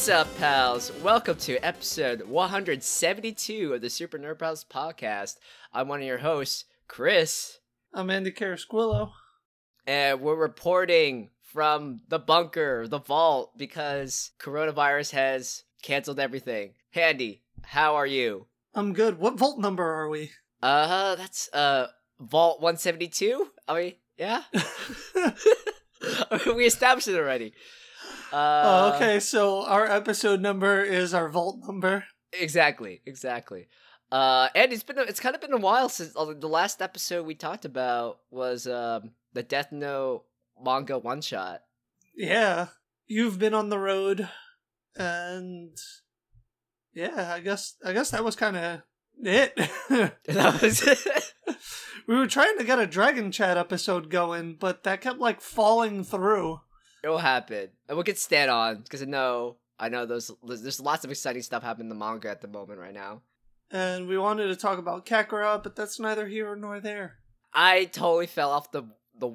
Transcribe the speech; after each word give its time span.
What's 0.00 0.08
up, 0.08 0.38
pals? 0.38 0.90
Welcome 1.02 1.36
to 1.40 1.58
episode 1.58 2.22
172 2.22 3.74
of 3.74 3.82
the 3.82 3.90
Super 3.90 4.18
Nerd 4.18 4.38
Pals 4.38 4.64
podcast. 4.64 5.36
I'm 5.74 5.88
one 5.88 6.00
of 6.00 6.06
your 6.06 6.16
hosts, 6.16 6.64
Chris, 6.88 7.58
I'm 7.92 8.08
Andy 8.08 8.32
Carasquillo. 8.32 9.10
and 9.86 10.22
we're 10.22 10.36
reporting 10.36 11.28
from 11.42 12.00
the 12.08 12.18
bunker, 12.18 12.88
the 12.88 12.98
vault, 12.98 13.58
because 13.58 14.30
coronavirus 14.40 15.10
has 15.10 15.64
canceled 15.82 16.18
everything. 16.18 16.72
Hey, 16.92 17.02
Andy, 17.02 17.42
how 17.62 17.94
are 17.96 18.06
you? 18.06 18.46
I'm 18.74 18.94
good. 18.94 19.18
What 19.18 19.38
vault 19.38 19.58
number 19.58 19.84
are 19.84 20.08
we? 20.08 20.30
Uh, 20.62 21.14
that's 21.16 21.52
uh 21.52 21.88
Vault 22.18 22.62
172. 22.62 23.48
I 23.68 23.78
mean, 23.78 23.92
yeah, 24.16 24.44
we 26.56 26.64
established 26.64 27.08
it 27.08 27.18
already. 27.18 27.52
Uh, 28.32 28.62
oh, 28.64 28.96
okay. 28.96 29.20
So 29.20 29.64
our 29.64 29.86
episode 29.86 30.40
number 30.40 30.82
is 30.82 31.14
our 31.14 31.28
vault 31.28 31.60
number. 31.66 32.04
Exactly, 32.32 33.02
exactly. 33.06 33.68
Uh, 34.12 34.48
and 34.54 34.72
it's 34.72 34.82
been 34.82 34.98
a, 34.98 35.02
it's 35.02 35.20
kind 35.20 35.34
of 35.34 35.40
been 35.40 35.52
a 35.52 35.58
while 35.58 35.88
since 35.88 36.12
uh, 36.16 36.32
the 36.36 36.48
last 36.48 36.82
episode 36.82 37.26
we 37.26 37.34
talked 37.34 37.64
about 37.64 38.18
was 38.30 38.66
um 38.66 39.12
the 39.32 39.42
Death 39.42 39.70
Note 39.70 40.24
manga 40.62 40.98
one 40.98 41.20
shot. 41.20 41.62
Yeah, 42.16 42.68
you've 43.06 43.38
been 43.38 43.54
on 43.54 43.68
the 43.68 43.78
road, 43.78 44.28
and 44.96 45.76
yeah, 46.92 47.32
I 47.34 47.40
guess 47.40 47.76
I 47.84 47.92
guess 47.92 48.10
that 48.10 48.24
was 48.24 48.36
kind 48.36 48.56
of 48.56 48.82
it. 49.22 49.58
That 50.26 50.62
was 50.62 50.82
it. 50.82 51.34
we 52.06 52.16
were 52.16 52.26
trying 52.26 52.58
to 52.58 52.64
get 52.64 52.78
a 52.78 52.86
Dragon 52.86 53.30
Chat 53.30 53.56
episode 53.56 54.10
going, 54.10 54.56
but 54.58 54.84
that 54.84 55.00
kept 55.00 55.18
like 55.18 55.40
falling 55.40 56.04
through. 56.04 56.60
It'll 57.02 57.18
happen, 57.18 57.68
and 57.88 57.96
we'll 57.96 58.04
get 58.04 58.18
Stan 58.18 58.50
on 58.50 58.82
because 58.82 59.02
I 59.02 59.06
know 59.06 59.56
I 59.78 59.88
know 59.88 60.04
those 60.06 60.30
there's, 60.42 60.80
lots 60.80 61.04
of 61.04 61.10
exciting 61.10 61.42
stuff 61.42 61.62
happening 61.62 61.86
in 61.86 61.88
the 61.88 61.94
manga 61.94 62.28
at 62.30 62.40
the 62.42 62.48
moment 62.48 62.78
right 62.78 62.94
now. 62.94 63.22
And 63.70 64.08
we 64.08 64.18
wanted 64.18 64.48
to 64.48 64.56
talk 64.56 64.78
about 64.78 65.06
Kakarot, 65.06 65.62
but 65.62 65.76
that's 65.76 65.98
neither 66.00 66.26
here 66.26 66.54
nor 66.56 66.80
there. 66.80 67.16
I 67.54 67.84
totally 67.86 68.26
fell 68.26 68.50
off 68.50 68.70
the 68.72 68.82
the 69.18 69.30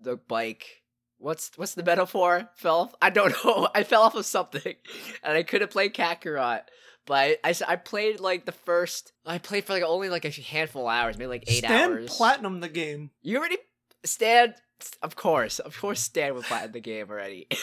the 0.00 0.16
bike. 0.16 0.82
What's 1.18 1.50
what's 1.56 1.74
the 1.74 1.82
metaphor? 1.82 2.48
Fell 2.56 2.76
off? 2.80 2.94
I 3.02 3.10
don't 3.10 3.34
know. 3.44 3.68
I 3.74 3.82
fell 3.82 4.02
off 4.02 4.14
of 4.14 4.24
something, 4.24 4.74
and 5.22 5.36
I 5.36 5.42
couldn't 5.42 5.70
play 5.70 5.88
Kakarot. 5.90 6.62
But 7.06 7.38
I, 7.44 7.50
I, 7.50 7.54
I 7.68 7.76
played 7.76 8.20
like 8.20 8.46
the 8.46 8.52
first. 8.52 9.12
I 9.26 9.38
played 9.38 9.64
for 9.64 9.72
like 9.72 9.82
only 9.82 10.08
like 10.08 10.24
a 10.24 10.30
handful 10.30 10.88
of 10.88 10.94
hours, 10.94 11.18
maybe 11.18 11.28
like 11.28 11.44
eight 11.48 11.64
Stan 11.64 11.90
hours. 11.90 12.16
platinum 12.16 12.60
the 12.60 12.68
game. 12.68 13.10
you 13.22 13.38
already 13.38 13.58
Stan, 14.04 14.54
of 15.02 15.16
course, 15.16 15.58
of 15.58 15.78
course, 15.78 16.00
Stan 16.00 16.34
would 16.34 16.44
platinum 16.44 16.72
the 16.72 16.80
game 16.80 17.08
already. 17.10 17.48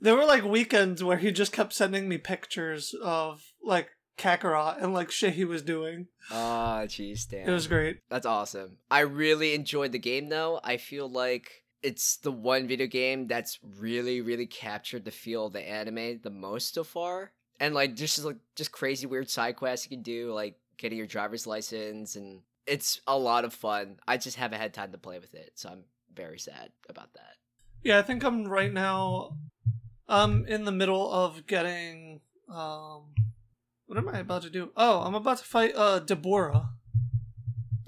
There 0.00 0.16
were 0.16 0.24
like 0.24 0.44
weekends 0.44 1.04
where 1.04 1.18
he 1.18 1.30
just 1.30 1.52
kept 1.52 1.74
sending 1.74 2.08
me 2.08 2.16
pictures 2.16 2.94
of 3.02 3.42
like 3.62 3.90
Kakarot 4.16 4.82
and 4.82 4.94
like 4.94 5.10
shit 5.10 5.34
he 5.34 5.44
was 5.44 5.62
doing. 5.62 6.06
oh, 6.30 6.84
jeez, 6.86 7.18
Stan. 7.18 7.48
It 7.48 7.52
was 7.52 7.66
great. 7.66 8.00
That's 8.08 8.26
awesome. 8.26 8.78
I 8.90 9.00
really 9.00 9.54
enjoyed 9.54 9.92
the 9.92 9.98
game 9.98 10.28
though. 10.28 10.58
I 10.64 10.78
feel 10.78 11.08
like 11.08 11.64
it's 11.82 12.16
the 12.16 12.32
one 12.32 12.66
video 12.66 12.86
game 12.86 13.26
that's 13.26 13.58
really, 13.78 14.20
really 14.20 14.46
captured 14.46 15.04
the 15.04 15.10
feel 15.10 15.46
of 15.46 15.52
the 15.52 15.68
anime 15.68 16.20
the 16.22 16.30
most 16.30 16.74
so 16.74 16.84
far. 16.84 17.32
And 17.58 17.74
like 17.74 17.94
just 17.94 18.24
like 18.24 18.38
just 18.56 18.72
crazy 18.72 19.06
weird 19.06 19.28
side 19.28 19.56
quests 19.56 19.86
you 19.86 19.94
can 19.94 20.02
do, 20.02 20.32
like 20.32 20.56
getting 20.78 20.96
your 20.96 21.06
driver's 21.06 21.46
license 21.46 22.16
and 22.16 22.40
it's 22.70 23.00
a 23.06 23.18
lot 23.18 23.44
of 23.44 23.52
fun. 23.52 23.98
I 24.06 24.16
just 24.16 24.36
haven't 24.36 24.60
had 24.60 24.72
time 24.72 24.92
to 24.92 24.98
play 24.98 25.18
with 25.18 25.34
it, 25.34 25.52
so 25.56 25.68
I'm 25.68 25.82
very 26.14 26.38
sad 26.38 26.70
about 26.88 27.12
that. 27.14 27.34
Yeah, 27.82 27.98
I 27.98 28.02
think 28.02 28.22
I'm 28.22 28.46
right 28.46 28.72
now. 28.72 29.36
I'm 30.08 30.46
in 30.46 30.64
the 30.64 30.72
middle 30.72 31.12
of 31.12 31.46
getting. 31.46 32.20
Um, 32.48 33.14
what 33.86 33.98
am 33.98 34.08
I 34.08 34.20
about 34.20 34.42
to 34.42 34.50
do? 34.50 34.70
Oh, 34.76 35.00
I'm 35.00 35.16
about 35.16 35.38
to 35.38 35.44
fight 35.44 35.74
uh 35.74 36.00
Dabura. 36.00 36.68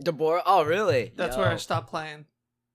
Dabura, 0.02 0.42
oh 0.44 0.64
really? 0.64 1.12
That's 1.14 1.36
where 1.36 1.48
I 1.48 1.56
stopped 1.56 1.88
playing. 1.88 2.26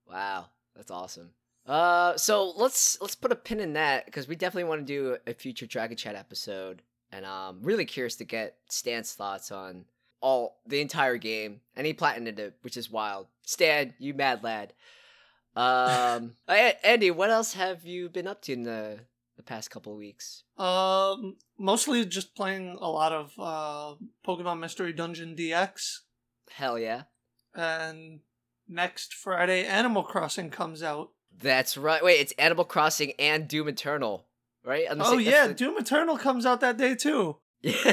Wow, 0.08 0.46
that's 0.74 0.90
awesome. 0.90 1.30
Uh, 1.66 2.16
so 2.16 2.54
let's 2.56 2.98
let's 3.02 3.14
put 3.14 3.32
a 3.32 3.36
pin 3.36 3.60
in 3.60 3.74
that 3.74 4.06
because 4.06 4.26
we 4.26 4.34
definitely 4.34 4.68
want 4.68 4.80
to 4.80 4.86
do 4.86 5.18
a 5.26 5.34
future 5.34 5.66
Dragon 5.66 5.98
Chat 5.98 6.14
episode, 6.14 6.80
and 7.12 7.26
I'm 7.26 7.62
really 7.62 7.84
curious 7.84 8.16
to 8.16 8.24
get 8.24 8.56
Stan's 8.70 9.12
thoughts 9.12 9.52
on 9.52 9.84
all 10.20 10.60
the 10.66 10.80
entire 10.80 11.16
game, 11.16 11.60
and 11.76 11.86
he 11.86 11.94
platinumed 11.94 12.38
it, 12.38 12.56
which 12.62 12.76
is 12.76 12.90
wild. 12.90 13.26
Stan, 13.46 13.94
you 13.98 14.14
mad 14.14 14.42
lad. 14.42 14.72
Um, 15.56 16.32
Andy, 16.48 17.10
what 17.10 17.30
else 17.30 17.54
have 17.54 17.84
you 17.84 18.08
been 18.08 18.26
up 18.26 18.42
to 18.42 18.52
in 18.52 18.62
the 18.64 19.00
the 19.36 19.42
past 19.42 19.70
couple 19.70 19.92
of 19.92 19.98
weeks? 19.98 20.42
Um, 20.56 21.36
mostly 21.58 22.04
just 22.04 22.34
playing 22.36 22.76
a 22.80 22.90
lot 22.90 23.12
of 23.12 23.32
uh 23.38 23.94
Pokemon 24.26 24.60
Mystery 24.60 24.92
Dungeon 24.92 25.34
DX, 25.36 25.98
Hell 26.50 26.78
yeah, 26.78 27.02
and 27.54 28.20
next 28.68 29.14
Friday 29.14 29.64
Animal 29.64 30.02
Crossing 30.02 30.50
comes 30.50 30.82
out. 30.82 31.10
that's 31.40 31.76
right. 31.76 32.02
Wait, 32.02 32.20
it's 32.20 32.32
Animal 32.32 32.64
Crossing 32.64 33.12
and 33.18 33.48
Doom 33.48 33.68
Eternal, 33.68 34.26
right? 34.64 34.86
Oh 34.90 35.18
yeah, 35.18 35.46
the- 35.48 35.54
Doom 35.54 35.78
Eternal 35.78 36.18
comes 36.18 36.44
out 36.44 36.60
that 36.60 36.76
day 36.76 36.94
too. 36.94 37.36
Yeah, 37.62 37.92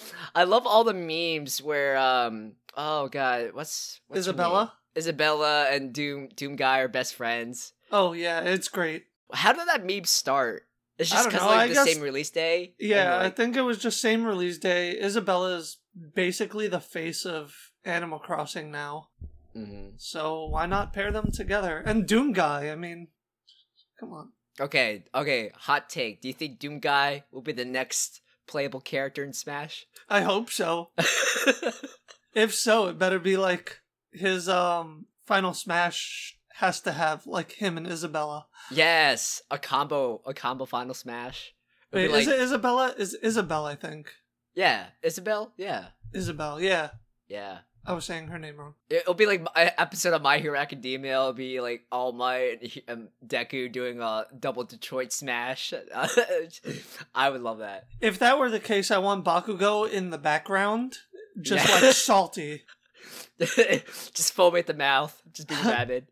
I 0.34 0.44
love 0.44 0.66
all 0.66 0.84
the 0.84 0.94
memes 0.94 1.62
where 1.62 1.96
um 1.96 2.52
oh 2.76 3.08
god 3.08 3.50
what's, 3.52 4.00
what's 4.08 4.20
Isabella. 4.20 4.72
Isabella 4.96 5.66
and 5.70 5.92
Doom 5.92 6.28
Doom 6.34 6.56
guy 6.56 6.80
are 6.80 6.88
best 6.88 7.14
friends. 7.14 7.72
Oh 7.92 8.12
yeah, 8.12 8.40
it's 8.40 8.68
great. 8.68 9.04
How 9.32 9.52
did 9.52 9.68
that 9.68 9.84
meme 9.86 10.04
start? 10.04 10.64
It's 10.98 11.10
just 11.10 11.28
because 11.28 11.42
like 11.42 11.58
I 11.58 11.66
the 11.68 11.74
guess- 11.74 11.92
same 11.92 12.02
release 12.02 12.30
day. 12.30 12.74
Yeah, 12.80 13.18
I 13.20 13.30
think 13.30 13.56
it 13.56 13.60
was 13.62 13.78
just 13.78 14.00
same 14.00 14.24
release 14.24 14.58
day. 14.58 14.98
Isabella's 15.00 15.78
basically 16.14 16.68
the 16.68 16.80
face 16.80 17.24
of 17.26 17.54
Animal 17.84 18.18
Crossing 18.18 18.70
now. 18.70 19.08
Mhm. 19.54 19.92
So 19.98 20.46
why 20.46 20.66
not 20.66 20.92
pair 20.92 21.10
them 21.12 21.30
together? 21.32 21.82
And 21.84 22.06
Doom 22.08 22.32
Guy, 22.32 22.70
I 22.70 22.74
mean, 22.76 23.08
come 24.00 24.12
on. 24.12 24.32
Okay, 24.58 25.04
okay. 25.14 25.52
Hot 25.54 25.88
take. 25.90 26.22
Do 26.22 26.28
you 26.28 26.34
think 26.34 26.58
Doom 26.58 26.78
guy 26.80 27.24
will 27.30 27.42
be 27.42 27.52
the 27.52 27.64
next 27.66 28.22
playable 28.46 28.80
character 28.80 29.24
in 29.24 29.32
Smash? 29.32 29.86
I 30.08 30.22
hope 30.22 30.50
so. 30.50 30.90
If 32.36 32.54
so, 32.54 32.88
it 32.88 32.98
better 32.98 33.18
be 33.18 33.38
like 33.38 33.80
his 34.12 34.46
um 34.46 35.06
final 35.24 35.54
smash 35.54 36.38
has 36.56 36.80
to 36.82 36.92
have 36.92 37.26
like 37.26 37.52
him 37.52 37.78
and 37.78 37.86
Isabella. 37.86 38.46
yes, 38.70 39.40
a 39.50 39.58
combo, 39.58 40.20
a 40.26 40.34
combo 40.34 40.66
final 40.66 40.92
Smash. 40.92 41.54
Wait, 41.92 42.08
be 42.08 42.12
is 42.12 42.28
it 42.28 42.38
Isabella? 42.38 42.94
Is 42.98 43.14
Isabel, 43.14 43.64
I 43.64 43.74
think. 43.74 44.12
Yeah, 44.54 44.88
Isabel. 45.02 45.54
Yeah, 45.56 45.86
Isabel, 46.12 46.60
yeah. 46.60 46.90
yeah. 47.26 47.60
I 47.86 47.92
was 47.92 48.04
saying 48.04 48.28
her 48.28 48.38
name 48.38 48.56
wrong. 48.56 48.74
It'll 48.90 49.14
be 49.14 49.26
like 49.26 49.46
an 49.54 49.70
episode 49.78 50.12
of 50.12 50.20
My 50.22 50.38
Hero 50.38 50.58
Academia. 50.58 51.12
It'll 51.12 51.32
be 51.32 51.60
like 51.60 51.82
All 51.92 52.12
Might 52.12 52.82
and 52.88 53.08
Deku 53.24 53.70
doing 53.70 54.00
a 54.00 54.26
double 54.38 54.64
Detroit 54.64 55.12
smash. 55.12 55.72
I 57.14 57.30
would 57.30 57.42
love 57.42 57.58
that. 57.58 57.86
If 58.00 58.18
that 58.18 58.38
were 58.38 58.50
the 58.50 58.58
case, 58.60 58.90
I 58.90 58.98
want 58.98 59.24
Bakugo 59.24 59.88
in 59.90 60.10
the 60.10 60.18
background, 60.18 60.98
just 61.40 61.68
Yeah. 61.68 61.74
like 61.86 61.94
salty. 61.94 62.62
just 63.38 64.32
foam 64.32 64.56
at 64.56 64.66
the 64.66 64.74
mouth, 64.74 65.22
just 65.32 65.46
being 65.48 65.62
rabid. 65.64 66.08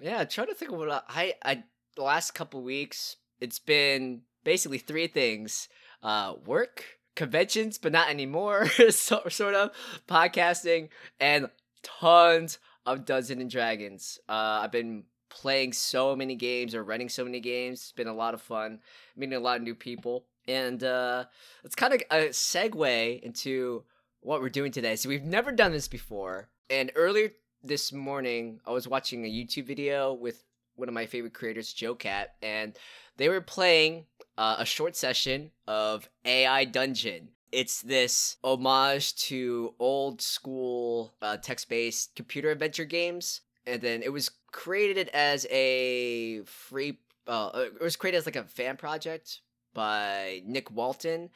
yeah, 0.00 0.20
I'm 0.20 0.28
trying 0.28 0.46
to 0.48 0.54
think 0.54 0.70
of 0.70 0.78
what 0.78 1.04
I, 1.08 1.34
I 1.44 1.64
the 1.96 2.02
last 2.02 2.32
couple 2.34 2.62
weeks. 2.62 3.16
It's 3.40 3.58
been 3.58 4.22
basically 4.44 4.78
three 4.78 5.06
things: 5.08 5.68
uh, 6.02 6.34
work, 6.46 6.84
conventions, 7.14 7.78
but 7.78 7.92
not 7.92 8.08
anymore. 8.08 8.66
so, 8.90 9.22
sort 9.28 9.54
of 9.54 9.70
podcasting 10.08 10.88
and 11.20 11.48
tons 11.82 12.58
of 12.86 13.04
Dungeons 13.04 13.40
and 13.40 13.50
Dragons. 13.50 14.18
Uh, 14.28 14.60
I've 14.62 14.72
been 14.72 15.04
playing 15.30 15.72
so 15.72 16.14
many 16.14 16.34
games 16.34 16.74
or 16.74 16.84
running 16.84 17.08
so 17.08 17.24
many 17.24 17.40
games. 17.40 17.80
It's 17.80 17.92
been 17.92 18.06
a 18.06 18.14
lot 18.14 18.34
of 18.34 18.42
fun, 18.42 18.80
meeting 19.16 19.34
a 19.34 19.40
lot 19.40 19.56
of 19.56 19.62
new 19.62 19.74
people, 19.74 20.26
and 20.46 20.82
uh, 20.82 21.24
it's 21.64 21.74
kind 21.74 21.94
of 21.94 22.02
a 22.10 22.28
segue 22.28 23.22
into 23.22 23.84
what 24.20 24.40
we're 24.40 24.48
doing 24.48 24.72
today. 24.72 24.96
So 24.96 25.08
we've 25.08 25.24
never 25.24 25.52
done 25.52 25.72
this 25.72 25.88
before. 25.88 26.48
And 26.70 26.90
earlier 26.94 27.30
this 27.62 27.92
morning, 27.92 28.60
I 28.66 28.70
was 28.70 28.88
watching 28.88 29.24
a 29.24 29.28
YouTube 29.28 29.66
video 29.66 30.14
with 30.14 30.44
one 30.76 30.88
of 30.88 30.94
my 30.94 31.06
favorite 31.06 31.34
creators, 31.34 31.72
JoCat, 31.74 32.26
and 32.42 32.76
they 33.16 33.28
were 33.28 33.40
playing 33.40 34.06
uh, 34.36 34.56
a 34.58 34.64
short 34.64 34.96
session 34.96 35.50
of 35.66 36.08
AI 36.24 36.64
Dungeon. 36.64 37.28
It's 37.52 37.82
this 37.82 38.36
homage 38.42 39.14
to 39.28 39.74
old 39.78 40.20
school 40.20 41.14
uh, 41.22 41.36
text 41.36 41.68
based 41.68 42.16
computer 42.16 42.50
adventure 42.50 42.84
games. 42.84 43.42
And 43.66 43.80
then 43.80 44.02
it 44.02 44.12
was 44.12 44.30
created 44.52 45.08
as 45.10 45.46
a 45.50 46.42
free, 46.44 46.98
uh, 47.26 47.50
it 47.54 47.80
was 47.80 47.96
created 47.96 48.18
as 48.18 48.26
like 48.26 48.36
a 48.36 48.44
fan 48.44 48.76
project 48.76 49.40
by 49.72 50.42
Nick 50.44 50.70
Walton. 50.70 51.30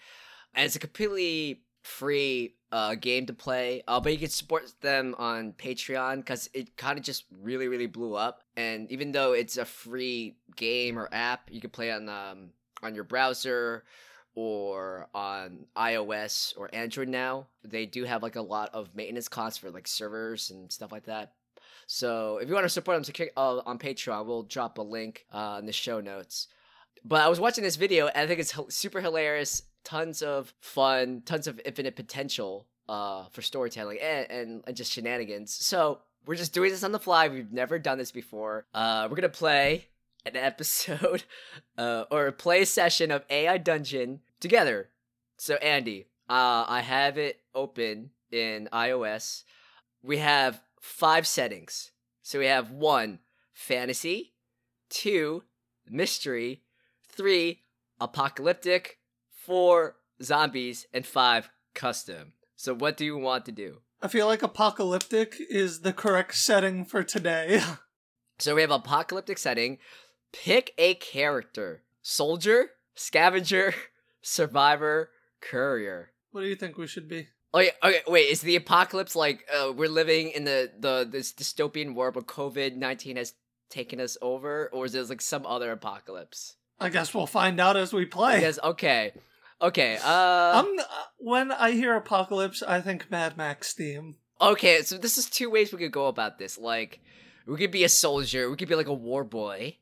And 0.55 0.67
it's 0.67 0.77
a 0.77 0.81
completely 0.81 1.63
free 1.83 2.55
uh, 2.71 2.95
game 2.95 3.27
to 3.27 3.33
play, 3.33 3.83
uh, 3.89 4.01
but 4.01 4.13
you 4.13 4.19
can 4.19 4.29
support 4.29 4.71
them 4.81 5.15
on 5.19 5.53
Patreon 5.53 6.17
because 6.17 6.51
it 6.53 6.77
kind 6.77 6.99
of 6.99 7.05
just 7.05 7.25
really, 7.41 7.69
really 7.69 7.87
blew 7.87 8.15
up. 8.15 8.43
And 8.57 8.91
even 8.91 9.13
though 9.13 9.33
it's 9.33 9.57
a 9.57 9.65
free 9.65 10.37
game 10.57 10.99
or 10.99 11.09
app, 11.13 11.49
you 11.51 11.61
can 11.61 11.71
play 11.71 11.91
on 11.91 12.09
um, 12.09 12.51
on 12.83 12.95
your 12.95 13.05
browser 13.05 13.85
or 14.35 15.09
on 15.15 15.67
iOS 15.77 16.57
or 16.57 16.73
Android 16.73 17.09
now. 17.09 17.47
They 17.65 17.87
do 17.87 18.05
have 18.05 18.23
like 18.23 18.37
a 18.37 18.43
lot 18.43 18.71
of 18.73 18.95
maintenance 18.95 19.29
costs 19.29 19.59
for 19.59 19.71
like 19.71 19.89
servers 19.89 20.51
and 20.51 20.71
stuff 20.71 20.93
like 20.93 21.07
that. 21.07 21.33
So 21.87 22.39
if 22.39 22.49
you 22.49 22.55
want 22.55 22.65
to 22.65 22.71
support 22.71 23.03
them 23.03 23.31
uh, 23.37 23.61
on 23.65 23.79
Patreon, 23.79 24.27
we'll 24.27 24.43
drop 24.43 24.79
a 24.79 24.83
link 24.83 25.25
uh, 25.33 25.57
in 25.59 25.67
the 25.67 25.73
show 25.73 26.01
notes. 26.01 26.49
But 27.05 27.23
I 27.23 27.29
was 27.29 27.41
watching 27.41 27.65
this 27.65 27.77
video 27.77 28.07
and 28.09 28.19
I 28.19 28.27
think 28.27 28.41
it's 28.41 28.55
super 28.69 29.01
hilarious 29.01 29.63
tons 29.85 30.23
of 30.23 30.53
fun, 30.61 31.23
tons 31.25 31.47
of 31.47 31.61
infinite 31.65 31.97
potential 31.97 32.67
uh, 32.89 33.25
for 33.31 33.43
storytelling 33.43 33.99
and, 34.03 34.31
and, 34.31 34.63
and 34.67 34.77
just 34.77 34.93
shenanigans. 34.93 35.53
So 35.53 36.01
we're 36.27 36.35
just 36.35 36.53
doing 36.53 36.71
this 36.71 36.85
on 36.85 36.93
the 36.93 36.99
fly. 36.99 37.29
We've 37.29 37.53
never 37.53 37.79
done 37.79 37.99
this 37.99 38.13
before. 38.13 38.67
Uh, 38.75 39.09
we're 39.11 39.17
gonna 39.17 39.31
play 39.31 39.87
an 40.25 40.37
episode 40.37 41.25
uh, 41.79 42.05
or 42.11 42.27
a 42.27 42.33
play 42.33 42.65
session 42.65 43.11
of 43.11 43.25
AI 43.31 43.59
Dungeon 43.59 44.21
together. 44.41 44.91
So 45.37 45.55
Andy, 45.57 46.07
uh, 46.29 46.65
I 46.69 46.81
have 46.81 47.17
it 47.19 47.41
open 47.55 48.11
in 48.31 48.69
iOS. 48.73 49.45
We 50.03 50.19
have 50.19 50.61
five 50.81 51.27
settings. 51.27 51.93
So 52.23 52.39
we 52.39 52.47
have 52.47 52.71
one 52.71 53.21
fantasy, 53.53 54.35
two 54.91 55.45
mystery, 55.89 56.63
three 57.09 57.63
apocalyptic, 58.01 58.99
four 59.31 59.97
zombies, 60.23 60.87
and 60.93 61.07
five 61.07 61.51
custom. 61.75 62.33
So 62.57 62.75
what 62.75 62.97
do 62.97 63.05
you 63.05 63.17
want 63.17 63.47
to 63.47 63.53
do? 63.53 63.79
I 64.01 64.09
feel 64.09 64.27
like 64.27 64.43
apocalyptic 64.43 65.37
is 65.51 65.81
the 65.81 65.93
correct 65.93 66.37
setting 66.37 66.85
for 66.85 67.03
today. 67.03 67.61
so 68.39 68.55
we 68.55 68.61
have 68.61 68.71
apocalyptic 68.71 69.39
setting. 69.39 69.79
Pick 70.33 70.75
a 70.79 70.95
character. 70.95 71.83
Soldier, 72.03 72.71
scavenger, 72.95 73.75
survivor, 74.23 75.11
courier. 75.41 76.13
What 76.33 76.43
do 76.43 76.47
you 76.49 76.57
think 76.57 76.79
we 76.79 76.87
should 76.87 77.09
be? 77.09 77.29
Okay, 77.55 77.71
okay, 77.83 78.03
wait. 78.07 78.29
Is 78.29 78.43
the 78.43 78.57
apocalypse 78.57 79.17
like 79.17 79.47
uh, 79.55 79.73
we're 79.73 79.89
living 79.89 80.31
in 80.31 80.45
the 80.45 80.71
the 80.79 81.09
this 81.11 81.33
dystopian 81.33 81.95
world 81.95 82.15
where 82.15 82.25
COVID 82.25 82.77
nineteen 82.77 83.17
has 83.17 83.33
taken 83.71 84.01
us 84.01 84.19
over, 84.21 84.69
or 84.73 84.85
is 84.85 84.95
it 84.95 85.09
like 85.09 85.23
some 85.23 85.47
other 85.47 85.73
apocalypse? 85.73 86.57
I 86.79 86.91
guess 86.91 87.15
we'll 87.15 87.27
find 87.27 87.59
out 87.59 87.77
as 87.77 87.93
we 87.93 88.05
play. 88.05 88.43
Yes. 88.43 88.59
Okay. 88.63 89.13
Okay. 89.61 89.97
Uh, 89.97 90.63
I'm, 90.63 90.79
uh, 90.79 90.85
when 91.17 91.51
I 91.51 91.73
hear 91.73 91.97
apocalypse, 91.97 92.63
I 92.63 92.81
think 92.81 93.11
Mad 93.11 93.37
Max 93.37 93.73
theme. 93.73 94.17
Okay, 94.41 94.83
so 94.83 94.97
this 94.97 95.19
is 95.19 95.29
two 95.29 95.51
ways 95.51 95.73
we 95.73 95.79
could 95.79 95.91
go 95.91 96.07
about 96.07 96.39
this. 96.39 96.57
Like, 96.57 97.01
we 97.45 97.57
could 97.57 97.73
be 97.73 97.83
a 97.83 97.89
soldier. 97.89 98.49
We 98.49 98.57
could 98.57 98.69
be 98.69 98.77
like 98.77 98.87
a 98.87 98.95
war 98.95 99.25
boy. 99.25 99.79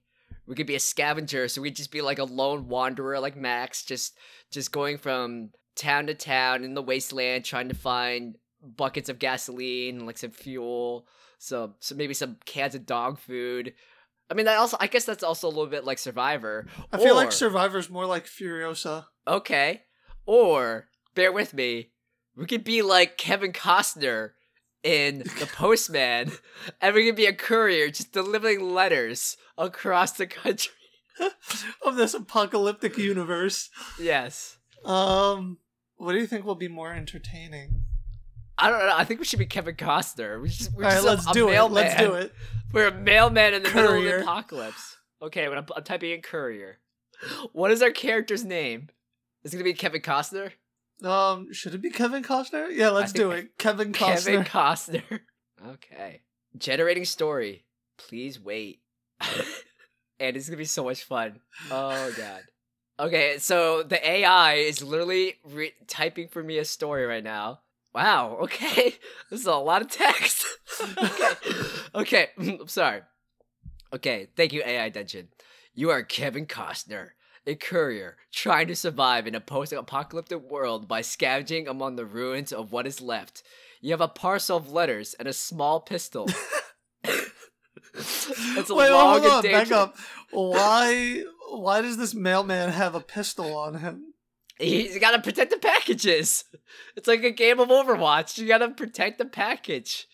We 0.46 0.54
could 0.54 0.66
be 0.66 0.76
a 0.76 0.81
scavenger. 0.81 1.48
So 1.48 1.60
we'd 1.60 1.76
just 1.76 1.90
be 1.90 2.00
like 2.00 2.19
a 2.19 2.25
lone 2.25 2.69
wanderer, 2.69 3.19
like 3.20 3.37
Max, 3.37 3.84
just 3.84 4.16
just 4.50 4.72
going 4.72 4.98
from 4.98 5.50
town 5.75 6.06
to 6.06 6.14
town 6.14 6.64
in 6.64 6.75
the 6.75 6.82
wasteland, 6.82 7.44
trying 7.44 7.69
to 7.69 7.75
find 7.75 8.37
buckets 8.62 9.08
of 9.08 9.19
gasoline, 9.19 10.06
like 10.06 10.19
some 10.19 10.31
fuel, 10.31 11.06
so 11.38 11.75
so 11.81 11.94
maybe 11.94 12.14
some 12.14 12.37
cans 12.44 12.75
of 12.75 12.87
dog 12.87 13.19
food. 13.19 13.75
I 14.31 14.34
mean, 14.34 14.46
that 14.46 14.58
also 14.58 14.76
I 14.81 14.87
guess 14.87 15.04
that's 15.04 15.22
also 15.22 15.46
a 15.46 15.50
little 15.50 15.66
bit 15.66 15.84
like 15.84 15.98
Survivor. 15.98 16.66
I 16.93 16.98
feel 16.98 17.14
like 17.14 17.32
Survivor's 17.32 17.90
more 17.90 18.06
like 18.06 18.26
Furiosa. 18.26 19.06
Okay. 19.26 19.82
Or 20.26 20.88
bear 21.14 21.31
with 21.31 21.54
me, 21.54 21.93
we 22.37 22.46
could 22.46 22.64
be 22.64 22.82
like 22.82 23.16
Kevin 23.16 23.52
Costner 23.52 24.32
in 24.87 25.19
The 25.19 25.49
Postman, 25.53 26.31
and 26.81 26.94
we 26.94 27.06
could 27.06 27.17
be 27.17 27.27
a 27.27 27.33
courier 27.33 27.88
just 27.88 28.12
delivering 28.12 28.73
letters 28.73 29.37
across 29.59 30.12
the 30.12 30.29
country 30.29 30.73
of 31.85 31.97
this 31.97 32.15
apocalyptic 32.15 32.97
universe. 32.97 33.69
Yes. 33.99 34.59
Um, 34.85 35.59
what 35.97 36.12
do 36.12 36.19
you 36.19 36.27
think 36.29 36.44
will 36.44 36.55
be 36.55 36.69
more 36.69 36.93
entertaining? 36.93 37.83
I 38.59 38.71
don't 38.71 38.79
know. 38.79 38.94
I 38.97 39.03
think 39.03 39.19
we 39.19 39.27
should 39.27 39.41
be 39.41 39.47
Kevin 39.47 39.75
Costner. 39.75 40.41
We 40.41 40.50
just, 40.50 40.73
we're 40.73 40.85
All 40.85 40.91
right, 40.91 40.94
just 40.94 41.06
let's 41.06 41.31
a, 41.31 41.32
do 41.32 41.49
a 41.49 41.65
it. 41.67 41.71
Let's 41.73 42.00
do 42.00 42.15
it. 42.15 42.32
We're 42.73 42.89
a 42.89 42.94
mailman 42.94 43.55
in 43.55 43.65
the 43.65 43.69
Courier. 43.69 43.91
middle 43.91 44.06
of 44.06 44.19
the 44.19 44.23
apocalypse. 44.23 44.97
Okay, 45.21 45.49
when 45.49 45.59
I'm, 45.59 45.67
I'm 45.75 45.82
typing 45.82 46.12
in 46.12 46.23
courier. 46.23 46.79
What 47.53 47.71
is 47.73 47.82
our 47.82 47.91
character's 47.91 48.44
name? 48.44 48.91
Is 49.43 49.53
it 49.53 49.56
gonna 49.56 49.65
be 49.65 49.75
Kevin 49.75 50.03
Costner? 50.03 50.53
Um, 51.04 51.52
should 51.52 51.75
it 51.75 51.82
be 51.82 51.90
Kevin 51.90 52.22
Costner? 52.22 52.69
Yeah, 52.72 52.90
let's 52.90 53.12
do 53.12 53.31
it. 53.31 53.58
Kevin 53.58 53.93
Costner. 53.93 54.25
Kevin 54.25 54.44
Costner. 54.44 55.20
Okay. 55.69 56.22
Generating 56.56 57.04
story. 57.04 57.64
Please 57.98 58.40
wait. 58.40 58.81
and 59.20 60.37
it's 60.37 60.48
gonna 60.48 60.56
be 60.56 60.64
so 60.64 60.84
much 60.84 61.04
fun. 61.04 61.40
Oh 61.70 62.12
god. 62.16 62.43
Okay, 62.98 63.37
so 63.38 63.82
the 63.82 64.06
AI 64.08 64.54
is 64.54 64.82
literally 64.82 65.34
re- 65.44 65.75
typing 65.87 66.28
for 66.28 66.43
me 66.43 66.56
a 66.58 66.64
story 66.64 67.04
right 67.04 67.25
now. 67.25 67.60
Wow. 67.94 68.38
Okay, 68.43 68.94
this 69.31 69.40
is 69.40 69.46
a 69.46 69.54
lot 69.54 69.82
of 69.82 69.90
text. 69.90 70.46
okay. 70.98 71.34
Okay. 71.94 72.28
I'm 72.38 72.69
sorry. 72.69 73.02
Okay. 73.93 74.28
Thank 74.37 74.52
you, 74.52 74.62
AI 74.64 74.88
Dungeon. 74.88 75.28
You 75.75 75.90
are 75.90 76.02
Kevin 76.02 76.46
Costner, 76.46 77.10
a 77.46 77.54
courier 77.54 78.16
trying 78.32 78.69
to 78.69 78.76
survive 78.76 79.26
in 79.26 79.34
a 79.34 79.40
post-apocalyptic 79.40 80.40
world 80.40 80.88
by 80.88 81.00
scavenging 81.00 81.69
among 81.69 81.96
the 81.96 82.04
ruins 82.04 82.52
of 82.52 82.72
what 82.72 82.87
is 82.87 83.00
left. 83.00 83.43
You 83.81 83.93
have 83.93 84.00
a 84.00 84.08
parcel 84.08 84.56
of 84.56 84.72
letters 84.72 85.14
and 85.14 85.28
a 85.28 85.32
small 85.32 85.81
pistol. 85.81 86.28
it's 87.94 88.70
a 88.70 88.75
Wait, 88.75 88.90
long 88.90 89.22
hold 89.22 89.25
and 89.25 89.32
on, 89.32 89.43
back 89.43 89.70
up. 89.70 89.96
Why? 90.31 91.22
Why 91.50 91.82
does 91.82 91.96
this 91.96 92.14
mailman 92.14 92.70
have 92.70 92.94
a 92.94 93.00
pistol 93.00 93.56
on 93.56 93.76
him? 93.76 94.14
He's 94.58 94.98
got 94.98 95.10
to 95.12 95.20
protect 95.20 95.50
the 95.50 95.58
packages. 95.58 96.44
It's 96.96 97.06
like 97.06 97.22
a 97.25 97.31
game 97.31 97.60
of 97.60 97.69
Overwatch. 97.69 98.38
You 98.38 98.48
got 98.48 98.58
to 98.58 98.70
protect 98.70 99.19
the 99.19 99.26
package. 99.26 100.08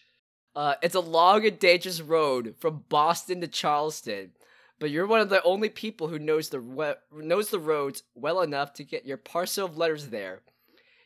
Uh, 0.54 0.74
it's 0.82 0.94
a 0.94 1.00
long 1.00 1.46
and 1.46 1.58
dangerous 1.58 2.00
road 2.00 2.56
from 2.58 2.84
Boston 2.88 3.40
to 3.40 3.48
Charleston, 3.48 4.32
but 4.82 4.90
you're 4.90 5.06
one 5.06 5.20
of 5.20 5.28
the 5.28 5.42
only 5.44 5.68
people 5.68 6.08
who 6.08 6.18
knows 6.18 6.48
the 6.50 6.60
we- 6.60 7.22
knows 7.24 7.50
the 7.50 7.58
roads 7.60 8.02
well 8.14 8.40
enough 8.42 8.72
to 8.74 8.84
get 8.84 9.06
your 9.06 9.16
parcel 9.16 9.64
of 9.64 9.76
letters 9.78 10.08
there. 10.08 10.42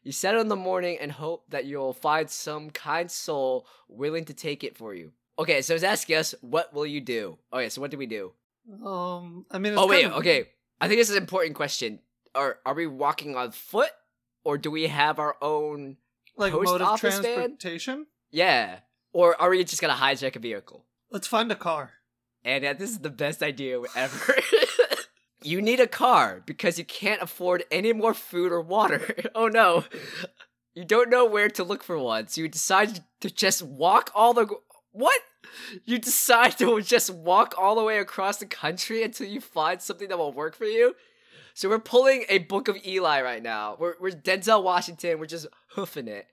You 0.02 0.12
set 0.12 0.34
out 0.34 0.40
in 0.40 0.48
the 0.48 0.56
morning 0.56 0.96
and 1.00 1.12
hope 1.12 1.44
that 1.50 1.66
you'll 1.66 1.92
find 1.92 2.30
some 2.30 2.70
kind 2.70 3.10
soul 3.10 3.66
willing 3.88 4.24
to 4.26 4.34
take 4.34 4.64
it 4.64 4.76
for 4.78 4.94
you. 4.94 5.12
Okay, 5.38 5.60
so 5.62 5.74
it's 5.74 5.82
asking 5.84 6.16
us, 6.16 6.34
what 6.40 6.72
will 6.72 6.86
you 6.86 7.00
do? 7.02 7.38
Okay, 7.52 7.68
so 7.68 7.80
what 7.82 7.90
do 7.90 7.98
we 7.98 8.06
do? 8.06 8.32
Um, 8.84 9.44
I 9.50 9.58
mean, 9.58 9.72
it's 9.74 9.82
Oh 9.82 9.86
wait, 9.86 10.04
of- 10.06 10.12
okay. 10.14 10.48
I 10.80 10.88
think 10.88 10.98
this 11.00 11.10
is 11.10 11.16
an 11.16 11.22
important 11.22 11.54
question. 11.54 11.98
Are 12.34 12.58
are 12.64 12.74
we 12.74 12.86
walking 12.86 13.36
on 13.36 13.50
foot, 13.52 13.90
or 14.44 14.56
do 14.58 14.70
we 14.70 14.86
have 14.88 15.18
our 15.18 15.36
own? 15.42 15.98
like 16.38 16.52
post 16.52 16.66
mode 16.70 16.80
of 16.82 16.88
office 16.88 17.18
van? 17.18 17.34
transportation. 17.34 18.06
Yeah, 18.30 18.80
or 19.12 19.40
are 19.40 19.50
we 19.50 19.64
just 19.64 19.80
gonna 19.80 19.94
hijack 19.94 20.36
a 20.36 20.38
vehicle? 20.38 20.84
Let's 21.10 21.26
find 21.26 21.50
a 21.50 21.56
car. 21.56 21.92
And 22.46 22.78
this 22.78 22.90
is 22.90 23.00
the 23.00 23.10
best 23.10 23.42
idea 23.42 23.80
ever. 23.96 24.34
you 25.42 25.60
need 25.60 25.80
a 25.80 25.88
car 25.88 26.44
because 26.46 26.78
you 26.78 26.84
can't 26.84 27.20
afford 27.20 27.64
any 27.72 27.92
more 27.92 28.14
food 28.14 28.52
or 28.52 28.60
water. 28.60 29.14
oh 29.34 29.48
no, 29.48 29.82
you 30.72 30.84
don't 30.84 31.10
know 31.10 31.24
where 31.24 31.48
to 31.48 31.64
look 31.64 31.82
for 31.82 31.98
one, 31.98 32.28
so 32.28 32.40
you 32.40 32.48
decide 32.48 33.00
to 33.20 33.30
just 33.30 33.62
walk 33.62 34.12
all 34.14 34.32
the. 34.32 34.46
What? 34.92 35.20
You 35.84 35.98
decide 35.98 36.56
to 36.58 36.80
just 36.80 37.10
walk 37.10 37.54
all 37.58 37.74
the 37.74 37.82
way 37.82 37.98
across 37.98 38.36
the 38.36 38.46
country 38.46 39.02
until 39.02 39.26
you 39.26 39.40
find 39.40 39.82
something 39.82 40.08
that 40.08 40.16
will 40.16 40.32
work 40.32 40.54
for 40.54 40.64
you? 40.64 40.94
So 41.54 41.68
we're 41.68 41.80
pulling 41.80 42.26
a 42.28 42.38
Book 42.38 42.68
of 42.68 42.76
Eli 42.86 43.22
right 43.22 43.42
now. 43.42 43.76
We're, 43.78 43.94
we're 43.98 44.10
Denzel 44.10 44.62
Washington. 44.62 45.18
We're 45.18 45.26
just 45.26 45.46
hoofing 45.70 46.06
it. 46.06 46.26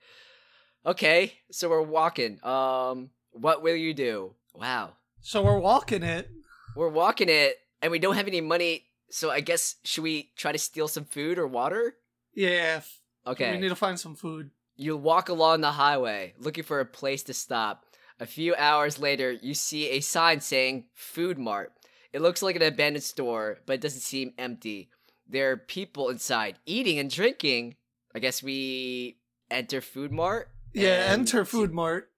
Okay, 0.86 1.32
so 1.50 1.68
we're 1.68 1.82
walking. 1.82 2.44
Um, 2.44 3.10
what 3.32 3.62
will 3.62 3.74
you 3.74 3.94
do? 3.94 4.34
Wow, 4.54 4.92
So 5.26 5.42
we're 5.42 5.58
walking 5.58 6.02
it. 6.02 6.30
we're 6.76 6.90
walking 6.90 7.30
it, 7.30 7.56
and 7.80 7.90
we 7.90 7.98
don't 7.98 8.14
have 8.14 8.28
any 8.28 8.42
money. 8.42 8.84
So 9.08 9.30
I 9.30 9.40
guess 9.40 9.76
should 9.82 10.04
we 10.04 10.30
try 10.36 10.52
to 10.52 10.58
steal 10.58 10.86
some 10.86 11.06
food 11.06 11.38
or 11.38 11.46
water? 11.46 11.94
Yeah. 12.34 12.82
Okay. 13.26 13.52
We 13.52 13.58
need 13.58 13.70
to 13.70 13.74
find 13.76 13.98
some 13.98 14.16
food. 14.16 14.50
You 14.76 14.98
walk 14.98 15.30
along 15.30 15.62
the 15.62 15.72
highway 15.72 16.34
looking 16.38 16.62
for 16.62 16.78
a 16.78 16.84
place 16.84 17.22
to 17.24 17.32
stop. 17.32 17.86
A 18.20 18.26
few 18.26 18.54
hours 18.56 18.98
later, 18.98 19.32
you 19.32 19.54
see 19.54 19.88
a 19.88 20.00
sign 20.00 20.40
saying 20.40 20.84
Food 20.92 21.38
Mart. 21.38 21.72
It 22.12 22.20
looks 22.20 22.42
like 22.42 22.56
an 22.56 22.62
abandoned 22.62 23.02
store, 23.02 23.60
but 23.64 23.74
it 23.74 23.80
doesn't 23.80 24.00
seem 24.02 24.34
empty. 24.36 24.90
There 25.26 25.50
are 25.52 25.56
people 25.56 26.10
inside 26.10 26.58
eating 26.66 26.98
and 26.98 27.10
drinking. 27.10 27.76
I 28.14 28.18
guess 28.18 28.42
we 28.42 29.16
enter 29.50 29.80
Food 29.80 30.12
Mart. 30.12 30.50
Yeah, 30.74 31.06
enter 31.08 31.46
Food 31.46 31.72
Mart. 31.72 32.10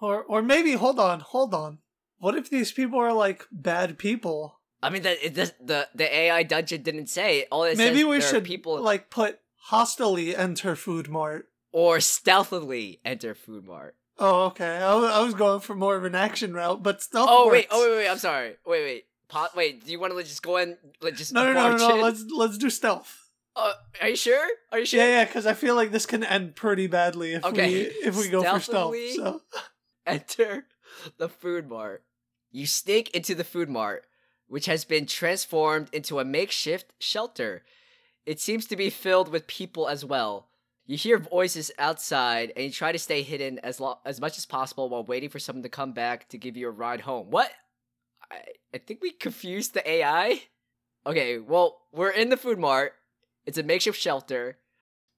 Or 0.00 0.22
or 0.22 0.40
maybe 0.40 0.74
hold 0.74 1.00
on, 1.00 1.18
hold 1.18 1.52
on. 1.52 1.78
What 2.18 2.34
if 2.34 2.50
these 2.50 2.72
people 2.72 2.98
are 2.98 3.12
like 3.12 3.46
bad 3.50 3.98
people? 3.98 4.60
I 4.82 4.90
mean, 4.90 5.02
that 5.02 5.18
it 5.24 5.34
does, 5.34 5.52
the 5.60 5.88
the 5.94 6.12
AI 6.16 6.42
dungeon 6.44 6.82
didn't 6.82 7.08
say. 7.08 7.46
All 7.50 7.64
it 7.64 7.76
maybe 7.78 8.04
we 8.04 8.20
should 8.20 8.44
people 8.44 8.80
like 8.80 9.10
put 9.10 9.40
hostily 9.70 10.36
enter 10.38 10.76
Food 10.76 11.08
Mart. 11.08 11.48
or 11.72 12.00
stealthily 12.00 13.00
enter 13.04 13.34
Food 13.34 13.64
Mart. 13.66 13.96
Oh, 14.20 14.46
okay. 14.46 14.78
I, 14.78 14.92
I 14.94 15.20
was 15.20 15.34
going 15.34 15.60
for 15.60 15.74
more 15.76 15.94
of 15.96 16.04
an 16.04 16.14
action 16.14 16.52
route, 16.54 16.82
but 16.82 17.02
stealth. 17.02 17.28
Oh 17.30 17.50
wait, 17.50 17.66
oh 17.70 17.88
wait, 17.90 17.96
wait, 17.98 18.08
I'm 18.08 18.18
sorry. 18.18 18.56
Wait, 18.66 18.82
wait. 18.82 19.04
Pa- 19.28 19.50
wait, 19.54 19.84
do 19.84 19.92
you 19.92 20.00
want 20.00 20.16
to 20.16 20.22
just 20.22 20.42
go 20.42 20.56
in 20.56 20.76
like 21.00 21.14
just 21.16 21.32
No, 21.32 21.44
no, 21.44 21.52
no, 21.52 21.76
no, 21.76 21.88
no. 21.88 21.96
Let's 22.02 22.24
let's 22.34 22.58
do 22.58 22.70
stealth. 22.70 23.14
Uh, 23.54 23.72
are 24.00 24.08
you 24.08 24.16
sure? 24.16 24.48
Are 24.72 24.78
you 24.78 24.86
sure? 24.86 25.00
Yeah, 25.00 25.08
yeah, 25.08 25.24
because 25.24 25.44
I 25.44 25.52
feel 25.54 25.74
like 25.74 25.90
this 25.90 26.06
can 26.06 26.22
end 26.24 26.54
pretty 26.56 26.86
badly 26.86 27.34
if 27.34 27.44
Okay. 27.44 27.68
we 27.72 27.80
if 28.06 28.16
we 28.16 28.28
go 28.28 28.42
for 28.42 28.60
stealth. 28.60 28.96
So 29.16 29.42
enter 30.06 30.66
the 31.18 31.28
food 31.28 31.68
mart. 31.68 32.02
You 32.50 32.66
sneak 32.66 33.10
into 33.14 33.34
the 33.34 33.44
food 33.44 33.68
mart, 33.68 34.04
which 34.46 34.66
has 34.66 34.84
been 34.84 35.06
transformed 35.06 35.88
into 35.92 36.18
a 36.18 36.24
makeshift 36.24 36.92
shelter. 36.98 37.64
It 38.24 38.40
seems 38.40 38.66
to 38.66 38.76
be 38.76 38.90
filled 38.90 39.28
with 39.28 39.46
people 39.46 39.88
as 39.88 40.04
well. 40.04 40.48
You 40.86 40.96
hear 40.96 41.18
voices 41.18 41.70
outside, 41.78 42.52
and 42.56 42.64
you 42.64 42.70
try 42.70 42.92
to 42.92 42.98
stay 42.98 43.22
hidden 43.22 43.58
as 43.58 43.78
lo- 43.78 43.98
as 44.06 44.20
much 44.20 44.38
as 44.38 44.46
possible 44.46 44.88
while 44.88 45.04
waiting 45.04 45.28
for 45.28 45.38
someone 45.38 45.62
to 45.62 45.68
come 45.68 45.92
back 45.92 46.28
to 46.30 46.38
give 46.38 46.56
you 46.56 46.68
a 46.68 46.70
ride 46.72 47.02
home. 47.02 47.30
What? 47.30 47.50
I, 48.30 48.40
I 48.72 48.78
think 48.78 49.02
we 49.02 49.12
confused 49.12 49.74
the 49.74 49.88
AI. 49.88 50.42
Okay, 51.06 51.38
well, 51.38 51.82
we're 51.92 52.10
in 52.10 52.30
the 52.30 52.36
food 52.36 52.58
mart. 52.58 52.94
It's 53.44 53.58
a 53.58 53.62
makeshift 53.62 54.00
shelter. 54.00 54.58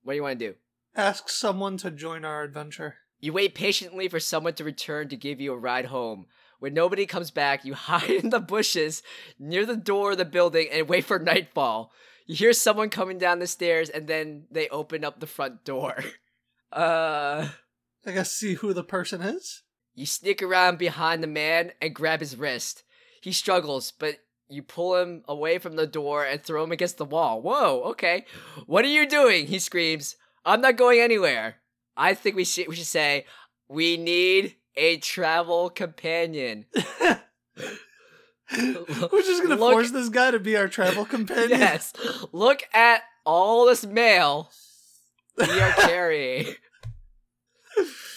What 0.02 0.14
do 0.14 0.16
you 0.16 0.22
want 0.22 0.38
to 0.38 0.48
do? 0.48 0.54
ask 0.96 1.28
someone 1.28 1.76
to 1.78 1.90
join 1.90 2.24
our 2.24 2.42
adventure. 2.42 2.96
You 3.20 3.32
wait 3.32 3.54
patiently 3.54 4.08
for 4.08 4.20
someone 4.20 4.54
to 4.54 4.64
return 4.64 5.08
to 5.08 5.16
give 5.16 5.40
you 5.40 5.52
a 5.52 5.58
ride 5.58 5.86
home. 5.86 6.26
When 6.60 6.74
nobody 6.74 7.06
comes 7.06 7.30
back, 7.32 7.64
you 7.64 7.74
hide 7.88 8.10
in 8.10 8.30
the 8.30 8.38
bushes 8.38 9.02
near 9.38 9.66
the 9.66 9.76
door 9.76 10.12
of 10.12 10.18
the 10.18 10.24
building 10.24 10.68
and 10.70 10.88
wait 10.88 11.04
for 11.04 11.18
nightfall. 11.18 11.92
You 12.26 12.36
hear 12.36 12.52
someone 12.52 12.90
coming 12.90 13.18
down 13.18 13.40
the 13.40 13.48
stairs 13.48 13.88
and 13.88 14.06
then 14.06 14.44
they 14.52 14.68
open 14.68 15.04
up 15.04 15.18
the 15.18 15.26
front 15.26 15.64
door. 15.64 16.04
Uh, 16.72 17.48
I 18.06 18.12
guess 18.12 18.30
see 18.30 18.54
who 18.54 18.72
the 18.72 18.84
person 18.84 19.22
is. 19.22 19.64
you 19.92 20.06
sneak 20.06 20.40
around 20.40 20.78
behind 20.78 21.20
the 21.20 21.26
man 21.26 21.72
and 21.82 21.92
grab 21.92 22.20
his 22.20 22.36
wrist. 22.36 22.84
He 23.20 23.32
struggles, 23.32 23.90
but 23.90 24.18
you 24.48 24.62
pull 24.62 24.94
him 24.94 25.24
away 25.26 25.58
from 25.58 25.74
the 25.74 25.88
door 25.88 26.24
and 26.24 26.40
throw 26.40 26.62
him 26.62 26.70
against 26.70 26.96
the 26.98 27.04
wall. 27.04 27.42
Whoa, 27.42 27.82
okay. 27.86 28.24
What 28.66 28.84
are 28.84 28.88
you 28.88 29.04
doing? 29.08 29.48
He 29.48 29.58
screams. 29.58 30.14
I'm 30.44 30.60
not 30.60 30.76
going 30.76 31.00
anywhere. 31.00 31.56
I 31.96 32.14
think 32.14 32.36
we 32.36 32.44
should 32.44 32.68
we 32.68 32.76
should 32.76 32.86
say 32.86 33.26
we 33.68 33.96
need 33.96 34.54
a 34.76 34.96
travel 34.98 35.70
companion. 35.70 36.66
We're 38.52 39.22
just 39.22 39.42
gonna 39.42 39.56
Look- 39.56 39.72
force 39.72 39.90
this 39.92 40.08
guy 40.08 40.30
to 40.32 40.40
be 40.40 40.56
our 40.56 40.68
travel 40.68 41.04
companion. 41.16 41.58
yes. 41.60 41.92
Look 42.32 42.62
at 42.74 43.02
all 43.24 43.66
this 43.66 43.84
mail 43.86 44.50
we 45.36 45.60
are 45.60 45.72
carrying. 45.78 46.54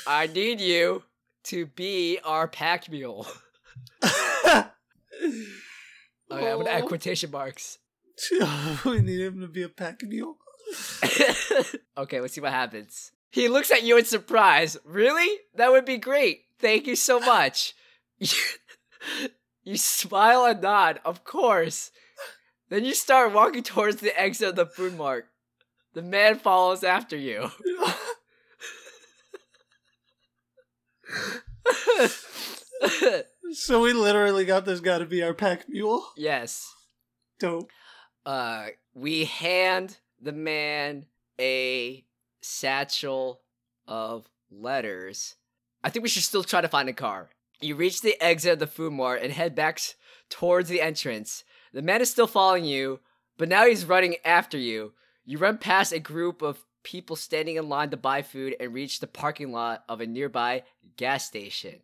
I 0.08 0.28
need 0.28 0.60
you 0.60 1.04
to 1.46 1.66
be 1.68 2.20
our 2.24 2.48
pack 2.48 2.90
mule. 2.90 3.28
Okay, 4.04 4.64
I'm 6.32 6.58
gonna 6.58 6.70
add 6.70 6.84
Oh. 6.84 6.88
quotation 6.88 7.30
marks. 7.32 7.78
we 8.86 9.02
need 9.02 9.20
him 9.22 9.40
to 9.42 9.48
be 9.48 9.64
a 9.64 9.70
pack 9.70 10.02
mule. 10.04 10.38
okay, 11.98 12.20
let's 12.22 12.34
see 12.34 12.42
what 12.42 12.52
happens. 12.52 13.12
He 13.34 13.50
looks 13.50 13.72
at 13.72 13.82
you 13.82 13.98
in 13.98 14.06
surprise. 14.06 14.78
Really? 14.86 15.40
That 15.56 15.72
would 15.72 15.86
be 15.86 15.98
great. 15.98 16.42
Thank 16.60 16.86
you 16.86 16.96
so 16.96 17.20
much. 17.20 17.74
you 19.64 19.76
smile 19.76 20.46
and 20.46 20.62
nod, 20.62 21.00
of 21.04 21.24
course. 21.24 21.90
Then 22.70 22.86
you 22.86 22.94
start 22.94 23.34
walking 23.34 23.64
towards 23.64 24.02
the 24.02 24.16
exit 24.20 24.50
of 24.50 24.56
the 24.56 24.68
food 24.68 24.96
mart. 24.96 25.30
The 25.96 26.04
man 26.04 26.38
follows 26.38 26.84
after 26.84 27.18
you. 27.18 27.50
so 33.54 33.82
we 33.82 33.94
literally 33.94 34.46
got 34.46 34.66
this 34.66 34.80
guy 34.80 35.00
to 35.00 35.08
be 35.08 35.24
our 35.24 35.34
pack 35.34 35.68
mule. 35.68 36.06
yes. 36.16 36.72
Dope. 37.40 37.72
uh 38.28 38.68
we 38.94 39.26
hand 39.26 39.98
the 40.22 40.32
man 40.32 41.08
a 41.40 42.06
satchel 42.44 43.42
of 43.88 44.30
letters. 44.52 45.36
I 45.84 45.90
think 45.90 46.04
we 46.04 46.10
should 46.10 46.24
still 46.24 46.44
try 46.44 46.62
to 46.62 46.68
find 46.68 46.90
a 46.90 46.94
car. 46.94 47.30
You 47.62 47.76
reach 47.76 48.02
the 48.02 48.22
exit 48.22 48.54
of 48.54 48.60
the 48.60 48.68
food 48.68 48.94
mart 48.94 49.22
and 49.22 49.32
head 49.32 49.56
back 49.56 49.80
towards 50.30 50.70
the 50.70 50.82
entrance. 50.82 51.44
The 51.74 51.82
man 51.82 52.02
is 52.02 52.10
still 52.10 52.28
following 52.28 52.66
you, 52.66 53.00
but 53.38 53.50
now 53.50 53.66
he's 53.66 53.86
running 53.86 54.18
after 54.26 54.58
you. 54.58 54.94
You 55.26 55.38
run 55.38 55.58
past 55.58 55.94
a 55.94 56.00
group 56.00 56.42
of 56.42 56.66
people 56.84 57.16
standing 57.16 57.56
in 57.56 57.70
line 57.70 57.90
to 57.92 57.98
buy 57.98 58.22
food 58.22 58.56
and 58.60 58.74
reach 58.74 59.00
the 59.00 59.08
parking 59.08 59.52
lot 59.52 59.84
of 59.88 60.02
a 60.02 60.06
nearby 60.06 60.64
gas 60.98 61.26
station. 61.26 61.80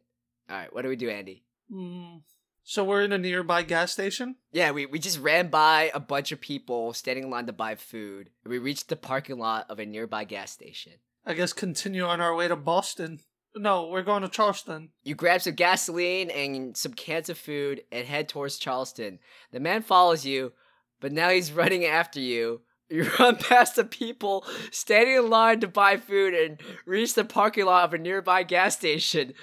All 0.50 0.58
right, 0.58 0.74
what 0.74 0.82
do 0.82 0.89
we 0.89 0.96
do, 0.96 1.10
Andy? 1.10 1.44
Mm. 1.72 2.22
So 2.70 2.84
we're 2.84 3.02
in 3.02 3.12
a 3.12 3.18
nearby 3.18 3.64
gas 3.64 3.92
station. 3.92 4.36
Yeah, 4.52 4.70
we, 4.70 4.86
we 4.86 5.00
just 5.00 5.18
ran 5.18 5.48
by 5.48 5.90
a 5.92 6.00
bunch 6.00 6.32
of 6.32 6.40
people 6.40 6.94
standing 6.94 7.24
in 7.24 7.32
line 7.32 7.48
to 7.48 7.52
buy 7.52 7.74
food. 7.74 8.30
We 8.46 8.60
reached 8.60 8.90
the 8.90 8.96
parking 8.96 9.40
lot 9.40 9.66
of 9.72 9.80
a 9.80 9.88
nearby 9.88 10.24
gas 10.24 10.52
station. 10.52 10.94
I 11.26 11.34
guess 11.34 11.52
continue 11.52 12.04
on 12.04 12.22
our 12.22 12.36
way 12.36 12.48
to 12.48 12.56
Boston. 12.56 13.22
No, 13.56 13.88
we're 13.88 14.04
going 14.04 14.22
to 14.22 14.30
Charleston. 14.30 14.90
You 15.04 15.16
grab 15.16 15.42
some 15.42 15.56
gasoline 15.56 16.30
and 16.30 16.78
some 16.78 16.94
cans 16.94 17.28
of 17.28 17.40
food 17.40 17.82
and 17.92 18.06
head 18.06 18.30
towards 18.30 18.60
Charleston. 18.60 19.18
The 19.52 19.60
man 19.60 19.82
follows 19.82 20.24
you, 20.24 20.54
but 21.02 21.12
now 21.12 21.30
he's 21.30 21.52
running 21.52 21.86
after 21.86 22.20
you. 22.20 22.62
You 22.88 23.10
run 23.20 23.38
past 23.38 23.78
the 23.78 23.84
people 23.84 24.46
standing 24.70 25.16
in 25.16 25.28
line 25.32 25.60
to 25.62 25.68
buy 25.68 25.98
food 25.98 26.36
and 26.36 26.62
reach 26.86 27.16
the 27.16 27.26
parking 27.26 27.66
lot 27.66 27.86
of 27.86 27.96
a 27.96 27.98
nearby 27.98 28.44
gas 28.44 28.76
station. 28.76 29.34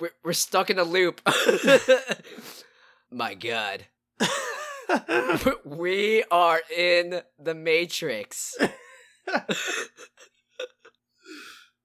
We- 0.00 0.06
We're, 0.06 0.10
we're 0.24 0.32
stuck 0.32 0.70
in 0.70 0.78
a 0.78 0.84
loop. 0.84 1.20
My 3.10 3.34
god. 3.34 3.86
We 5.64 6.22
are 6.30 6.60
in 6.76 7.22
the 7.38 7.54
Matrix. 7.54 8.54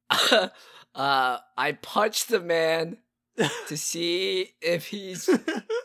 uh, 0.09 1.37
I 1.57 1.71
punched 1.81 2.27
the 2.29 2.41
man 2.41 2.97
to 3.67 3.77
see 3.77 4.55
if 4.61 4.87
he's 4.87 5.29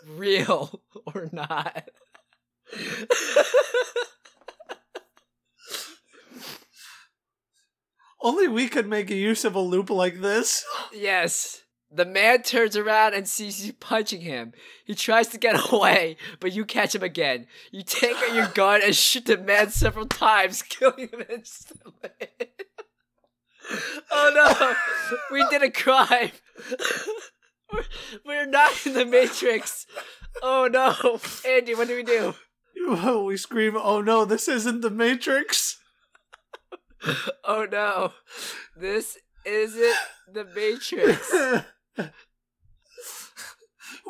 real 0.08 0.82
or 1.14 1.28
not. 1.32 1.88
Only 8.20 8.46
we 8.48 8.68
could 8.68 8.86
make 8.88 9.10
use 9.10 9.44
of 9.44 9.54
a 9.54 9.60
loop 9.60 9.90
like 9.90 10.20
this. 10.20 10.64
yes. 10.92 11.62
The 11.94 12.06
man 12.06 12.42
turns 12.42 12.75
around 12.75 13.12
and 13.12 13.28
sees 13.28 13.66
you 13.66 13.75
punching 13.75 14.22
him. 14.22 14.54
He 14.84 14.94
tries 14.94 15.28
to 15.28 15.38
get 15.38 15.72
away, 15.72 16.16
but 16.40 16.52
you 16.52 16.64
catch 16.64 16.94
him 16.94 17.02
again. 17.02 17.46
You 17.70 17.82
take 17.82 18.16
out 18.16 18.34
your 18.34 18.49
gun 18.49 18.80
and 18.82 18.96
shoot 18.96 19.26
the 19.26 19.37
man 19.37 19.70
several 19.70 20.06
times, 20.06 20.62
killing 20.68 21.08
him 21.08 21.25
instantly. 21.28 22.11
oh 24.11 24.32
no! 24.34 24.75
We 25.30 25.46
did 25.50 25.62
a 25.62 25.70
crime! 25.70 26.32
We're, 27.72 27.84
we're 28.25 28.46
not 28.46 28.87
in 28.87 28.94
the 28.94 29.04
Matrix! 29.04 29.87
Oh 30.42 30.68
no! 30.72 31.20
Andy, 31.46 31.75
what 31.75 31.88
do 31.88 31.96
we 31.96 32.02
do? 32.02 32.34
we 33.25 33.37
scream, 33.37 33.76
"Oh 33.76 34.00
no, 34.00 34.25
this 34.25 34.49
isn't 34.49 34.80
the 34.80 34.90
Matrix!" 34.90 35.78
Oh 37.44 37.66
no! 37.70 38.12
This 38.76 39.18
isn't 39.44 39.96
the 40.32 40.44
Matrix. 40.44 41.32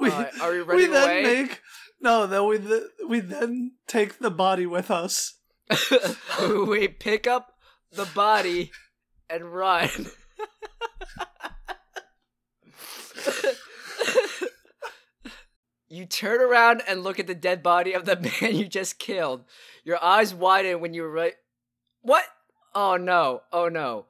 we 0.00 0.10
Alright, 0.10 0.40
are 0.40 0.50
we 0.50 0.62
we 0.62 0.64
running 0.64 0.90
then 0.92 1.02
away? 1.02 1.22
make 1.22 1.60
no. 2.00 2.26
Then 2.26 2.46
we 2.46 2.58
th- 2.58 2.82
we 3.06 3.20
then 3.20 3.72
take 3.86 4.18
the 4.18 4.30
body 4.30 4.66
with 4.66 4.90
us. 4.90 5.34
we 6.68 6.88
pick 6.88 7.26
up 7.26 7.54
the 7.92 8.06
body 8.06 8.72
and 9.30 9.52
run. 9.52 9.88
you 15.88 16.06
turn 16.06 16.40
around 16.40 16.82
and 16.88 17.02
look 17.02 17.18
at 17.18 17.26
the 17.26 17.34
dead 17.34 17.62
body 17.62 17.92
of 17.92 18.04
the 18.04 18.16
man 18.16 18.56
you 18.56 18.66
just 18.66 18.98
killed. 18.98 19.44
Your 19.84 20.02
eyes 20.02 20.34
widen 20.34 20.80
when 20.80 20.94
you 20.94 21.04
right. 21.06 21.34
What? 22.00 22.24
Oh 22.74 22.96
no! 22.96 23.42
Oh 23.52 23.68
no! 23.68 24.06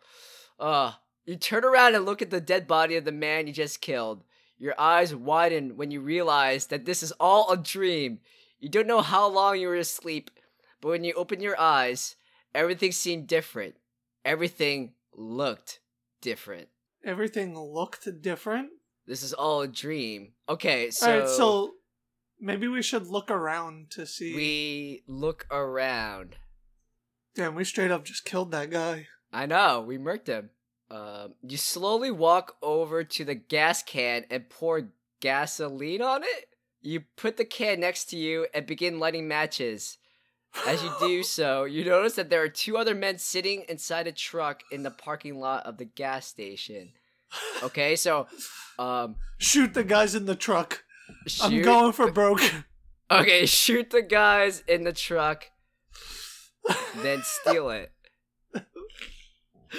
Uh, 0.58 0.92
you 1.24 1.36
turn 1.36 1.64
around 1.64 1.94
and 1.94 2.04
look 2.04 2.22
at 2.22 2.30
the 2.30 2.40
dead 2.40 2.66
body 2.66 2.96
of 2.96 3.04
the 3.04 3.12
man 3.12 3.46
you 3.46 3.52
just 3.52 3.80
killed. 3.80 4.24
Your 4.58 4.74
eyes 4.78 5.14
widen 5.14 5.76
when 5.76 5.90
you 5.90 6.00
realize 6.00 6.66
that 6.66 6.84
this 6.84 7.02
is 7.02 7.12
all 7.12 7.50
a 7.50 7.56
dream. 7.56 8.20
You 8.60 8.68
don't 8.68 8.86
know 8.86 9.00
how 9.02 9.28
long 9.28 9.58
you 9.58 9.66
were 9.68 9.76
asleep, 9.76 10.30
but 10.80 10.88
when 10.88 11.04
you 11.04 11.12
open 11.14 11.40
your 11.40 11.58
eyes, 11.58 12.16
everything 12.54 12.92
seemed 12.92 13.26
different. 13.26 13.74
Everything 14.24 14.92
looked 15.12 15.80
different. 16.20 16.68
Everything 17.04 17.58
looked 17.58 18.08
different. 18.22 18.70
This 19.06 19.24
is 19.24 19.32
all 19.32 19.62
a 19.62 19.68
dream. 19.68 20.34
Okay, 20.48 20.90
so, 20.90 21.12
All 21.12 21.18
right, 21.20 21.28
so 21.28 21.70
maybe 22.40 22.68
we 22.68 22.82
should 22.82 23.08
look 23.08 23.30
around 23.32 23.90
to 23.92 24.06
see. 24.06 24.34
we 24.34 25.02
look 25.08 25.46
around. 25.50 26.36
Damn, 27.34 27.56
we 27.56 27.64
straight 27.64 27.90
up 27.90 28.04
just 28.04 28.24
killed 28.24 28.52
that 28.52 28.70
guy. 28.70 29.08
I 29.32 29.46
know, 29.46 29.80
we 29.80 29.98
murked 29.98 30.28
him. 30.28 30.50
Um, 30.92 31.32
you 31.42 31.56
slowly 31.56 32.10
walk 32.10 32.56
over 32.60 33.02
to 33.02 33.24
the 33.24 33.34
gas 33.34 33.82
can 33.82 34.24
and 34.30 34.50
pour 34.50 34.90
gasoline 35.20 36.02
on 36.02 36.22
it. 36.22 36.48
You 36.82 37.04
put 37.16 37.38
the 37.38 37.46
can 37.46 37.80
next 37.80 38.06
to 38.10 38.16
you 38.16 38.46
and 38.52 38.66
begin 38.66 38.98
lighting 38.98 39.26
matches. 39.26 39.96
As 40.66 40.82
you 40.82 40.92
do 41.00 41.22
so, 41.38 41.64
you 41.64 41.84
notice 41.84 42.14
that 42.16 42.28
there 42.28 42.42
are 42.42 42.48
two 42.48 42.76
other 42.76 42.94
men 42.94 43.16
sitting 43.16 43.64
inside 43.70 44.06
a 44.06 44.12
truck 44.12 44.62
in 44.70 44.82
the 44.82 44.90
parking 44.90 45.40
lot 45.40 45.64
of 45.64 45.78
the 45.78 45.86
gas 45.86 46.26
station. 46.26 46.90
Okay, 47.62 47.96
so 47.96 48.26
um 48.78 49.16
Shoot 49.38 49.72
the 49.72 49.84
guys 49.84 50.14
in 50.14 50.26
the 50.26 50.36
truck. 50.36 50.84
I'm 51.40 51.62
going 51.62 51.92
for 51.92 52.10
broke. 52.10 52.42
Okay, 53.10 53.44
shoot 53.44 53.90
the 53.90 54.00
guys 54.00 54.62
in 54.66 54.84
the 54.84 54.92
truck, 54.92 55.50
then 57.02 57.20
steal 57.22 57.68
it. 57.68 57.92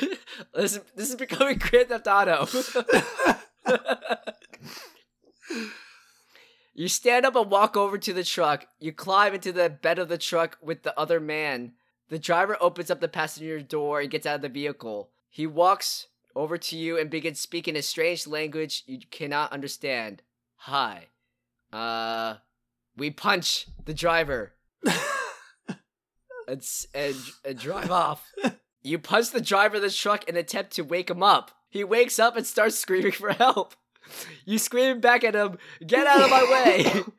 this, 0.55 0.75
is, 0.75 0.81
this 0.95 1.09
is 1.09 1.15
becoming 1.15 1.57
Grand 1.57 1.89
Theft 1.89 2.07
Auto. 2.07 2.47
you 6.73 6.87
stand 6.87 7.25
up 7.25 7.35
and 7.35 7.51
walk 7.51 7.75
over 7.77 7.97
to 7.97 8.13
the 8.13 8.23
truck. 8.23 8.67
You 8.79 8.93
climb 8.93 9.33
into 9.33 9.51
the 9.51 9.69
bed 9.69 9.99
of 9.99 10.09
the 10.09 10.17
truck 10.17 10.57
with 10.61 10.83
the 10.83 10.97
other 10.99 11.19
man. 11.19 11.73
The 12.09 12.19
driver 12.19 12.57
opens 12.59 12.91
up 12.91 12.99
the 12.99 13.07
passenger 13.07 13.61
door 13.61 14.01
and 14.01 14.11
gets 14.11 14.25
out 14.25 14.35
of 14.35 14.41
the 14.41 14.49
vehicle. 14.49 15.09
He 15.29 15.47
walks 15.47 16.07
over 16.35 16.57
to 16.57 16.77
you 16.77 16.99
and 16.99 17.09
begins 17.09 17.39
speaking 17.39 17.75
a 17.75 17.81
strange 17.81 18.27
language 18.27 18.83
you 18.85 18.99
cannot 19.09 19.51
understand. 19.51 20.21
Hi. 20.57 21.07
Uh, 21.71 22.35
we 22.95 23.09
punch 23.09 23.67
the 23.83 23.93
driver 23.93 24.53
and, 26.47 26.63
and, 26.93 27.15
and 27.45 27.57
drive 27.57 27.91
off. 27.91 28.31
You 28.83 28.99
punch 28.99 29.31
the 29.31 29.41
driver 29.41 29.77
of 29.77 29.81
the 29.81 29.89
truck 29.89 30.27
in 30.27 30.35
an 30.35 30.41
attempt 30.41 30.71
to 30.73 30.81
wake 30.83 31.09
him 31.09 31.23
up. 31.23 31.51
He 31.69 31.83
wakes 31.83 32.19
up 32.19 32.35
and 32.35 32.45
starts 32.45 32.77
screaming 32.77 33.11
for 33.13 33.33
help. 33.33 33.75
You 34.45 34.57
scream 34.59 34.99
back 34.99 35.23
at 35.23 35.33
him, 35.35 35.57
Get 35.85 36.05
out 36.05 36.21
of 36.21 36.29
my 36.29 36.43
way! 36.43 37.03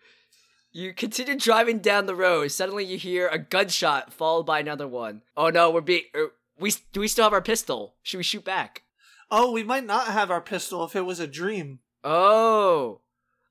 You 0.77 0.93
continue 0.93 1.39
driving 1.39 1.79
down 1.79 2.07
the 2.07 2.17
road. 2.17 2.49
Suddenly, 2.49 2.85
you 2.85 2.99
hear 2.99 3.29
a 3.29 3.39
gunshot 3.39 4.13
followed 4.13 4.43
by 4.43 4.59
another 4.59 4.89
one. 4.89 5.23
Oh 5.37 5.49
no, 5.49 5.71
we're 5.71 5.81
being. 5.81 6.03
Er, 6.17 6.33
we 6.59 6.73
do 6.93 6.99
we 6.99 7.07
still 7.07 7.23
have 7.23 7.33
our 7.33 7.41
pistol? 7.41 7.95
Should 8.03 8.17
we 8.17 8.25
shoot 8.25 8.45
back? 8.45 8.83
oh, 9.31 9.53
we 9.53 9.63
might 9.63 9.85
not 9.85 10.09
have 10.09 10.31
our 10.31 10.41
pistol 10.41 10.85
if 10.85 10.97
it 10.97 11.03
was 11.03 11.21
a 11.21 11.27
dream. 11.27 11.79
Oh, 12.03 13.01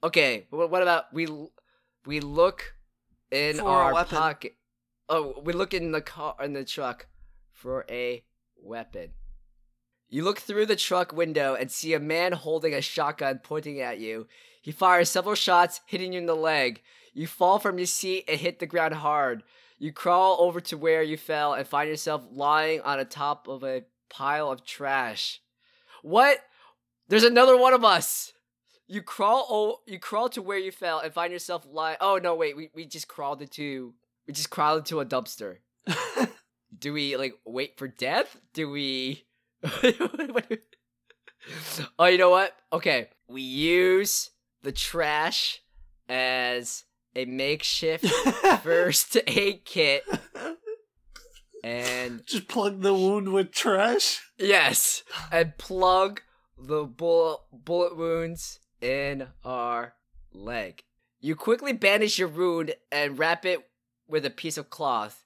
okay. 0.03 0.47
What, 0.49 0.81
about 0.81 1.13
we? 1.13 1.27
We 2.05 2.19
look 2.19 2.75
in 3.31 3.57
For 3.57 3.69
our 3.69 4.05
pocket. 4.05 4.55
Oh, 5.09 5.41
we 5.43 5.53
look 5.53 5.73
in 5.73 5.91
the 5.91 6.01
car 6.01 6.35
in 6.43 6.53
the 6.53 6.65
truck 6.65 7.07
for 7.63 7.85
a 7.89 8.21
weapon. 8.61 9.11
You 10.09 10.25
look 10.25 10.39
through 10.39 10.65
the 10.65 10.75
truck 10.75 11.13
window 11.13 11.55
and 11.55 11.71
see 11.71 11.93
a 11.93 11.99
man 11.99 12.33
holding 12.33 12.73
a 12.73 12.81
shotgun 12.81 13.39
pointing 13.41 13.79
at 13.79 13.99
you. 13.99 14.27
He 14.61 14.71
fires 14.71 15.09
several 15.09 15.35
shots, 15.35 15.79
hitting 15.85 16.11
you 16.11 16.19
in 16.19 16.25
the 16.25 16.35
leg. 16.35 16.81
You 17.13 17.25
fall 17.25 17.59
from 17.59 17.77
your 17.79 17.87
seat 17.87 18.25
and 18.27 18.39
hit 18.39 18.59
the 18.59 18.65
ground 18.65 18.95
hard. 18.95 19.43
You 19.79 19.93
crawl 19.93 20.37
over 20.41 20.59
to 20.59 20.77
where 20.77 21.01
you 21.01 21.15
fell 21.15 21.53
and 21.53 21.65
find 21.65 21.89
yourself 21.89 22.25
lying 22.29 22.81
on 22.81 22.99
the 22.99 23.05
top 23.05 23.47
of 23.47 23.63
a 23.63 23.83
pile 24.09 24.51
of 24.51 24.65
trash. 24.65 25.41
What? 26.01 26.39
There's 27.07 27.23
another 27.23 27.57
one 27.57 27.73
of 27.73 27.85
us. 27.85 28.33
You 28.87 29.01
crawl 29.01 29.47
oh 29.49 29.77
you 29.87 29.99
crawl 29.99 30.27
to 30.29 30.41
where 30.41 30.57
you 30.57 30.71
fell 30.71 30.99
and 30.99 31.13
find 31.13 31.31
yourself 31.31 31.65
lying. 31.69 31.97
Oh 32.01 32.19
no, 32.21 32.35
wait, 32.35 32.57
we, 32.57 32.69
we 32.75 32.85
just 32.85 33.07
crawled 33.07 33.41
into 33.41 33.93
we 34.27 34.33
just 34.33 34.49
crawled 34.49 34.79
into 34.79 34.99
a 34.99 35.05
dumpster. 35.05 35.57
Do 36.77 36.93
we 36.93 37.17
like 37.17 37.35
wait 37.45 37.77
for 37.77 37.87
death? 37.87 38.37
Do 38.53 38.69
we 38.69 39.25
Oh, 41.99 42.05
you 42.05 42.17
know 42.17 42.29
what? 42.29 42.55
Okay. 42.71 43.09
We 43.27 43.41
use 43.41 44.29
the 44.61 44.71
trash 44.71 45.61
as 46.07 46.85
a 47.15 47.25
makeshift 47.25 48.05
first 48.63 49.17
aid 49.27 49.65
kit 49.65 50.03
and 51.63 52.23
Just 52.27 52.47
plug 52.47 52.81
the 52.81 52.93
wound 52.93 53.29
with 53.29 53.51
trash. 53.51 54.21
Yes, 54.37 55.03
and 55.31 55.57
plug 55.57 56.21
the 56.57 56.83
bullet 56.83 57.39
bullet 57.51 57.97
wounds 57.97 58.59
in 58.81 59.27
our 59.45 59.93
leg. 60.33 60.83
You 61.21 61.35
quickly 61.35 61.71
bandage 61.71 62.19
your 62.19 62.27
wound 62.27 62.75
and 62.91 63.17
wrap 63.17 63.45
it 63.45 63.65
with 64.07 64.25
a 64.25 64.29
piece 64.29 64.57
of 64.57 64.69
cloth. 64.69 65.22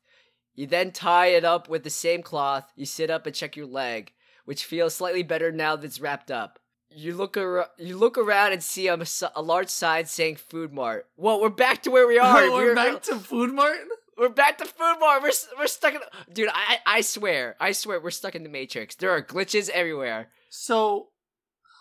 You 0.57 0.67
then 0.67 0.91
tie 0.91 1.27
it 1.27 1.45
up 1.45 1.69
with 1.69 1.83
the 1.85 1.89
same 1.89 2.21
cloth. 2.21 2.69
You 2.75 2.85
sit 2.85 3.09
up 3.09 3.25
and 3.25 3.33
check 3.33 3.55
your 3.55 3.67
leg, 3.67 4.11
which 4.43 4.65
feels 4.65 4.95
slightly 4.95 5.23
better 5.23 5.51
now 5.51 5.75
that 5.77 5.85
it's 5.85 6.01
wrapped 6.01 6.31
up. 6.31 6.59
You 6.89 7.15
look 7.15 7.37
ar- 7.37 7.69
you 7.77 7.95
look 7.95 8.17
around 8.17 8.53
and 8.53 8.63
see 8.63 8.87
a 8.87 8.97
large 9.41 9.69
sign 9.69 10.05
saying 10.07 10.37
Food 10.37 10.73
Mart. 10.73 11.05
Whoa, 11.15 11.39
we're 11.39 11.49
back 11.49 11.83
to 11.83 11.91
where 11.91 12.07
we 12.07 12.17
are. 12.17 12.49
we're 12.49 12.73
We're- 12.73 12.75
back 12.75 13.03
to 13.03 13.15
Food 13.19 13.53
Mart. 13.53 13.77
we're 14.17 14.29
back 14.29 14.57
to 14.57 14.65
Food 14.65 14.95
Mart. 14.99 15.21
We're 15.21 15.31
we're 15.59 15.67
stuck 15.67 15.93
in. 15.93 16.01
Dude, 16.33 16.49
I 16.51 16.79
I 16.87 17.01
swear, 17.01 17.55
I 17.59 17.71
swear, 17.73 17.99
we're 18.01 18.09
stuck 18.09 18.33
in 18.35 18.41
the 18.43 18.49
Matrix. 18.49 18.95
There 18.95 19.11
are 19.11 19.21
glitches 19.21 19.69
everywhere. 19.69 20.29
So, 20.49 21.09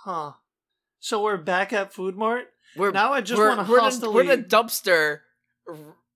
huh? 0.05 0.33
So 1.01 1.23
we're 1.23 1.39
back 1.39 1.73
at 1.73 1.95
Food 1.95 2.15
Mart. 2.17 2.49
We're 2.77 2.91
Now 2.91 3.13
I 3.15 3.23
just 3.23 3.39
we're, 3.39 3.49
want 3.57 3.67
to 3.67 3.73
we're, 3.73 3.79
the, 3.81 3.87
hostily. 4.07 4.13
we're 4.15 4.37
the 4.37 4.43
dumpster, 4.43 5.21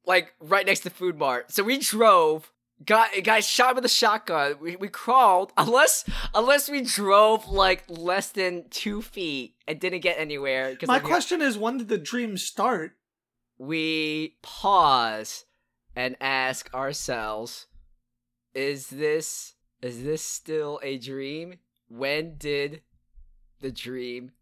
like 0.07 0.35
right 0.41 0.67
next 0.67 0.81
to 0.81 0.91
Food 0.91 1.19
Mart. 1.19 1.53
So 1.53 1.63
we 1.63 1.79
drove. 1.79 2.53
Got 2.83 3.11
guys 3.25 3.47
shot 3.47 3.75
with 3.75 3.85
a 3.85 3.91
shotgun. 3.91 4.55
We, 4.59 4.75
we 4.77 4.89
crawled 4.89 5.53
unless 5.59 6.05
unless 6.35 6.71
we 6.71 6.81
drove 6.81 7.47
like 7.47 7.85
less 7.89 8.31
than 8.31 8.71
two 8.71 9.03
feet 9.03 9.57
and 9.69 9.79
didn't 9.79 10.01
get 10.01 10.19
anywhere. 10.19 10.79
My 10.87 10.99
question 10.99 11.43
is, 11.43 11.59
when 11.59 11.77
did 11.77 11.89
the 11.89 11.99
dream 11.99 12.39
start? 12.39 12.93
we 13.61 14.39
pause 14.41 15.45
and 15.95 16.17
ask 16.19 16.73
ourselves 16.73 17.67
is 18.55 18.89
this 18.89 19.53
is 19.83 20.03
this 20.03 20.23
still 20.23 20.81
a 20.83 20.97
dream 20.97 21.57
when 21.87 22.39
did 22.39 22.81
the 23.61 23.71
dream 23.71 24.33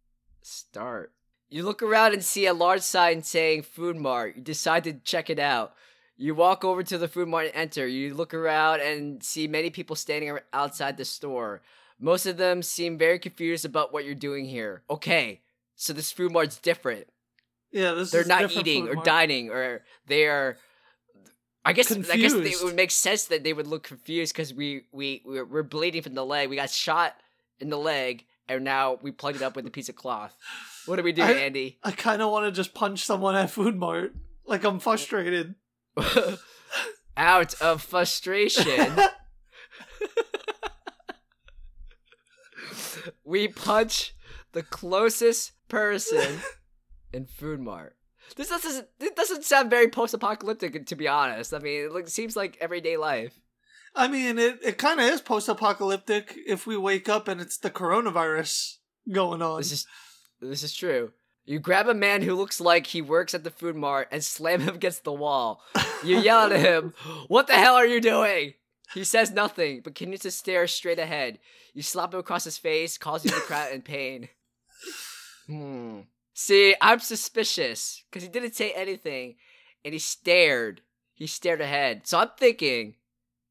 start 0.41 1.13
you 1.49 1.65
look 1.65 1.83
around 1.83 2.13
and 2.13 2.25
see 2.25 2.47
a 2.47 2.55
large 2.55 2.83
sign 2.83 3.23
saying 3.23 3.63
food 3.63 3.97
mart. 3.97 4.37
You 4.37 4.43
decide 4.43 4.85
to 4.85 4.95
check 4.95 5.31
it 5.31 5.39
out. 5.39 5.75
You 6.17 6.35
walk 6.35 6.65
over 6.65 6.83
to 6.83 6.99
the 6.99 7.09
food 7.09 7.29
mart 7.29 7.47
and 7.47 7.55
enter. 7.55 7.87
You 7.87 8.15
look 8.15 8.35
around 8.35 8.81
and 8.81 9.23
see 9.23 9.47
many 9.47 9.71
people 9.71 9.97
standing 9.97 10.37
outside 10.53 10.97
the 10.97 11.05
store. 11.05 11.63
Most 12.01 12.27
of 12.27 12.37
them 12.37 12.63
seem 12.63 12.99
very 12.99 13.19
confused 13.19 13.65
about 13.65 13.93
what 13.93 14.05
you're 14.05 14.15
doing 14.15 14.45
here. 14.45 14.83
Okay 14.91 15.41
so 15.79 15.93
this 15.93 16.13
food 16.13 16.33
mart's 16.33 16.59
different. 16.59 17.07
Yeah, 17.71 17.93
this 17.93 18.11
they're 18.11 18.25
not 18.25 18.51
eating 18.51 18.89
or 18.89 18.97
dining 18.97 19.51
or 19.51 19.83
they 20.07 20.27
are 20.27 20.59
I 21.65 21.73
guess 21.73 21.91
I 21.93 22.17
guess 22.17 22.33
it 22.33 22.65
would 22.65 22.75
make 22.75 22.91
sense 22.91 23.27
that 23.27 23.45
they 23.45 23.53
would 23.53 23.67
look 23.67 23.85
confused 23.85 24.35
because 24.35 24.53
we 24.53 24.83
we 24.93 25.23
we're, 25.25 25.45
we're 25.45 25.63
bleeding 25.63 26.03
from 26.03 26.15
the 26.15 26.25
leg. 26.25 26.51
We 26.51 26.57
got 26.57 26.71
shot 26.71 27.15
in 27.61 27.71
the 27.71 27.79
leg, 27.79 28.25
and 28.49 28.65
now 28.65 28.99
we 29.03 29.13
plugged 29.13 29.37
it 29.37 29.43
up 29.43 29.55
with 29.55 29.67
a 29.67 29.71
piece 29.71 29.89
of 29.89 29.97
cloth. 29.97 30.37
What 30.89 30.97
do 30.97 31.03
we 31.03 31.13
do, 31.13 31.23
I- 31.23 31.33
Andy? 31.33 31.79
I 31.85 31.93
kind 31.93 32.23
of 32.23 32.31
want 32.31 32.47
to 32.47 32.53
just 32.53 32.75
punch 32.75 33.05
someone 33.05 33.35
at 33.35 33.51
Food 33.51 33.77
Mart. 33.77 34.15
Like 34.47 34.65
I'm 34.65 34.81
frustrated. 34.81 35.55
Out 37.17 37.61
of 37.61 37.83
frustration, 37.83 38.97
we 43.25 43.49
punch 43.49 44.15
the 44.53 44.63
closest 44.63 45.51
person 45.69 46.39
in 47.13 47.27
Food 47.27 47.59
Mart. 47.59 47.97
This 48.37 48.51
doesn't 48.51 48.87
this 49.01 49.11
doesn't 49.13 49.45
sound 49.45 49.69
very 49.69 49.89
post-apocalyptic, 49.89 50.87
to 50.87 50.95
be 50.95 51.09
honest. 51.09 51.53
I 51.53 51.59
mean, 51.59 51.91
it 51.93 52.09
seems 52.09 52.37
like 52.37 52.57
everyday 52.61 52.97
life. 52.97 53.41
I 53.97 54.07
mean, 54.07 54.39
it, 54.39 54.61
it 54.63 54.79
kind 54.79 55.01
of 55.01 55.07
is 55.07 55.21
post-apocalyptic 55.21 56.37
if 56.47 56.69
we 56.69 56.77
wake 56.77 57.09
up 57.09 57.27
and 57.27 57.41
it's 57.41 57.59
the 57.59 57.71
coronavirus 57.71 58.77
going 59.11 59.43
on. 59.43 59.59
This 59.59 59.73
is 59.73 59.87
this 60.41 60.63
is 60.63 60.75
true. 60.75 61.13
You 61.45 61.59
grab 61.59 61.89
a 61.89 61.95
man 61.95 62.23
who 62.23 62.35
looks 62.35 62.61
like 62.61 62.87
he 62.87 63.01
works 63.01 63.33
at 63.33 63.43
the 63.43 63.51
food 63.51 63.75
mart 63.75 64.09
and 64.13 64.23
slam 64.23 64.61
him 64.61 64.75
against 64.75 65.05
the 65.05 65.13
wall. 65.13 65.63
You 66.05 66.19
yell 66.21 66.53
at 66.53 66.61
him, 66.61 66.93
"What 67.29 67.47
the 67.47 67.55
hell 67.55 67.75
are 67.75 67.87
you 67.87 68.01
doing?" 68.01 68.55
He 68.95 69.05
says 69.05 69.31
nothing, 69.31 69.81
but 69.83 69.95
continues 69.95 70.21
to 70.21 70.31
stare 70.31 70.67
straight 70.67 70.99
ahead. 70.99 71.39
You 71.75 71.83
slap 71.83 72.13
him 72.13 72.21
across 72.21 72.45
his 72.45 72.59
face, 72.59 72.99
causing 72.99 73.31
the 73.31 73.39
crowd 73.39 73.73
in 73.73 73.83
pain. 73.83 74.29
Hmm. 75.47 76.01
See, 76.35 76.77
I'm 76.81 77.01
suspicious 77.01 78.05
because 78.11 78.23
he 78.23 78.29
didn't 78.29 78.55
say 78.55 78.71
anything, 78.73 79.37
and 79.83 79.95
he 79.95 79.99
stared. 79.99 80.83
He 81.15 81.27
stared 81.27 81.63
ahead. 81.63 82.07
So 82.07 82.19
I'm 82.19 82.31
thinking, 82.39 82.97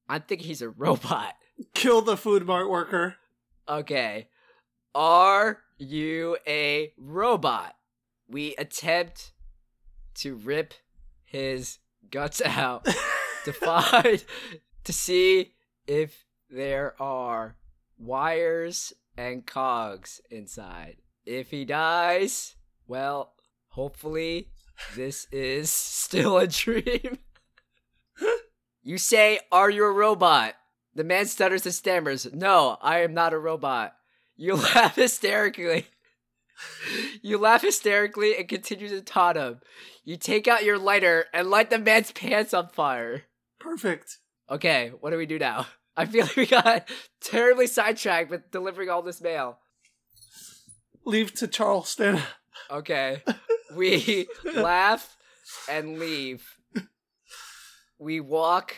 I'm 0.07 0.21
thinking 0.21 0.47
he's 0.47 0.61
a 0.61 0.69
robot. 0.77 1.33
Kill 1.73 2.01
the 2.01 2.15
Food 2.15 2.45
Mart 2.45 2.69
worker. 2.69 3.15
Okay. 3.67 4.29
Are 4.93 5.63
you 5.77 6.37
a 6.47 6.93
robot? 6.97 7.75
We 8.27 8.55
attempt 8.57 9.31
to 10.15 10.35
rip 10.35 10.73
his 11.23 11.79
guts 12.09 12.41
out 12.41 12.87
to 13.45 13.53
find 13.53 14.23
to 14.83 14.93
see 14.93 15.53
if 15.85 16.25
there 16.49 16.95
are 17.01 17.55
wires 17.97 18.93
and 19.17 19.45
cogs 19.45 20.21
inside. 20.29 20.97
If 21.25 21.51
he 21.51 21.65
dies, 21.65 22.55
well, 22.87 23.33
hopefully 23.69 24.49
this 24.95 25.27
is 25.31 25.69
still 25.71 26.37
a 26.37 26.47
dream. 26.47 27.19
you 28.83 28.97
say, 28.97 29.39
Are 29.51 29.69
you 29.69 29.85
a 29.85 29.91
robot? 29.91 30.55
The 30.95 31.03
man 31.03 31.25
stutters 31.25 31.65
and 31.65 31.75
stammers, 31.75 32.27
No, 32.33 32.77
I 32.81 33.01
am 33.01 33.13
not 33.13 33.33
a 33.33 33.39
robot. 33.39 33.93
You 34.37 34.55
laugh 34.75 34.95
hysterically. 34.95 35.87
You 37.21 37.37
laugh 37.37 37.61
hysterically 37.61 38.37
and 38.37 38.47
continue 38.47 38.87
to 38.89 39.01
taunt 39.01 39.37
him. 39.37 39.59
You 40.03 40.17
take 40.17 40.47
out 40.47 40.63
your 40.63 40.77
lighter 40.77 41.25
and 41.33 41.49
light 41.49 41.69
the 41.69 41.79
man's 41.79 42.11
pants 42.11 42.53
on 42.53 42.69
fire. 42.69 43.23
Perfect. 43.59 44.19
Okay, 44.49 44.91
what 44.99 45.09
do 45.09 45.17
we 45.17 45.25
do 45.25 45.37
now? 45.37 45.67
I 45.95 46.05
feel 46.05 46.25
like 46.25 46.35
we 46.35 46.45
got 46.45 46.87
terribly 47.21 47.67
sidetracked 47.67 48.29
with 48.29 48.51
delivering 48.51 48.89
all 48.89 49.01
this 49.01 49.19
mail. 49.19 49.57
Leave 51.05 51.33
to 51.35 51.47
Charleston. 51.47 52.21
Okay. 52.71 53.23
We 53.75 54.27
laugh 54.55 55.17
and 55.69 55.99
leave. 55.99 56.57
We 57.99 58.21
walk 58.21 58.73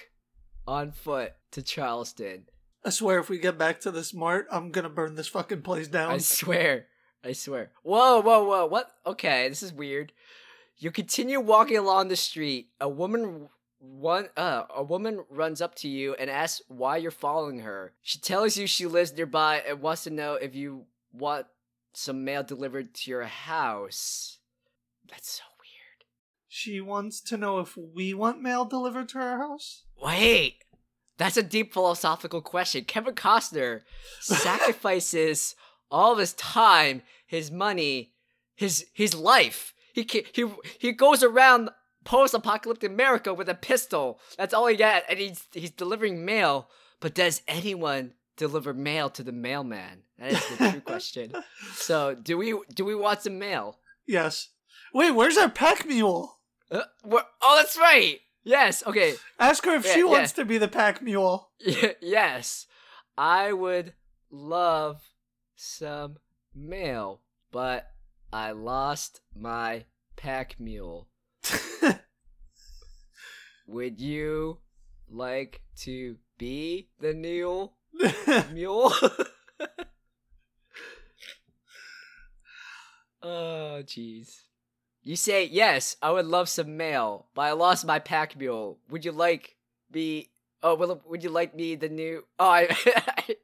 on 0.68 0.92
foot 0.92 1.34
to 1.52 1.62
Charleston. 1.62 2.46
I 2.84 2.92
swear, 2.92 3.20
if 3.20 3.30
we 3.30 3.40
get 3.40 3.58
back 3.58 3.82
to 3.82 3.92
this 3.92 4.14
mart, 4.14 4.48
I'm 4.52 4.72
gonna 4.72 4.90
burn 4.90 5.16
this 5.16 5.28
fucking 5.28 5.62
place 5.62 5.88
down. 5.88 6.12
I 6.12 6.18
swear. 6.18 6.88
I 7.24 7.34
swear. 7.34 7.72
Whoa, 7.84 8.22
whoa, 8.22 8.44
whoa. 8.44 8.66
What? 8.66 8.92
Okay, 9.06 9.50
this 9.50 9.62
is 9.62 9.74
weird. 9.74 10.14
You 10.78 10.92
continue 10.92 11.42
walking 11.42 11.78
along 11.78 12.08
the 12.08 12.16
street. 12.16 12.70
A 12.80 12.88
woman 12.88 13.50
one 13.80 14.28
uh 14.36 14.64
a 14.76 14.84
woman 14.84 15.24
runs 15.30 15.62
up 15.62 15.74
to 15.74 15.88
you 15.88 16.14
and 16.16 16.30
asks 16.30 16.62
why 16.68 16.98
you're 16.98 17.12
following 17.12 17.60
her. 17.60 17.94
She 18.02 18.20
tells 18.20 18.58
you 18.58 18.68
she 18.68 18.86
lives 18.86 19.14
nearby 19.14 19.64
and 19.68 19.82
wants 19.82 20.04
to 20.04 20.10
know 20.10 20.36
if 20.36 20.56
you 20.56 20.86
want 21.14 21.48
some 21.94 22.24
mail 22.24 22.44
delivered 22.44 22.94
to 22.94 23.12
your 23.12 23.24
house. 23.24 24.40
That's 25.10 25.32
so 25.32 25.44
weird. 25.60 26.06
She 26.48 26.82
wants 26.82 27.20
to 27.22 27.38
know 27.38 27.60
if 27.60 27.78
we 27.78 28.14
want 28.14 28.42
mail 28.42 28.66
delivered 28.66 29.10
to 29.10 29.20
our 29.20 29.38
house. 29.38 29.84
Wait. 30.02 30.64
That's 31.20 31.38
a 31.38 31.44
deep 31.44 31.74
philosophical 31.74 32.42
question. 32.42 32.86
Kevin 32.86 33.14
Costner 33.14 33.82
sacrifices 34.22 35.54
all 35.92 36.16
his 36.16 36.34
time, 36.34 37.02
his 37.28 37.52
money, 37.52 38.14
his 38.56 38.86
his 38.94 39.14
life. 39.14 39.74
He 39.94 40.08
he 40.34 40.46
he 40.80 40.94
goes 40.94 41.22
around 41.22 41.72
post-apocalyptic 42.06 42.90
America 42.90 43.34
with 43.34 43.50
a 43.50 43.54
pistol. 43.54 44.22
That's 44.38 44.54
all 44.54 44.66
he 44.68 44.78
got, 44.78 45.04
and 45.10 45.20
he's 45.20 45.46
he's 45.52 45.72
delivering 45.72 46.24
mail. 46.24 46.70
But 47.02 47.16
does 47.16 47.42
anyone 47.50 48.14
deliver 48.38 48.74
mail 48.74 49.10
to 49.10 49.22
the 49.22 49.34
mailman? 49.34 50.04
That 50.18 50.32
is 50.32 50.50
the 50.50 50.72
true 50.72 50.82
question. 50.86 51.34
So, 51.74 52.16
do 52.16 52.38
we 52.38 52.58
do 52.74 52.86
we 52.86 52.96
want 52.96 53.24
some 53.24 53.38
mail? 53.38 53.78
Yes. 54.08 54.48
Wait, 54.94 55.12
where's 55.12 55.38
our 55.38 55.50
pack 55.50 55.86
mule? 55.86 56.40
Uh, 56.72 56.84
oh, 57.04 57.56
that's 57.58 57.78
right. 57.78 58.20
Yes. 58.50 58.82
Okay. 58.88 59.14
Ask 59.40 59.64
her 59.66 59.76
if 59.76 59.86
Yeah, 59.86 59.94
she 59.94 60.00
yeah. 60.00 60.06
wants 60.06 60.32
to 60.34 60.44
be 60.44 60.58
the 60.58 60.68
pack 60.68 61.04
mule. 61.04 61.52
Yes, 62.02 62.66
I 63.16 63.54
would 63.54 63.94
love 64.32 65.04
some 65.56 66.18
mail, 66.56 67.22
but 67.52 67.92
I 68.34 68.54
lost 68.54 69.22
my 69.36 69.86
pack 70.16 70.56
mule. 70.60 71.10
Would 73.68 74.02
you 74.02 74.58
like 75.08 75.62
to 75.82 76.18
be 76.40 76.90
the 77.00 77.14
mule? 77.26 77.76
Mule? 78.52 78.92
oh, 83.22 83.84
jeez. 83.86 84.42
You 85.04 85.16
say 85.16 85.46
yes. 85.46 85.96
I 86.02 86.12
would 86.12 86.26
love 86.26 86.50
some 86.50 86.78
mail, 86.78 87.28
but 87.34 87.44
I 87.44 87.52
lost 87.54 87.86
my 87.86 88.00
pack 88.00 88.38
mule. 88.38 88.80
Would 88.90 89.06
you 89.06 89.12
like 89.12 89.56
me? 89.94 90.30
Oh, 90.62 90.76
will 90.76 91.02
would 91.08 91.24
you 91.24 91.30
like 91.30 91.56
me 91.56 91.76
the 91.76 91.90
new? 91.90 92.24
Oh, 92.38 92.50
I, 92.50 92.68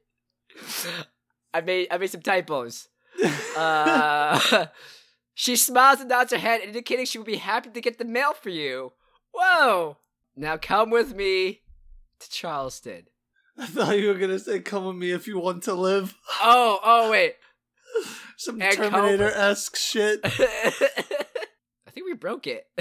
I 1.54 1.60
made 1.62 1.88
I 1.90 1.98
made 1.98 2.10
some 2.10 2.22
typos. 2.22 2.88
Uh, 3.56 4.66
she 5.34 5.56
smiles 5.56 6.00
and 6.00 6.10
nods 6.10 6.30
her 6.30 6.38
head, 6.38 6.60
indicating 6.60 7.06
she 7.06 7.16
would 7.16 7.26
be 7.26 7.36
happy 7.36 7.70
to 7.70 7.80
get 7.80 7.96
the 7.96 8.04
mail 8.04 8.34
for 8.34 8.50
you. 8.50 8.92
Whoa! 9.32 9.96
Now 10.36 10.58
come 10.58 10.90
with 10.90 11.14
me 11.14 11.62
to 12.20 12.30
Charleston. 12.30 13.04
I 13.56 13.64
thought 13.64 13.98
you 13.98 14.08
were 14.08 14.18
gonna 14.18 14.38
say, 14.38 14.60
"Come 14.60 14.84
with 14.84 14.96
me 14.96 15.12
if 15.12 15.26
you 15.26 15.38
want 15.38 15.62
to 15.62 15.72
live." 15.72 16.14
Oh, 16.42 16.78
oh 16.84 17.10
wait. 17.10 17.36
Some 18.36 18.60
and 18.60 18.76
Terminator 18.76 19.30
esque 19.30 19.76
shit. 19.76 20.20
I 21.96 22.00
think 22.00 22.08
we 22.08 22.14
broke 22.14 22.46
it. 22.46 22.66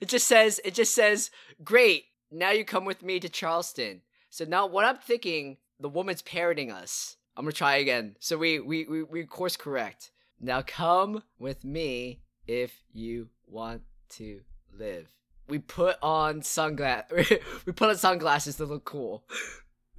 it 0.00 0.08
just 0.08 0.26
says 0.26 0.60
it 0.64 0.74
just 0.74 0.92
says, 0.92 1.30
"Great, 1.62 2.06
now 2.32 2.50
you 2.50 2.64
come 2.64 2.84
with 2.84 3.00
me 3.00 3.20
to 3.20 3.28
Charleston." 3.28 4.02
So 4.28 4.44
now 4.44 4.66
what 4.66 4.84
I'm 4.84 4.96
thinking, 4.96 5.58
the 5.78 5.88
woman's 5.88 6.22
parroting 6.22 6.72
us. 6.72 7.16
I'm 7.36 7.44
gonna 7.44 7.52
try 7.52 7.76
again. 7.76 8.16
So 8.18 8.36
we 8.36 8.58
we 8.58 8.86
we, 8.86 9.04
we 9.04 9.24
course 9.24 9.56
correct. 9.56 10.10
Now 10.40 10.62
come 10.62 11.22
with 11.38 11.62
me 11.62 12.22
if 12.48 12.82
you 12.92 13.28
want 13.46 13.82
to 14.16 14.40
live. 14.76 15.06
We 15.48 15.60
put 15.60 15.96
on 16.02 16.40
sunglass. 16.40 17.04
we 17.66 17.72
put 17.72 17.90
on 17.90 17.98
sunglasses 17.98 18.56
to 18.56 18.64
look 18.64 18.84
cool. 18.84 19.22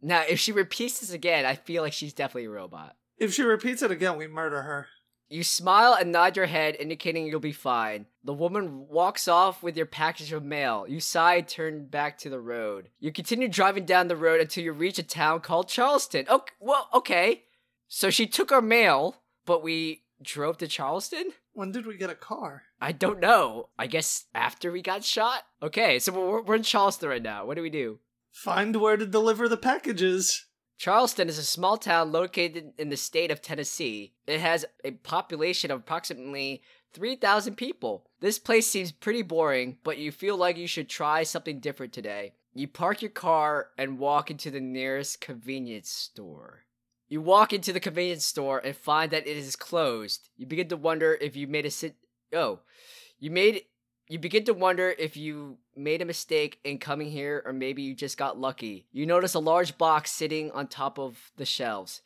now, 0.00 0.22
if 0.28 0.38
she 0.38 0.52
repeats 0.52 1.00
this 1.00 1.10
again, 1.10 1.44
I 1.44 1.56
feel 1.56 1.82
like 1.82 1.92
she's 1.92 2.14
definitely 2.14 2.44
a 2.44 2.50
robot. 2.50 2.94
if 3.16 3.34
she 3.34 3.42
repeats 3.42 3.82
it 3.82 3.90
again, 3.90 4.16
we 4.16 4.28
murder 4.28 4.62
her. 4.62 4.86
You 5.28 5.44
smile 5.44 5.94
and 5.98 6.10
nod 6.10 6.36
your 6.36 6.46
head, 6.46 6.76
indicating 6.78 7.26
you'll 7.26 7.40
be 7.40 7.52
fine. 7.52 8.06
The 8.24 8.32
woman 8.32 8.88
walks 8.88 9.28
off 9.28 9.62
with 9.62 9.76
your 9.76 9.86
package 9.86 10.32
of 10.32 10.42
mail. 10.42 10.86
You 10.88 11.00
sigh, 11.00 11.42
turn 11.42 11.86
back 11.86 12.16
to 12.18 12.30
the 12.30 12.40
road. 12.40 12.88
You 12.98 13.12
continue 13.12 13.48
driving 13.48 13.84
down 13.84 14.08
the 14.08 14.16
road 14.16 14.40
until 14.40 14.64
you 14.64 14.72
reach 14.72 14.98
a 14.98 15.02
town 15.02 15.40
called 15.40 15.68
Charleston. 15.68 16.24
Oh, 16.28 16.44
well, 16.60 16.88
okay. 16.94 17.42
So 17.88 18.10
she 18.10 18.26
took 18.26 18.52
our 18.52 18.62
mail, 18.62 19.16
but 19.44 19.62
we 19.62 20.02
drove 20.22 20.58
to 20.58 20.68
Charleston? 20.68 21.32
When 21.52 21.72
did 21.72 21.86
we 21.86 21.96
get 21.96 22.10
a 22.10 22.14
car? 22.14 22.64
I 22.80 22.92
don't 22.92 23.20
know. 23.20 23.68
I 23.78 23.86
guess 23.86 24.26
after 24.34 24.70
we 24.70 24.82
got 24.82 25.04
shot? 25.04 25.44
Okay, 25.62 25.98
so 25.98 26.12
we're, 26.12 26.42
we're 26.42 26.56
in 26.56 26.62
Charleston 26.62 27.08
right 27.08 27.22
now. 27.22 27.44
What 27.44 27.56
do 27.56 27.62
we 27.62 27.70
do? 27.70 27.98
Find 28.30 28.76
where 28.76 28.96
to 28.96 29.06
deliver 29.06 29.48
the 29.48 29.56
packages. 29.56 30.46
Charleston 30.78 31.28
is 31.28 31.38
a 31.38 31.44
small 31.44 31.76
town 31.76 32.12
located 32.12 32.72
in 32.78 32.88
the 32.88 32.96
state 32.96 33.32
of 33.32 33.42
Tennessee. 33.42 34.14
It 34.28 34.38
has 34.38 34.64
a 34.84 34.92
population 34.92 35.72
of 35.72 35.80
approximately 35.80 36.62
3,000 36.94 37.56
people. 37.56 38.06
This 38.20 38.38
place 38.38 38.68
seems 38.68 38.92
pretty 38.92 39.22
boring, 39.22 39.78
but 39.82 39.98
you 39.98 40.12
feel 40.12 40.36
like 40.36 40.56
you 40.56 40.68
should 40.68 40.88
try 40.88 41.24
something 41.24 41.58
different 41.58 41.92
today. 41.92 42.34
You 42.54 42.68
park 42.68 43.02
your 43.02 43.10
car 43.10 43.70
and 43.76 43.98
walk 43.98 44.30
into 44.30 44.52
the 44.52 44.60
nearest 44.60 45.20
convenience 45.20 45.90
store. 45.90 46.64
You 47.08 47.22
walk 47.22 47.52
into 47.52 47.72
the 47.72 47.80
convenience 47.80 48.24
store 48.24 48.58
and 48.58 48.76
find 48.76 49.10
that 49.10 49.26
it 49.26 49.36
is 49.36 49.56
closed. 49.56 50.28
You 50.36 50.46
begin 50.46 50.68
to 50.68 50.76
wonder 50.76 51.18
if 51.20 51.34
you 51.34 51.48
made 51.48 51.66
a 51.66 51.70
sit. 51.70 51.96
Oh, 52.32 52.60
you 53.18 53.30
made. 53.32 53.62
You 54.10 54.18
begin 54.18 54.44
to 54.44 54.54
wonder 54.54 54.94
if 54.98 55.18
you 55.18 55.58
made 55.76 56.00
a 56.00 56.06
mistake 56.06 56.60
in 56.64 56.78
coming 56.78 57.10
here 57.10 57.42
or 57.44 57.52
maybe 57.52 57.82
you 57.82 57.94
just 57.94 58.16
got 58.16 58.40
lucky. 58.40 58.86
You 58.90 59.04
notice 59.04 59.34
a 59.34 59.38
large 59.38 59.76
box 59.76 60.10
sitting 60.10 60.50
on 60.52 60.66
top 60.66 60.98
of 60.98 61.30
the 61.36 61.44
shelves. 61.44 62.00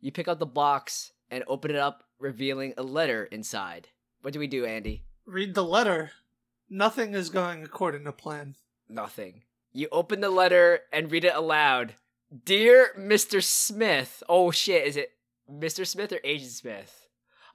You 0.00 0.12
pick 0.12 0.28
up 0.28 0.38
the 0.38 0.46
box 0.46 1.10
and 1.32 1.42
open 1.48 1.72
it 1.72 1.76
up, 1.76 2.04
revealing 2.20 2.74
a 2.76 2.84
letter 2.84 3.24
inside. 3.24 3.88
What 4.22 4.32
do 4.32 4.38
we 4.38 4.46
do, 4.46 4.64
Andy? 4.64 5.02
Read 5.26 5.54
the 5.54 5.64
letter. 5.64 6.12
Nothing 6.70 7.14
is 7.14 7.28
going 7.28 7.64
according 7.64 8.04
to 8.04 8.12
plan. 8.12 8.54
Nothing. 8.88 9.42
You 9.72 9.88
open 9.90 10.20
the 10.20 10.30
letter 10.30 10.82
and 10.92 11.10
read 11.10 11.24
it 11.24 11.34
aloud. 11.34 11.94
Dear 12.44 12.90
Mr. 12.96 13.42
Smith. 13.42 14.22
Oh 14.28 14.52
shit, 14.52 14.86
is 14.86 14.96
it 14.96 15.14
Mr. 15.50 15.84
Smith 15.84 16.12
or 16.12 16.20
Agent 16.22 16.52
Smith? 16.52 17.07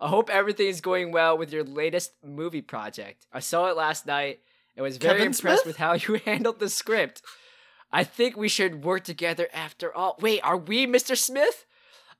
I 0.03 0.09
hope 0.09 0.29
everything 0.29 0.67
is 0.67 0.81
going 0.81 1.13
well 1.13 1.37
with 1.37 1.53
your 1.53 1.63
latest 1.63 2.11
movie 2.21 2.61
project. 2.61 3.25
I 3.31 3.39
saw 3.39 3.67
it 3.67 3.77
last 3.77 4.05
night 4.05 4.41
and 4.75 4.83
was 4.83 4.97
very 4.97 5.13
Kevin 5.13 5.27
impressed 5.27 5.63
Smith? 5.63 5.65
with 5.65 5.77
how 5.77 5.93
you 5.93 6.15
handled 6.25 6.59
the 6.59 6.69
script. 6.69 7.21
I 7.89 8.03
think 8.03 8.35
we 8.35 8.49
should 8.49 8.83
work 8.83 9.05
together 9.05 9.47
after 9.53 9.95
all. 9.95 10.17
Wait, 10.19 10.41
are 10.41 10.57
we 10.57 10.85
Mr. 10.85 11.17
Smith? 11.17 11.65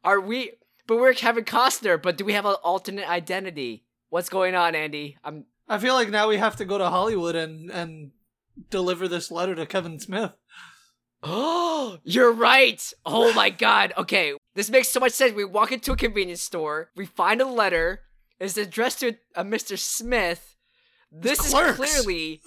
Are 0.02 0.22
we? 0.22 0.52
But 0.88 0.96
we're 0.98 1.14
Kevin 1.14 1.44
Costner. 1.44 2.02
But 2.02 2.16
do 2.18 2.24
we 2.24 2.32
have 2.32 2.46
an 2.46 2.56
alternate 2.64 3.10
identity? 3.10 3.84
What's 4.10 4.30
going 4.30 4.56
on, 4.56 4.76
Andy? 4.76 5.18
I'm. 5.22 5.46
I 5.68 5.78
feel 5.78 5.94
like 5.94 6.10
now 6.10 6.30
we 6.30 6.38
have 6.38 6.56
to 6.58 6.66
go 6.66 6.78
to 6.78 6.90
Hollywood 6.90 7.36
and 7.36 7.70
and 7.70 8.12
deliver 8.70 9.10
this 9.10 9.30
letter 9.30 9.56
to 9.56 9.66
Kevin 9.66 10.00
Smith. 10.00 10.32
Oh, 11.22 11.98
you're 12.06 12.32
right. 12.32 12.82
Oh 13.06 13.34
my 13.34 13.50
god. 13.50 13.92
Okay, 13.98 14.36
this 14.56 14.70
makes 14.70 14.90
so 14.90 15.00
much 15.00 15.14
sense. 15.14 15.34
We 15.34 15.46
walk 15.46 15.72
into 15.72 15.92
a 15.92 15.98
convenience 15.98 16.42
store, 16.42 16.90
we 16.96 17.06
find 17.06 17.42
a 17.42 17.46
letter. 17.46 18.02
It's 18.40 18.58
addressed 18.58 19.00
to 19.00 19.16
a 19.36 19.44
Mr. 19.44 19.78
Smith. 19.78 20.58
This 21.12 21.46
is 21.46 21.52
Clerks. 21.54 21.78
clearly 21.78 22.42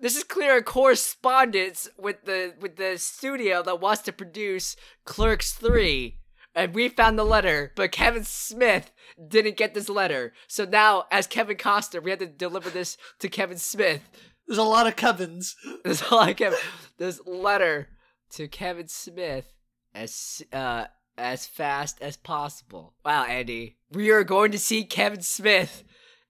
this 0.00 0.16
is 0.16 0.24
clear 0.24 0.60
correspondence 0.62 1.88
with 1.98 2.24
the 2.24 2.54
with 2.60 2.76
the 2.76 2.98
studio 2.98 3.62
that 3.62 3.80
wants 3.80 4.02
to 4.02 4.12
produce 4.12 4.76
Clerks 5.04 5.52
3 5.52 6.18
and 6.54 6.74
we 6.74 6.88
found 6.88 7.18
the 7.18 7.24
letter, 7.24 7.72
but 7.74 7.90
Kevin 7.90 8.24
Smith 8.24 8.92
didn't 9.28 9.56
get 9.56 9.74
this 9.74 9.88
letter. 9.88 10.32
So 10.46 10.64
now, 10.64 11.06
as 11.10 11.26
Kevin 11.26 11.56
Costner, 11.56 12.02
we 12.02 12.10
had 12.10 12.20
to 12.20 12.26
deliver 12.26 12.70
this 12.70 12.96
to 13.18 13.28
Kevin 13.28 13.58
Smith. 13.58 14.08
There's 14.46 14.58
a 14.58 14.62
lot 14.62 14.86
of 14.86 14.94
Kevins. 14.94 15.56
There's 15.82 16.02
a 16.02 16.14
lot 16.14 16.30
of 16.30 16.36
Kevin. 16.36 16.58
This 16.96 17.20
letter 17.26 17.88
to 18.30 18.46
Kevin 18.46 18.88
Smith 18.88 19.52
as 19.94 20.42
uh 20.52 20.86
as 21.16 21.46
fast 21.46 22.00
as 22.00 22.16
possible. 22.16 22.94
Wow, 23.04 23.24
Andy, 23.24 23.76
we 23.90 24.10
are 24.10 24.24
going 24.24 24.52
to 24.52 24.58
see 24.58 24.84
Kevin 24.84 25.22
Smith, 25.22 25.84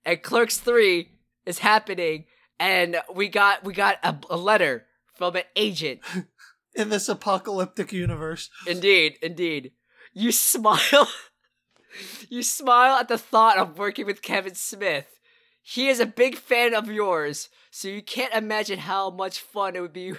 and 0.04 0.22
Clerks 0.22 0.58
Three 0.58 1.10
is 1.46 1.60
happening, 1.60 2.26
and 2.58 2.96
we 3.14 3.28
got 3.28 3.64
we 3.64 3.72
got 3.72 3.98
a, 4.02 4.16
a 4.30 4.36
letter 4.36 4.86
from 5.14 5.36
an 5.36 5.44
agent. 5.56 6.00
In 6.74 6.88
this 6.88 7.08
apocalyptic 7.08 7.92
universe. 7.92 8.50
Indeed, 8.66 9.18
indeed. 9.22 9.70
You 10.12 10.32
smile. 10.32 11.08
you 12.28 12.42
smile 12.42 12.96
at 12.96 13.06
the 13.06 13.16
thought 13.16 13.58
of 13.58 13.78
working 13.78 14.06
with 14.06 14.22
Kevin 14.22 14.56
Smith. 14.56 15.20
He 15.62 15.86
is 15.86 16.00
a 16.00 16.06
big 16.06 16.34
fan 16.34 16.74
of 16.74 16.90
yours, 16.90 17.48
so 17.70 17.86
you 17.86 18.02
can't 18.02 18.34
imagine 18.34 18.80
how 18.80 19.10
much 19.10 19.38
fun 19.38 19.76
it 19.76 19.82
would 19.82 19.92
be 19.92 20.14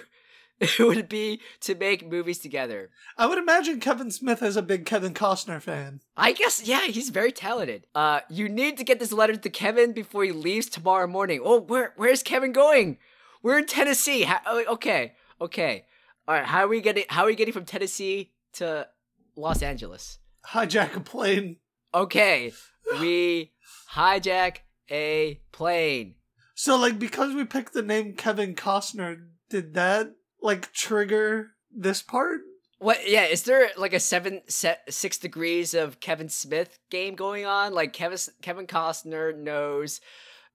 it 0.60 0.78
would 0.78 1.08
be 1.08 1.40
to 1.60 1.74
make 1.74 2.08
movies 2.08 2.38
together. 2.38 2.90
I 3.16 3.26
would 3.26 3.38
imagine 3.38 3.80
Kevin 3.80 4.10
Smith 4.10 4.42
is 4.42 4.56
a 4.56 4.62
big 4.62 4.86
Kevin 4.86 5.14
Costner 5.14 5.60
fan. 5.60 6.00
I 6.16 6.32
guess 6.32 6.66
yeah, 6.66 6.86
he's 6.86 7.10
very 7.10 7.32
talented. 7.32 7.86
Uh 7.94 8.20
you 8.28 8.48
need 8.48 8.76
to 8.78 8.84
get 8.84 8.98
this 8.98 9.12
letter 9.12 9.36
to 9.36 9.50
Kevin 9.50 9.92
before 9.92 10.24
he 10.24 10.32
leaves 10.32 10.68
tomorrow 10.68 11.06
morning. 11.06 11.40
Oh, 11.42 11.60
where 11.60 11.92
where's 11.96 12.22
Kevin 12.22 12.52
going? 12.52 12.98
We're 13.42 13.58
in 13.58 13.66
Tennessee. 13.66 14.22
How, 14.22 14.40
oh, 14.46 14.64
okay. 14.74 15.12
Okay. 15.40 15.84
All 16.26 16.34
right, 16.34 16.44
how 16.44 16.64
are 16.64 16.68
we 16.68 16.80
getting 16.80 17.04
how 17.08 17.24
are 17.24 17.26
we 17.26 17.36
getting 17.36 17.54
from 17.54 17.64
Tennessee 17.64 18.32
to 18.54 18.88
Los 19.36 19.62
Angeles? 19.62 20.18
Hijack 20.48 20.96
a 20.96 21.00
plane. 21.00 21.56
Okay. 21.94 22.52
We 23.00 23.50
hijack 23.94 24.58
a 24.88 25.40
plane. 25.50 26.14
So, 26.54 26.76
like, 26.76 27.00
because 27.00 27.34
we 27.34 27.44
picked 27.44 27.72
the 27.72 27.82
name 27.82 28.14
Kevin 28.14 28.54
Costner, 28.54 29.26
did 29.50 29.74
that, 29.74 30.12
like, 30.46 30.72
trigger 30.72 31.50
this 31.70 32.02
part? 32.02 32.40
What? 32.78 33.08
Yeah, 33.08 33.24
is 33.24 33.42
there 33.42 33.70
like 33.76 33.92
a 33.92 34.00
seven, 34.00 34.42
se- 34.48 34.78
six 34.88 35.18
degrees 35.18 35.74
of 35.74 36.00
Kevin 36.00 36.28
Smith 36.28 36.78
game 36.90 37.14
going 37.14 37.46
on? 37.46 37.72
Like 37.72 37.92
Kevin 37.92 38.18
Kevin 38.42 38.66
Costner 38.66 39.36
knows 39.36 40.00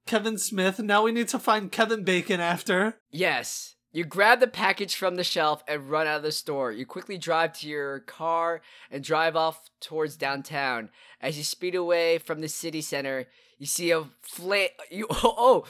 Kevin 0.05 0.37
Smith. 0.37 0.79
Now 0.79 1.03
we 1.03 1.11
need 1.11 1.27
to 1.29 1.39
find 1.39 1.71
Kevin 1.71 2.03
Bacon 2.03 2.39
after. 2.39 2.97
Yes. 3.09 3.75
You 3.93 4.05
grab 4.05 4.39
the 4.39 4.47
package 4.47 4.95
from 4.95 5.15
the 5.15 5.23
shelf 5.23 5.63
and 5.67 5.89
run 5.89 6.07
out 6.07 6.17
of 6.17 6.23
the 6.23 6.31
store. 6.31 6.71
You 6.71 6.85
quickly 6.85 7.17
drive 7.17 7.53
to 7.59 7.67
your 7.67 7.99
car 7.99 8.61
and 8.89 9.03
drive 9.03 9.35
off 9.35 9.69
towards 9.81 10.15
downtown. 10.15 10.89
As 11.19 11.37
you 11.37 11.43
speed 11.43 11.75
away 11.75 12.17
from 12.17 12.39
the 12.39 12.47
city 12.47 12.81
center, 12.81 13.27
you 13.57 13.65
see 13.65 13.91
a 13.91 14.05
flame. 14.21 14.69
You 14.89 15.07
oh, 15.09 15.17
oh 15.37 15.65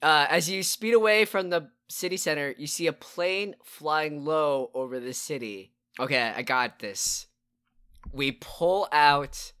uh, 0.00 0.26
as 0.30 0.48
you 0.48 0.62
speed 0.62 0.94
away 0.94 1.24
from 1.24 1.50
the 1.50 1.70
city 1.88 2.16
center, 2.16 2.54
you 2.56 2.66
see 2.66 2.86
a 2.86 2.92
plane 2.92 3.54
flying 3.64 4.24
low 4.24 4.70
over 4.74 5.00
the 5.00 5.14
city. 5.14 5.72
Okay, 5.98 6.32
I 6.34 6.42
got 6.42 6.78
this. 6.78 7.26
We 8.12 8.32
pull 8.32 8.88
out 8.92 9.52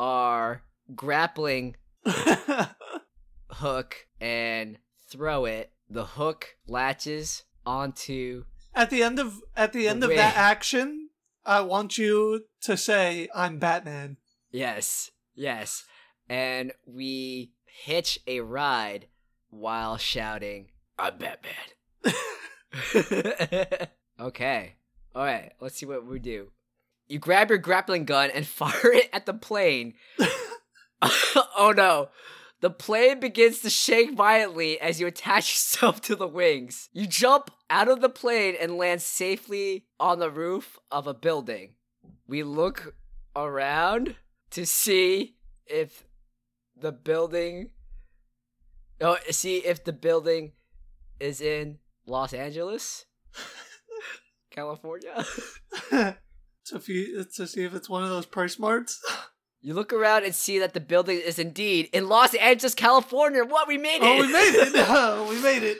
our 0.00 0.62
grappling 0.94 1.76
hook 3.50 4.06
and 4.20 4.78
throw 5.10 5.44
it. 5.44 5.72
The 5.90 6.04
hook 6.04 6.56
latches 6.66 7.44
onto. 7.66 8.44
At 8.74 8.90
the 8.90 9.02
end 9.02 9.18
of 9.18 9.40
at 9.56 9.72
the 9.72 9.88
end 9.88 10.04
of 10.04 10.10
that 10.10 10.36
action, 10.36 11.10
I 11.44 11.62
want 11.62 11.98
you 11.98 12.44
to 12.62 12.76
say, 12.76 13.28
"I'm 13.34 13.58
Batman." 13.58 14.18
Yes, 14.50 15.10
yes, 15.34 15.84
and 16.28 16.72
we 16.86 17.52
hitch 17.64 18.18
a 18.26 18.40
ride 18.40 19.08
while 19.50 19.96
shouting, 19.96 20.68
"I'm 20.98 21.14
Batman." 21.18 21.54
okay, 24.20 24.74
all 25.14 25.24
right. 25.24 25.52
Let's 25.60 25.76
see 25.76 25.86
what 25.86 26.06
we 26.06 26.18
do. 26.18 26.50
You 27.08 27.18
grab 27.18 27.48
your 27.48 27.58
grappling 27.58 28.04
gun 28.04 28.30
and 28.30 28.46
fire 28.60 28.92
it 28.92 29.08
at 29.12 29.26
the 29.26 29.34
plane. 29.34 29.94
oh 31.02 31.72
no! 31.76 32.08
The 32.60 32.70
plane 32.70 33.20
begins 33.20 33.60
to 33.60 33.70
shake 33.70 34.14
violently 34.14 34.80
as 34.80 35.00
you 35.00 35.06
attach 35.06 35.52
yourself 35.52 36.00
to 36.02 36.16
the 36.16 36.26
wings. 36.26 36.88
You 36.92 37.06
jump 37.06 37.50
out 37.70 37.88
of 37.88 38.00
the 38.00 38.08
plane 38.08 38.56
and 38.60 38.76
land 38.76 39.00
safely 39.00 39.86
on 40.00 40.18
the 40.18 40.30
roof 40.30 40.78
of 40.90 41.06
a 41.06 41.14
building. 41.14 41.74
We 42.26 42.42
look 42.42 42.94
around 43.36 44.16
to 44.50 44.66
see 44.66 45.36
if 45.66 46.04
the 46.80 46.92
building 46.92 47.70
oh 49.00 49.16
see 49.30 49.58
if 49.58 49.84
the 49.84 49.92
building 49.92 50.52
is 51.20 51.40
in 51.40 51.78
Los 52.06 52.32
Angeles, 52.32 53.04
California. 54.50 55.24
to, 55.90 56.78
to 56.78 57.46
see 57.46 57.64
if 57.64 57.74
it's 57.74 57.88
one 57.88 58.04
of 58.04 58.10
those 58.10 58.26
price 58.26 58.58
marts. 58.58 59.02
You 59.60 59.74
look 59.74 59.92
around 59.92 60.24
and 60.24 60.34
see 60.34 60.60
that 60.60 60.72
the 60.72 60.80
building 60.80 61.20
is 61.24 61.38
indeed 61.38 61.88
in 61.92 62.08
Los 62.08 62.34
Angeles, 62.34 62.74
California. 62.74 63.44
What? 63.44 63.66
We 63.66 63.76
made 63.76 63.98
oh, 64.02 64.22
it! 64.22 64.24
Oh, 64.24 64.26
we 64.26 64.32
made 64.32 64.54
it! 64.54 64.86
Oh, 64.88 65.28
we 65.30 65.42
made 65.42 65.62
it! 65.64 65.78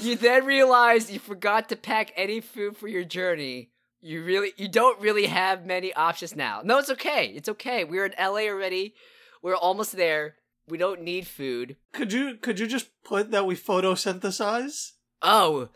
you 0.00 0.16
then 0.16 0.44
realize 0.44 1.10
you 1.10 1.18
forgot 1.18 1.68
to 1.68 1.76
pack 1.76 2.12
any 2.16 2.40
food 2.40 2.76
for 2.76 2.88
your 2.88 3.04
journey. 3.04 3.70
You 4.00 4.22
really, 4.22 4.52
you 4.56 4.68
don't 4.68 5.00
really 5.00 5.26
have 5.26 5.64
many 5.64 5.94
options 5.94 6.36
now. 6.36 6.60
No, 6.62 6.78
it's 6.78 6.90
okay. 6.90 7.32
It's 7.34 7.48
okay. 7.48 7.84
We're 7.84 8.06
in 8.06 8.14
LA 8.18 8.48
already. 8.48 8.94
We're 9.42 9.56
almost 9.56 9.96
there. 9.96 10.36
We 10.68 10.78
don't 10.78 11.02
need 11.02 11.26
food. 11.26 11.76
Could 11.92 12.12
you, 12.12 12.36
could 12.36 12.58
you 12.58 12.66
just 12.66 12.88
put 13.04 13.30
that 13.30 13.46
we 13.46 13.54
photosynthesize? 13.54 14.92
Oh, 15.22 15.68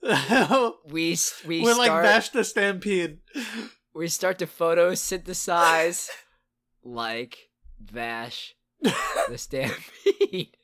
we 0.86 1.16
we 1.44 1.62
we're 1.62 1.74
start, 1.74 1.76
like 1.76 2.02
Vash 2.02 2.28
the 2.30 2.44
Stampede. 2.44 3.18
We 3.94 4.08
start 4.08 4.38
to 4.38 4.46
photosynthesize 4.46 6.08
like 6.84 7.36
Vash 7.80 8.54
the 8.80 8.94
Stampede. 9.36 10.56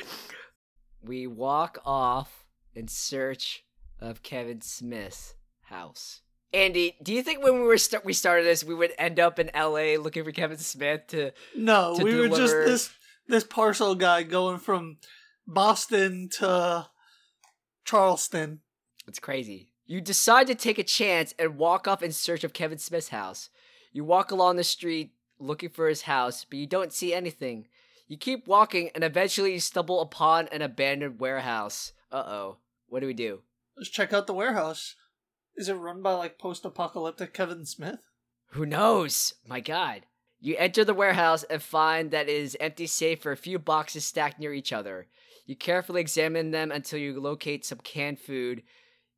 we 1.02 1.26
walk 1.26 1.78
off 1.84 2.46
in 2.74 2.88
search 2.88 3.64
of 4.00 4.22
Kevin 4.22 4.62
Smith's 4.62 5.34
house. 5.64 6.22
Andy, 6.52 6.96
do 7.02 7.12
you 7.12 7.22
think 7.22 7.42
when 7.42 7.54
we 7.54 7.60
were 7.60 7.78
start 7.78 8.04
we 8.04 8.12
started 8.12 8.44
this, 8.44 8.64
we 8.64 8.74
would 8.74 8.92
end 8.98 9.20
up 9.20 9.38
in 9.38 9.50
L.A. 9.54 9.96
looking 9.96 10.24
for 10.24 10.32
Kevin 10.32 10.58
Smith 10.58 11.08
to? 11.08 11.32
No, 11.56 11.96
to 11.96 12.04
we 12.04 12.12
deliver... 12.12 12.30
were 12.30 12.36
just 12.36 12.54
this 12.54 12.90
this 13.28 13.44
parcel 13.44 13.94
guy 13.94 14.22
going 14.22 14.58
from 14.58 14.98
Boston 15.46 16.28
to 16.38 16.86
Charleston. 17.84 18.60
It's 19.06 19.18
crazy. 19.18 19.68
You 19.86 20.00
decide 20.00 20.46
to 20.48 20.54
take 20.54 20.78
a 20.78 20.84
chance 20.84 21.34
and 21.38 21.58
walk 21.58 21.86
off 21.86 22.02
in 22.02 22.12
search 22.12 22.42
of 22.42 22.52
Kevin 22.52 22.78
Smith's 22.78 23.10
house. 23.10 23.50
You 23.92 24.04
walk 24.04 24.30
along 24.30 24.56
the 24.56 24.64
street 24.64 25.12
looking 25.38 25.70
for 25.70 25.88
his 25.88 26.02
house, 26.02 26.44
but 26.44 26.58
you 26.58 26.66
don't 26.66 26.92
see 26.92 27.14
anything. 27.14 27.68
You 28.08 28.16
keep 28.16 28.46
walking 28.46 28.90
and 28.94 29.04
eventually 29.04 29.52
you 29.52 29.60
stumble 29.60 30.00
upon 30.00 30.48
an 30.48 30.62
abandoned 30.62 31.20
warehouse. 31.20 31.92
Uh 32.10 32.24
oh. 32.26 32.56
What 32.88 33.00
do 33.00 33.06
we 33.06 33.14
do? 33.14 33.40
Let's 33.76 33.90
check 33.90 34.12
out 34.12 34.26
the 34.26 34.34
warehouse. 34.34 34.96
Is 35.56 35.68
it 35.68 35.74
run 35.74 36.02
by 36.02 36.12
like 36.12 36.38
post 36.38 36.64
apocalyptic 36.64 37.32
Kevin 37.32 37.64
Smith? 37.64 38.00
Who 38.50 38.66
knows? 38.66 39.34
My 39.46 39.60
god. 39.60 40.02
You 40.38 40.54
enter 40.58 40.84
the 40.84 40.94
warehouse 40.94 41.44
and 41.44 41.62
find 41.62 42.10
that 42.10 42.28
it 42.28 42.36
is 42.36 42.56
empty 42.60 42.86
save 42.86 43.20
for 43.20 43.32
a 43.32 43.36
few 43.36 43.58
boxes 43.58 44.04
stacked 44.04 44.38
near 44.38 44.52
each 44.52 44.72
other. 44.72 45.06
You 45.46 45.56
carefully 45.56 46.00
examine 46.00 46.50
them 46.50 46.70
until 46.70 46.98
you 46.98 47.18
locate 47.18 47.64
some 47.64 47.78
canned 47.78 48.18
food. 48.18 48.62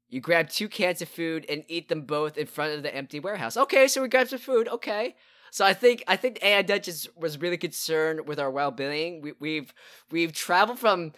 You 0.08 0.20
grab 0.20 0.48
two 0.48 0.68
cans 0.68 1.02
of 1.02 1.08
food 1.08 1.44
and 1.48 1.64
eat 1.68 1.88
them 1.88 2.02
both 2.02 2.38
in 2.38 2.46
front 2.46 2.74
of 2.74 2.82
the 2.82 2.94
empty 2.94 3.20
warehouse. 3.20 3.56
Okay, 3.56 3.88
so 3.88 4.00
we 4.02 4.08
grabbed 4.08 4.30
some 4.30 4.38
food. 4.38 4.68
Okay. 4.68 5.16
So 5.50 5.64
I 5.64 5.74
think 5.74 6.04
I 6.06 6.16
think 6.16 6.38
AI 6.42 6.62
Duchess 6.62 7.08
was 7.16 7.40
really 7.40 7.56
concerned 7.56 8.28
with 8.28 8.38
our 8.38 8.50
well 8.50 8.70
being. 8.70 9.22
We, 9.22 9.32
we've 9.40 9.74
we've 10.10 10.32
traveled 10.32 10.78
from 10.78 11.12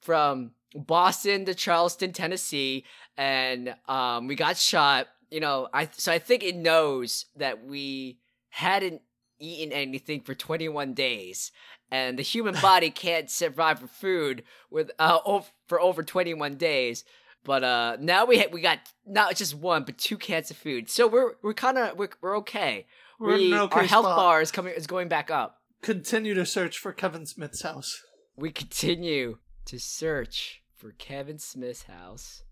from 0.00 0.52
Boston 0.76 1.44
to 1.46 1.54
Charleston, 1.54 2.12
Tennessee, 2.12 2.84
and 3.16 3.74
um, 3.88 4.26
we 4.26 4.34
got 4.34 4.56
shot. 4.56 5.08
You 5.30 5.40
know, 5.40 5.68
I 5.72 5.88
so 5.92 6.12
I 6.12 6.18
think 6.18 6.44
it 6.44 6.56
knows 6.56 7.26
that 7.36 7.64
we 7.64 8.18
hadn't 8.48 9.02
eaten 9.38 9.72
anything 9.72 10.20
for 10.20 10.34
21 10.34 10.94
days, 10.94 11.50
and 11.90 12.18
the 12.18 12.22
human 12.22 12.54
body 12.62 12.90
can't 12.90 13.30
survive 13.30 13.80
for 13.80 13.88
food 13.88 14.44
with 14.70 14.90
uh 14.98 15.18
over, 15.24 15.46
for 15.66 15.80
over 15.80 16.02
21 16.02 16.56
days. 16.56 17.04
But 17.44 17.62
uh, 17.62 17.96
now 18.00 18.26
we 18.26 18.38
ha- 18.38 18.48
we 18.52 18.60
got 18.60 18.80
not 19.06 19.36
just 19.36 19.54
one 19.54 19.84
but 19.84 19.98
two 19.98 20.18
cans 20.18 20.50
of 20.50 20.56
food, 20.56 20.90
so 20.90 21.06
we're 21.06 21.34
we're 21.42 21.54
kind 21.54 21.78
of 21.78 21.96
we're, 21.96 22.08
we're 22.20 22.36
okay. 22.38 22.86
We're 23.18 23.36
we, 23.36 23.54
okay 23.54 23.80
our 23.80 23.86
health 23.86 24.04
spot. 24.04 24.16
bar 24.16 24.42
is 24.42 24.50
coming 24.50 24.74
is 24.74 24.86
going 24.86 25.08
back 25.08 25.30
up. 25.30 25.60
Continue 25.80 26.34
to 26.34 26.44
search 26.44 26.78
for 26.78 26.92
Kevin 26.92 27.24
Smith's 27.24 27.62
house. 27.62 28.02
We 28.36 28.50
continue 28.50 29.38
to 29.66 29.78
search 29.78 30.62
for 30.76 30.92
Kevin 30.92 31.38
Smith's 31.38 31.84
house 31.84 32.42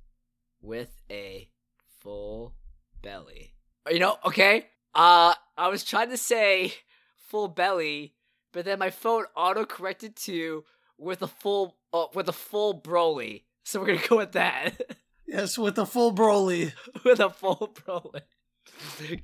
with 0.61 1.03
a 1.11 1.51
full 2.01 2.55
belly. 3.03 3.55
You 3.91 3.99
know, 3.99 4.17
okay. 4.25 4.67
Uh, 4.95 5.35
I 5.57 5.69
was 5.69 5.85
trying 5.85 6.11
to 6.11 6.17
say 6.17 6.73
full 7.17 7.49
belly, 7.49 8.15
but 8.53 8.65
then 8.65 8.79
my 8.79 8.91
phone 8.91 9.25
auto 9.37 9.65
corrected 9.65 10.17
to 10.17 10.65
with 10.99 11.23
a 11.23 11.27
full 11.27 11.77
uh, 11.93 12.07
with 12.15 12.29
a 12.29 12.33
full 12.33 12.81
Broly. 12.81 13.43
So 13.65 13.81
we're 13.81 13.87
gonna 13.87 14.09
go 14.09 14.17
with 14.19 14.33
that. 14.33 14.81
Yes, 15.27 15.57
with 15.57 15.79
a 15.79 15.87
full 15.87 16.13
Broly. 16.15 16.75
with 17.03 17.19
a 17.19 17.31
full 17.31 17.75
Broly. 17.87 18.21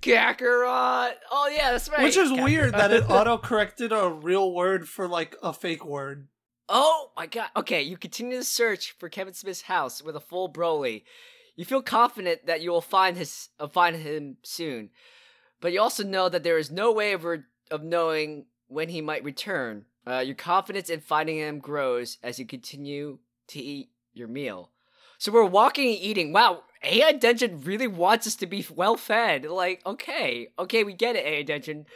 Kakarot. 0.00 1.12
Oh 1.30 1.48
yeah, 1.54 1.72
that's 1.72 1.88
right. 1.90 2.02
Which 2.02 2.16
is 2.16 2.30
Kakarot. 2.30 2.44
weird 2.44 2.72
that 2.74 2.90
it 2.90 3.04
auto 3.10 3.38
corrected 3.38 3.92
a 3.92 4.08
real 4.08 4.52
word 4.52 4.88
for 4.88 5.06
like 5.06 5.36
a 5.42 5.52
fake 5.52 5.84
word. 5.84 6.28
Oh 6.72 7.11
my 7.16 7.26
god. 7.26 7.48
Okay, 7.56 7.83
you 7.83 7.96
continue 7.96 8.37
to 8.37 8.44
search 8.44 8.92
for 8.92 9.09
Kevin 9.09 9.35
Smith's 9.35 9.62
house 9.62 10.00
with 10.00 10.14
a 10.14 10.20
full 10.20 10.48
Broly. 10.48 11.02
You 11.56 11.64
feel 11.64 11.83
confident 11.83 12.46
that 12.46 12.61
you 12.61 12.70
will 12.70 12.80
find 12.80 13.16
his 13.16 13.48
uh, 13.59 13.66
find 13.66 13.96
him 13.96 14.37
soon, 14.44 14.90
but 15.61 15.72
you 15.72 15.80
also 15.80 16.04
know 16.04 16.28
that 16.28 16.44
there 16.44 16.59
is 16.59 16.70
no 16.70 16.92
way 16.92 17.12
of 17.12 17.24
re- 17.24 17.42
of 17.72 17.83
knowing 17.83 18.46
when 18.68 18.88
he 18.88 19.00
might 19.00 19.24
return. 19.24 19.85
Uh, 20.06 20.20
your 20.20 20.37
confidence 20.37 20.88
in 20.88 21.00
finding 21.00 21.38
him 21.38 21.59
grows 21.59 22.18
as 22.22 22.38
you 22.38 22.46
continue 22.46 23.18
to 23.48 23.59
eat 23.59 23.90
your 24.14 24.28
meal. 24.28 24.70
So 25.18 25.33
we're 25.33 25.44
walking 25.44 25.88
and 25.88 25.98
eating. 25.98 26.33
Wow, 26.33 26.62
AI 26.85 27.12
Dungeon 27.14 27.62
really 27.62 27.88
wants 27.88 28.28
us 28.28 28.37
to 28.37 28.46
be 28.46 28.64
well 28.72 28.96
fed. 28.96 29.44
Like, 29.44 29.85
okay, 29.85 30.52
okay, 30.56 30.85
we 30.85 30.92
get 30.92 31.16
it, 31.16 31.26
AI 31.26 31.42
Dungeon. 31.42 31.87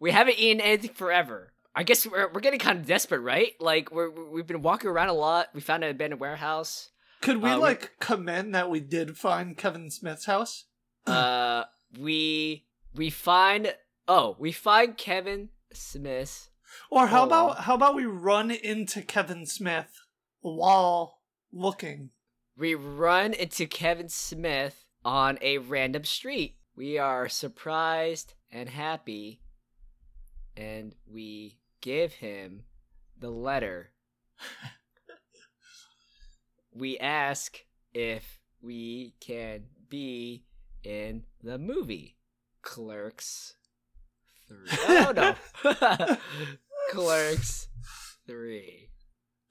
We 0.00 0.10
haven't 0.10 0.40
eaten 0.40 0.60
anything 0.60 0.90
forever. 0.92 1.53
I 1.76 1.82
guess 1.82 2.06
we're, 2.06 2.30
we're 2.32 2.40
getting 2.40 2.60
kind 2.60 2.78
of 2.78 2.86
desperate, 2.86 3.20
right? 3.20 3.52
Like 3.60 3.90
we're 3.90 4.10
we've 4.10 4.46
been 4.46 4.62
walking 4.62 4.90
around 4.90 5.08
a 5.08 5.12
lot. 5.14 5.48
We 5.54 5.60
found 5.60 5.82
an 5.84 5.90
abandoned 5.90 6.20
warehouse. 6.20 6.90
Could 7.20 7.38
we 7.42 7.50
Uh, 7.50 7.58
like 7.58 7.98
commend 8.00 8.54
that 8.54 8.70
we 8.70 8.80
did 8.80 9.16
find 9.16 9.56
Kevin 9.56 9.90
Smith's 9.90 10.26
house? 10.26 10.64
Uh, 11.06 11.64
we 11.98 12.64
we 12.94 13.10
find 13.10 13.74
oh 14.08 14.36
we 14.38 14.52
find 14.52 14.96
Kevin 14.96 15.50
Smith. 15.72 16.48
Or 16.90 17.08
how 17.08 17.22
Oh. 17.22 17.26
about 17.26 17.58
how 17.60 17.74
about 17.74 17.94
we 17.94 18.04
run 18.06 18.50
into 18.50 19.02
Kevin 19.02 19.44
Smith 19.44 20.00
while 20.40 21.20
looking? 21.52 22.10
We 22.56 22.74
run 22.74 23.32
into 23.34 23.66
Kevin 23.66 24.08
Smith 24.08 24.84
on 25.04 25.38
a 25.42 25.58
random 25.58 26.04
street. 26.04 26.56
We 26.76 26.98
are 26.98 27.28
surprised 27.28 28.34
and 28.50 28.68
happy, 28.68 29.40
and 30.56 30.94
we 31.06 31.58
give 31.84 32.14
him 32.14 32.62
the 33.20 33.28
letter. 33.28 33.90
we 36.74 36.98
ask 36.98 37.58
if 37.92 38.40
we 38.62 39.14
can 39.20 39.64
be 39.90 40.46
in 40.82 41.24
the 41.42 41.58
movie 41.58 42.16
Clerks 42.62 43.56
3. 44.48 44.56
Oh 44.88 45.12
no. 45.14 45.34
Clerks 46.90 47.68
3. 48.26 48.88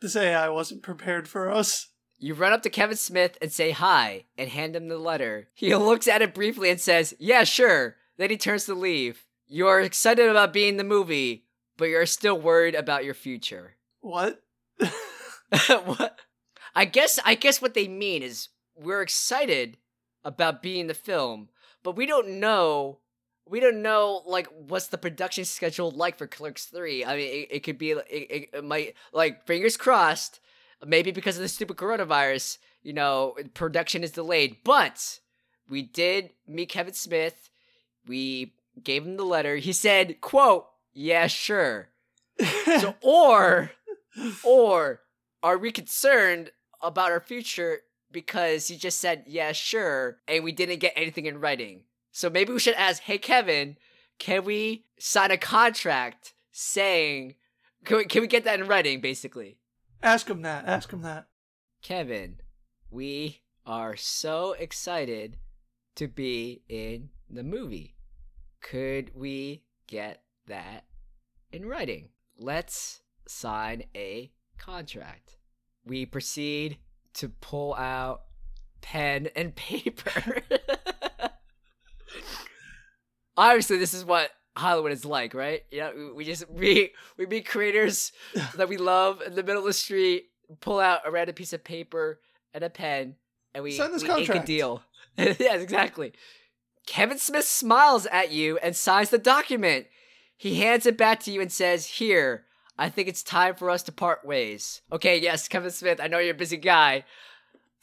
This 0.02 0.16
AI 0.16 0.50
wasn't 0.50 0.82
prepared 0.82 1.28
for 1.28 1.52
us. 1.52 1.90
You 2.18 2.34
run 2.34 2.52
up 2.52 2.64
to 2.64 2.70
Kevin 2.72 2.98
Smith 2.98 3.38
and 3.44 3.52
say 3.52 3.72
hi 3.72 4.26
and 4.40 4.50
hand 4.50 4.76
him 4.76 4.88
the 4.88 4.98
letter. 4.98 5.50
He 5.54 5.76
looks 5.76 6.08
at 6.08 6.24
it 6.24 6.34
briefly 6.34 6.72
and 6.72 6.82
says, 6.82 7.14
Yeah, 7.20 7.44
sure. 7.44 7.98
Then 8.18 8.32
he 8.32 8.38
turns 8.38 8.66
to 8.66 8.74
leave. 8.74 9.28
You're 9.46 9.82
excited 9.82 10.30
about 10.30 10.54
being 10.54 10.70
in 10.70 10.78
the 10.78 10.84
movie, 10.84 11.46
but 11.78 11.86
you're 11.86 12.06
still 12.06 12.40
worried 12.40 12.76
about 12.76 13.06
your 13.06 13.14
future. 13.14 13.76
What? 14.02 14.42
what? 15.86 16.20
I 16.76 16.86
guess 16.86 17.20
I 17.24 17.36
guess 17.36 17.62
what 17.62 17.74
they 17.74 17.88
mean 17.88 18.24
is 18.24 18.50
we're 18.76 19.02
excited 19.02 19.78
about 20.24 20.62
being 20.62 20.88
the 20.88 20.94
film, 20.94 21.50
but 21.84 21.96
we 21.96 22.06
don't 22.06 22.40
know 22.40 23.00
we 23.46 23.60
don't 23.60 23.82
know 23.82 24.22
like 24.26 24.48
what's 24.68 24.88
the 24.88 24.98
production 24.98 25.46
schedule 25.46 25.92
like 25.92 26.18
for 26.18 26.28
Clerks 26.28 26.66
3. 26.66 27.06
I 27.06 27.16
mean 27.16 27.28
it, 27.28 27.48
it 27.52 27.60
could 27.64 27.78
be 27.78 27.92
it, 27.92 28.08
it, 28.10 28.50
it 28.54 28.64
might 28.64 28.96
like 29.12 29.46
fingers 29.46 29.78
crossed 29.78 30.40
maybe 30.86 31.12
because 31.12 31.38
of 31.38 31.42
the 31.42 31.50
stupid 31.50 31.78
coronavirus, 31.78 32.58
you 32.82 32.94
know, 32.94 33.36
production 33.54 34.04
is 34.04 34.12
delayed, 34.12 34.58
but 34.64 35.20
we 35.70 35.82
did 35.82 36.32
meet 36.48 36.70
Kevin 36.70 36.94
Smith. 36.94 37.50
We 38.06 38.54
gave 38.84 39.06
him 39.06 39.18
the 39.18 39.24
letter. 39.24 39.58
He 39.58 39.72
said, 39.72 40.20
"quote 40.20 40.68
Yeah, 40.94 41.28
sure." 41.28 41.90
So 42.80 42.96
or 43.02 43.72
or 44.44 45.02
are 45.42 45.58
we 45.58 45.72
concerned 45.72 46.52
about 46.82 47.12
our 47.12 47.20
future 47.20 47.80
because 48.12 48.68
he 48.68 48.78
just 48.78 49.00
said, 49.00 49.24
yeah, 49.28 49.52
sure, 49.52 50.18
and 50.28 50.44
we 50.44 50.52
didn't 50.52 50.80
get 50.80 50.94
anything 50.96 51.26
in 51.26 51.40
writing? 51.40 51.82
So 52.12 52.30
maybe 52.30 52.54
we 52.54 52.60
should 52.60 52.76
ask, 52.76 53.02
hey, 53.04 53.18
Kevin, 53.18 53.78
can 54.20 54.46
we 54.46 54.86
sign 55.00 55.32
a 55.32 55.38
contract 55.38 56.34
saying, 56.52 57.36
can 57.84 57.98
we, 57.98 58.06
can 58.06 58.22
we 58.22 58.28
get 58.28 58.44
that 58.46 58.60
in 58.60 58.68
writing, 58.68 59.02
basically? 59.02 59.58
ask 60.02 60.30
him 60.30 60.42
that. 60.44 60.66
Ask 60.66 60.92
him 60.92 61.02
that. 61.02 61.28
Kevin, 61.82 62.38
we 62.92 63.42
are 63.66 63.96
so 63.96 64.54
excited 64.54 65.38
to 65.96 66.08
be 66.08 66.62
in 66.70 67.10
the 67.30 67.44
movie. 67.44 67.96
Could 68.62 69.12
we 69.16 69.64
get 69.88 70.22
that 70.48 70.86
in 71.52 71.66
writing? 71.66 72.10
Let's 72.38 73.02
sign 73.28 73.84
a 73.96 74.32
contract. 74.58 75.38
We 75.86 76.06
proceed 76.06 76.78
to 77.16 77.30
pull 77.30 77.74
out 77.76 78.22
pen 78.82 79.30
and 79.36 79.56
paper. 79.56 80.42
Obviously, 83.36 83.78
this 83.78 83.94
is 83.94 84.06
what 84.06 84.30
Hollywood 84.56 84.92
is 84.92 85.06
like, 85.06 85.34
right? 85.34 85.64
You 85.72 85.80
know, 85.80 86.12
we- 86.16 86.26
just 86.26 86.50
we 86.50 86.92
we 87.18 87.26
meet 87.26 87.46
creators 87.48 88.12
that 88.56 88.70
we 88.70 88.78
love 88.78 89.22
in 89.22 89.34
the 89.36 89.44
middle 89.44 89.62
of 89.62 89.66
the 89.68 89.74
street, 89.74 90.26
pull 90.60 90.80
out 90.80 91.02
a 91.06 91.12
random 91.12 91.34
piece 91.36 91.54
of 91.54 91.64
paper 91.64 92.20
and 92.54 92.64
a 92.64 92.70
pen, 92.70 93.16
and 93.56 93.64
we, 93.64 93.72
Sign 93.72 93.92
this 93.92 94.04
we 94.04 94.10
ink 94.10 94.18
a 94.20 94.26
contract. 94.26 94.46
deal. 94.48 94.84
yes, 95.18 95.62
exactly. 95.62 96.14
Kevin 96.86 97.18
Smith 97.18 97.46
smiles 97.46 98.06
at 98.08 98.32
you 98.32 98.58
and 98.60 98.76
signs 98.76 99.10
the 99.10 99.18
document. 99.18 99.88
He 100.38 100.56
hands 100.56 100.86
it 100.86 100.98
back 100.98 101.20
to 101.22 101.32
you 101.32 101.42
and 101.42 101.52
says, 101.52 101.86
Here, 101.86 102.46
I 102.78 102.90
think 102.90 103.08
it's 103.08 103.24
time 103.24 103.56
for 103.56 103.70
us 103.70 103.84
to 103.84 103.92
part 103.92 104.26
ways. 104.26 104.82
Okay, 104.92 105.20
yes, 105.22 105.48
Kevin 105.48 105.72
Smith, 105.72 106.00
I 106.02 106.08
know 106.08 106.20
you're 106.20 106.34
a 106.36 106.38
busy 106.38 106.58
guy. 106.58 107.06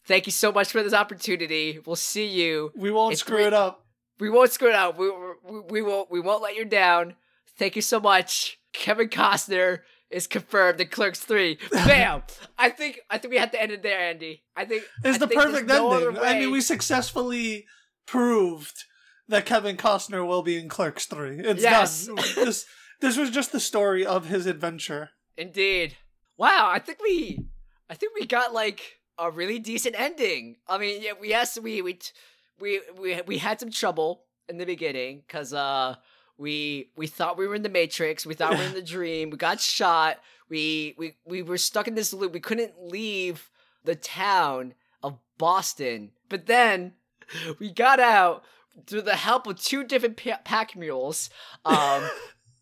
Thank 0.07 0.27
you 0.27 0.33
so 0.33 0.51
much 0.51 0.71
for 0.73 0.83
this 0.83 0.95
opportunity. 0.95 1.79
We'll 1.87 1.97
see 1.97 2.27
you. 2.27 2.73
We 2.77 2.91
won't 2.91 3.13
It's 3.13 3.21
screw 3.21 3.37
three- 3.39 3.47
it 3.47 3.55
up. 3.55 3.85
We 4.19 4.29
won't 4.29 4.51
screw 4.51 4.69
it 4.69 4.75
up. 4.75 4.99
We, 4.99 5.11
we, 5.11 5.61
we 5.71 5.83
won't 5.83 6.11
we 6.11 6.21
won't 6.21 6.43
let 6.43 6.55
you 6.57 6.65
down. 6.67 7.15
Thank 7.57 7.77
you 7.77 7.83
so 7.83 8.01
much. 8.01 8.59
Kevin 8.75 9.09
Costner 9.09 9.79
is 10.11 10.27
confirmed 10.27 10.81
in 10.81 10.89
Clerks 10.89 11.21
3. 11.21 11.57
Bam! 11.73 12.23
I 12.59 12.69
think 12.71 13.01
I 13.09 13.17
think 13.17 13.33
we 13.33 13.39
have 13.39 13.51
to 13.53 13.63
end 13.63 13.73
it 13.73 13.83
there, 13.83 13.99
Andy. 14.01 14.43
I 14.57 14.65
think 14.67 14.83
It's 15.05 15.17
I 15.17 15.19
the 15.21 15.27
think 15.27 15.41
perfect 15.41 15.69
no 15.69 15.93
ending. 15.93 16.19
I 16.23 16.39
mean, 16.39 16.51
we 16.51 16.61
successfully 16.61 17.65
proved 18.07 18.85
that 19.31 19.47
Kevin 19.47 19.77
Costner 19.77 20.27
will 20.27 20.43
be 20.43 20.59
in 20.59 20.69
Clerks 20.69 21.07
3. 21.07 21.39
It's 21.41 21.63
Yes. 21.63 22.07
done. 22.07 22.17
this, 22.35 22.67
this 23.01 23.17
was 23.17 23.31
just 23.31 23.53
the 23.53 23.61
story 23.61 24.05
of 24.05 24.27
his 24.27 24.47
adventure. 24.47 25.11
Indeed. 25.37 25.97
Wow, 26.37 26.69
I 26.71 26.79
think 26.79 26.99
we 27.03 27.47
I 27.89 27.95
think 27.95 28.13
we 28.15 28.27
got 28.27 28.53
like 28.53 28.99
a 29.19 29.31
really 29.31 29.59
decent 29.59 29.95
ending. 29.99 30.57
I 30.69 30.79
mean, 30.79 31.03
yeah, 31.03 31.13
we 31.21 31.29
yes, 31.29 31.59
we 31.59 31.83
we 31.83 31.99
we 32.61 32.81
we 32.99 33.21
we 33.27 33.39
had 33.39 33.61
some 33.61 33.71
trouble 33.71 34.25
in 34.49 34.59
the 34.59 34.67
beginning 34.67 35.23
cuz 35.29 35.53
uh 35.53 35.97
we 36.37 36.91
we 36.97 37.07
thought 37.07 37.37
we 37.39 37.47
were 37.47 37.55
in 37.55 37.63
the 37.63 37.69
matrix, 37.69 38.25
we 38.25 38.35
thought 38.35 38.53
we 38.53 38.59
were 38.59 38.65
in 38.65 38.75
the 38.75 38.83
dream, 38.97 39.31
we 39.31 39.37
got 39.37 39.61
shot. 39.61 40.19
We 40.49 40.95
we 40.99 41.17
we 41.25 41.43
were 41.43 41.59
stuck 41.59 41.87
in 41.89 41.95
this 41.95 42.13
loop. 42.13 42.33
We 42.33 42.41
couldn't 42.41 42.75
leave 42.83 43.51
the 43.85 43.95
town 43.97 44.75
of 45.03 45.19
Boston. 45.39 46.13
But 46.29 46.47
then 46.47 46.95
we 47.59 47.71
got 47.73 48.01
out 48.01 48.45
through 48.87 49.03
the 49.03 49.17
help 49.17 49.47
of 49.47 49.61
two 49.61 49.85
different 49.85 50.17
pa- 50.17 50.41
pack 50.45 50.77
mules. 50.77 51.31
Um 51.65 52.09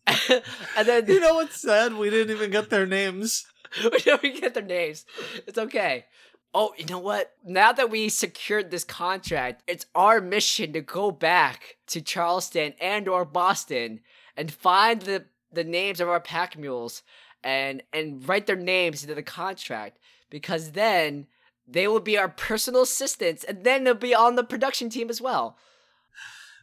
and 0.77 0.87
then 0.87 1.05
You 1.07 1.19
know 1.19 1.35
what's 1.35 1.61
sad? 1.61 1.93
We 1.93 2.09
didn't 2.09 2.35
even 2.35 2.51
get 2.51 2.69
their 2.69 2.85
names. 2.85 3.45
we 3.83 3.97
even 4.11 4.39
get 4.39 4.53
their 4.53 4.63
names. 4.63 5.05
It's 5.45 5.57
okay. 5.57 6.05
Oh, 6.53 6.73
you 6.77 6.85
know 6.85 6.99
what? 6.99 7.33
Now 7.45 7.71
that 7.73 7.91
we 7.91 8.09
secured 8.09 8.71
this 8.71 8.83
contract, 8.83 9.61
it's 9.67 9.85
our 9.93 10.19
mission 10.19 10.73
to 10.73 10.81
go 10.81 11.11
back 11.11 11.77
to 11.87 12.01
Charleston 12.01 12.73
and 12.81 13.07
or 13.07 13.23
Boston 13.23 13.99
and 14.35 14.51
find 14.51 15.01
the 15.01 15.25
the 15.51 15.63
names 15.63 15.99
of 15.99 16.09
our 16.09 16.19
pack 16.19 16.57
mules 16.57 17.03
and 17.43 17.83
and 17.93 18.27
write 18.27 18.47
their 18.47 18.55
names 18.55 19.03
into 19.03 19.15
the 19.15 19.23
contract 19.23 19.99
because 20.29 20.71
then 20.71 21.27
they 21.67 21.87
will 21.87 21.99
be 21.99 22.17
our 22.17 22.29
personal 22.29 22.81
assistants 22.81 23.43
and 23.43 23.63
then 23.63 23.83
they'll 23.83 23.93
be 23.93 24.15
on 24.15 24.35
the 24.35 24.43
production 24.43 24.89
team 24.89 25.09
as 25.09 25.21
well. 25.21 25.55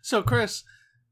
So, 0.07 0.23
Chris, 0.23 0.63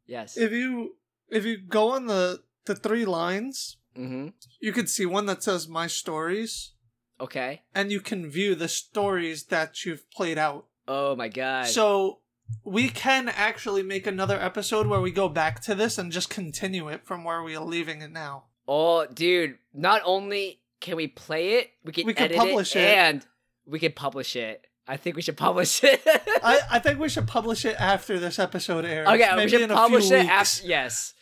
Yes. 0.07 0.37
if 0.37 0.53
you 0.53 0.95
if 1.29 1.45
you 1.45 1.57
go 1.59 1.91
on 1.91 2.07
the 2.07 2.45
the 2.65 2.77
three 2.77 3.05
lines, 3.05 3.77
mm-hmm. 3.99 4.29
you 4.61 4.73
could 4.73 4.89
see 4.89 5.05
one 5.05 5.27
that 5.27 5.43
says 5.43 5.67
"My 5.67 5.89
Stories," 5.89 6.75
Okay. 7.21 7.63
and 7.75 7.91
you 7.91 8.01
can 8.01 8.31
view 8.31 8.55
the 8.55 8.69
stories 8.69 9.47
that 9.47 9.85
you've 9.85 10.09
played 10.13 10.39
out. 10.39 10.67
Oh 10.87 11.17
my 11.17 11.27
god. 11.29 11.67
So 11.67 12.21
we 12.63 12.89
can 12.89 13.29
actually 13.29 13.83
make 13.83 14.07
another 14.07 14.39
episode 14.41 14.87
where 14.87 15.01
we 15.01 15.11
go 15.11 15.29
back 15.29 15.61
to 15.63 15.75
this 15.75 15.99
and 15.99 16.13
just 16.13 16.31
continue 16.31 16.89
it 16.89 17.05
from 17.05 17.25
where 17.25 17.43
we 17.43 17.57
are 17.57 17.65
leaving 17.65 18.01
it 18.01 18.13
now. 18.13 18.45
oh, 18.69 19.07
dude! 19.07 19.59
Not 19.73 20.03
only 20.05 20.61
can 20.79 20.95
we 20.95 21.09
play 21.09 21.55
it, 21.59 21.71
we 21.83 21.91
can 21.91 22.07
We 22.07 22.15
can 22.15 22.27
edit 22.27 22.37
publish 22.39 22.77
it, 22.77 22.83
it. 22.83 22.97
and 22.97 23.27
we 23.67 23.81
can 23.81 23.91
publish 23.93 24.37
it. 24.37 24.67
I 24.87 24.97
think 24.97 25.17
we 25.17 25.23
should 25.23 25.37
publish 25.37 25.83
it. 25.83 26.03
I, 26.07 26.61
I 26.73 26.79
think 26.79 26.99
we 26.99 27.09
should 27.09 27.27
publish 27.27 27.65
it 27.65 27.77
after 27.79 28.19
this 28.19 28.39
episode 28.39 28.85
airs. 28.85 29.09
okay, 29.09 29.31
maybe 29.31 29.45
we 29.45 29.49
should 29.49 29.61
in 29.63 29.69
publish 29.71 30.11
it 30.11 30.27
after. 30.27 30.67
Yes, 30.67 31.15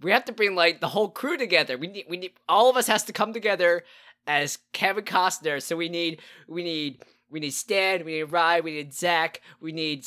we 0.00 0.10
have 0.10 0.24
to 0.26 0.32
bring 0.32 0.54
like 0.54 0.80
the 0.80 0.88
whole 0.88 1.08
crew 1.10 1.36
together. 1.36 1.76
We 1.76 1.88
need, 1.88 2.06
we 2.08 2.16
need 2.16 2.32
all 2.48 2.70
of 2.70 2.76
us 2.76 2.86
has 2.86 3.04
to 3.04 3.12
come 3.12 3.32
together 3.32 3.84
as 4.26 4.58
Kevin 4.72 5.04
Costner. 5.04 5.62
So 5.62 5.76
we 5.76 5.88
need, 5.88 6.20
we 6.48 6.62
need, 6.62 7.02
we 7.30 7.40
need 7.40 7.50
Stan. 7.52 8.04
We 8.04 8.12
need 8.12 8.24
Rye. 8.24 8.60
We 8.60 8.72
need 8.72 8.94
Zach. 8.94 9.40
We 9.60 9.72
need 9.72 10.06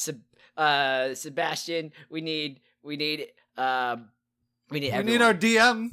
uh, 0.57 1.13
Sebastian. 1.13 1.91
We 2.09 2.21
need, 2.21 2.59
we 2.83 2.97
need, 2.97 3.27
um, 3.57 4.09
we 4.69 4.79
need. 4.79 4.93
We 4.97 5.03
need 5.03 5.21
our 5.21 5.33
DM. 5.33 5.91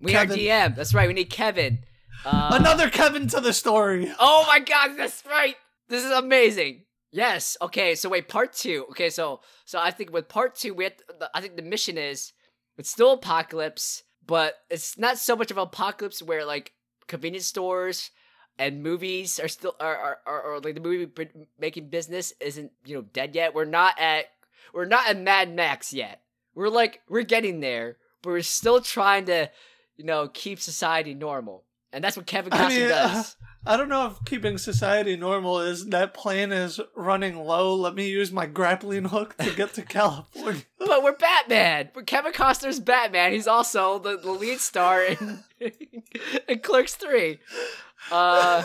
we 0.00 0.12
need 0.12 0.16
our 0.16 0.26
DM. 0.26 0.76
That's 0.76 0.94
right. 0.94 1.08
We 1.08 1.14
need 1.14 1.30
Kevin. 1.30 1.80
Uh, 2.24 2.52
Another 2.54 2.88
Kevin 2.88 3.26
to 3.28 3.40
the 3.40 3.52
story. 3.52 4.10
Oh 4.18 4.44
my 4.48 4.58
god, 4.60 4.92
that's 4.96 5.22
right. 5.26 5.56
This 5.88 6.04
is 6.04 6.10
amazing. 6.10 6.84
Yes. 7.12 7.56
Okay. 7.62 7.94
So 7.94 8.08
wait, 8.08 8.28
part 8.28 8.52
two. 8.52 8.86
Okay. 8.90 9.10
So 9.10 9.40
so 9.64 9.78
I 9.78 9.90
think 9.90 10.12
with 10.12 10.28
part 10.28 10.56
two, 10.56 10.74
we 10.74 10.84
have 10.84 10.96
to, 10.96 11.30
I 11.34 11.40
think 11.40 11.56
the 11.56 11.62
mission 11.62 11.96
is 11.98 12.32
it's 12.76 12.90
still 12.90 13.12
apocalypse, 13.12 14.02
but 14.26 14.54
it's 14.70 14.98
not 14.98 15.18
so 15.18 15.36
much 15.36 15.50
of 15.50 15.58
apocalypse 15.58 16.22
where 16.22 16.44
like 16.44 16.72
convenience 17.06 17.46
stores 17.46 18.10
and 18.58 18.82
movies 18.82 19.38
are 19.40 19.48
still 19.48 19.76
are 19.80 19.96
are, 19.96 20.18
are, 20.26 20.42
are 20.54 20.60
like 20.60 20.74
the 20.74 20.80
movie 20.80 21.10
making 21.58 21.88
business 21.88 22.32
isn't 22.40 22.72
you 22.84 22.96
know 22.96 23.02
dead 23.02 23.34
yet. 23.34 23.54
We're 23.54 23.64
not 23.64 23.94
at 23.98 24.26
we're 24.72 24.86
not 24.86 25.08
at 25.08 25.18
Mad 25.18 25.54
Max 25.54 25.92
yet. 25.92 26.22
We're 26.54 26.68
like 26.68 27.02
we're 27.08 27.22
getting 27.22 27.60
there, 27.60 27.98
but 28.22 28.30
we're 28.30 28.42
still 28.42 28.80
trying 28.80 29.26
to 29.26 29.50
you 29.96 30.04
know 30.04 30.28
keep 30.28 30.60
society 30.60 31.14
normal. 31.14 31.63
And 31.94 32.02
that's 32.02 32.16
what 32.16 32.26
Kevin 32.26 32.52
I 32.52 32.58
Costner 32.58 32.78
mean, 32.78 32.88
does. 32.88 33.36
I 33.66 33.76
don't 33.78 33.88
know 33.88 34.06
if 34.08 34.22
keeping 34.26 34.58
society 34.58 35.16
normal 35.16 35.60
is 35.60 35.86
that 35.86 36.12
plane 36.12 36.52
is 36.52 36.80
running 36.94 37.38
low. 37.38 37.74
Let 37.74 37.94
me 37.94 38.10
use 38.10 38.30
my 38.32 38.46
grappling 38.46 39.06
hook 39.06 39.36
to 39.38 39.54
get 39.54 39.72
to 39.74 39.82
California. 39.88 40.62
But 40.78 41.02
we're 41.02 41.16
Batman. 41.16 41.90
We're 41.94 42.02
Kevin 42.02 42.32
Costner's 42.32 42.80
Batman. 42.80 43.32
He's 43.32 43.46
also 43.46 43.98
the, 44.00 44.18
the 44.18 44.32
lead 44.32 44.58
star 44.60 45.02
in, 45.02 45.44
in 46.48 46.58
Clerks 46.58 46.96
3. 46.96 47.38
Uh, 48.10 48.64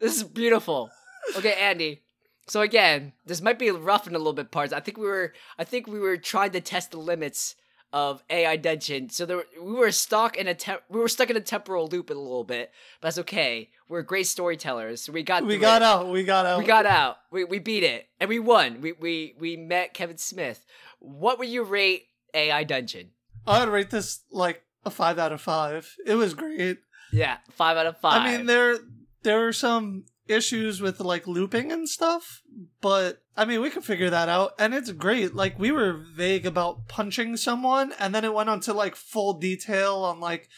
this 0.00 0.16
is 0.16 0.24
beautiful. 0.24 0.90
Okay, 1.36 1.54
Andy. 1.54 2.02
So 2.46 2.60
again, 2.60 3.12
this 3.24 3.40
might 3.40 3.58
be 3.58 3.70
rough 3.70 4.06
in 4.06 4.14
a 4.14 4.18
little 4.18 4.34
bit 4.34 4.50
parts. 4.50 4.72
I 4.72 4.80
think 4.80 4.98
we 4.98 5.06
were 5.06 5.32
I 5.58 5.64
think 5.64 5.86
we 5.86 5.98
were 5.98 6.18
trying 6.18 6.50
to 6.50 6.60
test 6.60 6.90
the 6.90 6.98
limits 6.98 7.54
of 7.94 8.24
AI 8.28 8.56
Dungeon. 8.56 9.08
So 9.08 9.24
there 9.24 9.44
we 9.62 9.72
were 9.72 9.92
stuck 9.92 10.36
in 10.36 10.48
a 10.48 10.54
te- 10.54 10.82
we 10.90 10.98
were 10.98 11.08
stuck 11.08 11.30
in 11.30 11.36
a 11.36 11.40
temporal 11.40 11.86
loop 11.86 12.10
a 12.10 12.14
little 12.14 12.42
bit, 12.42 12.72
but 13.00 13.06
that's 13.06 13.18
okay. 13.18 13.70
We're 13.88 14.02
great 14.02 14.26
storytellers. 14.26 15.00
So 15.02 15.12
we 15.12 15.22
got 15.22 15.46
we 15.46 15.58
got 15.58 15.80
it. 15.80 15.84
out. 15.84 16.08
We 16.08 16.24
got 16.24 16.44
out. 16.44 16.58
We 16.58 16.64
got 16.64 16.86
out. 16.86 17.18
We 17.30 17.44
we 17.44 17.60
beat 17.60 17.84
it, 17.84 18.08
and 18.18 18.28
we 18.28 18.40
won. 18.40 18.80
We 18.80 18.92
we 18.92 19.36
we 19.38 19.56
met 19.56 19.94
Kevin 19.94 20.18
Smith. 20.18 20.66
What 20.98 21.38
would 21.38 21.48
you 21.48 21.62
rate 21.62 22.06
AI 22.34 22.64
Dungeon? 22.64 23.10
I 23.46 23.60
would 23.60 23.72
rate 23.72 23.90
this 23.90 24.22
like 24.32 24.62
a 24.84 24.90
five 24.90 25.20
out 25.20 25.30
of 25.30 25.40
five. 25.40 25.94
It 26.04 26.16
was 26.16 26.34
great. 26.34 26.78
Yeah, 27.12 27.36
five 27.52 27.76
out 27.76 27.86
of 27.86 27.96
five. 27.98 28.22
I 28.22 28.36
mean, 28.36 28.46
there 28.46 28.76
there 29.22 29.46
are 29.46 29.52
some 29.52 30.06
issues 30.28 30.80
with 30.80 31.00
like 31.00 31.26
looping 31.26 31.72
and 31.72 31.88
stuff, 31.88 32.42
but 32.80 33.22
I 33.36 33.44
mean, 33.44 33.60
we 33.60 33.70
can 33.70 33.82
figure 33.82 34.10
that 34.10 34.28
out, 34.28 34.52
and 34.58 34.74
it's 34.74 34.92
great. 34.92 35.34
Like 35.34 35.58
we 35.58 35.72
were 35.72 35.92
vague 35.92 36.46
about 36.46 36.88
punching 36.88 37.36
someone, 37.36 37.92
and 37.98 38.14
then 38.14 38.24
it 38.24 38.34
went 38.34 38.48
on 38.48 38.60
to 38.60 38.72
like 38.72 38.96
full 38.96 39.34
detail 39.34 39.96
on 39.96 40.20
like 40.20 40.48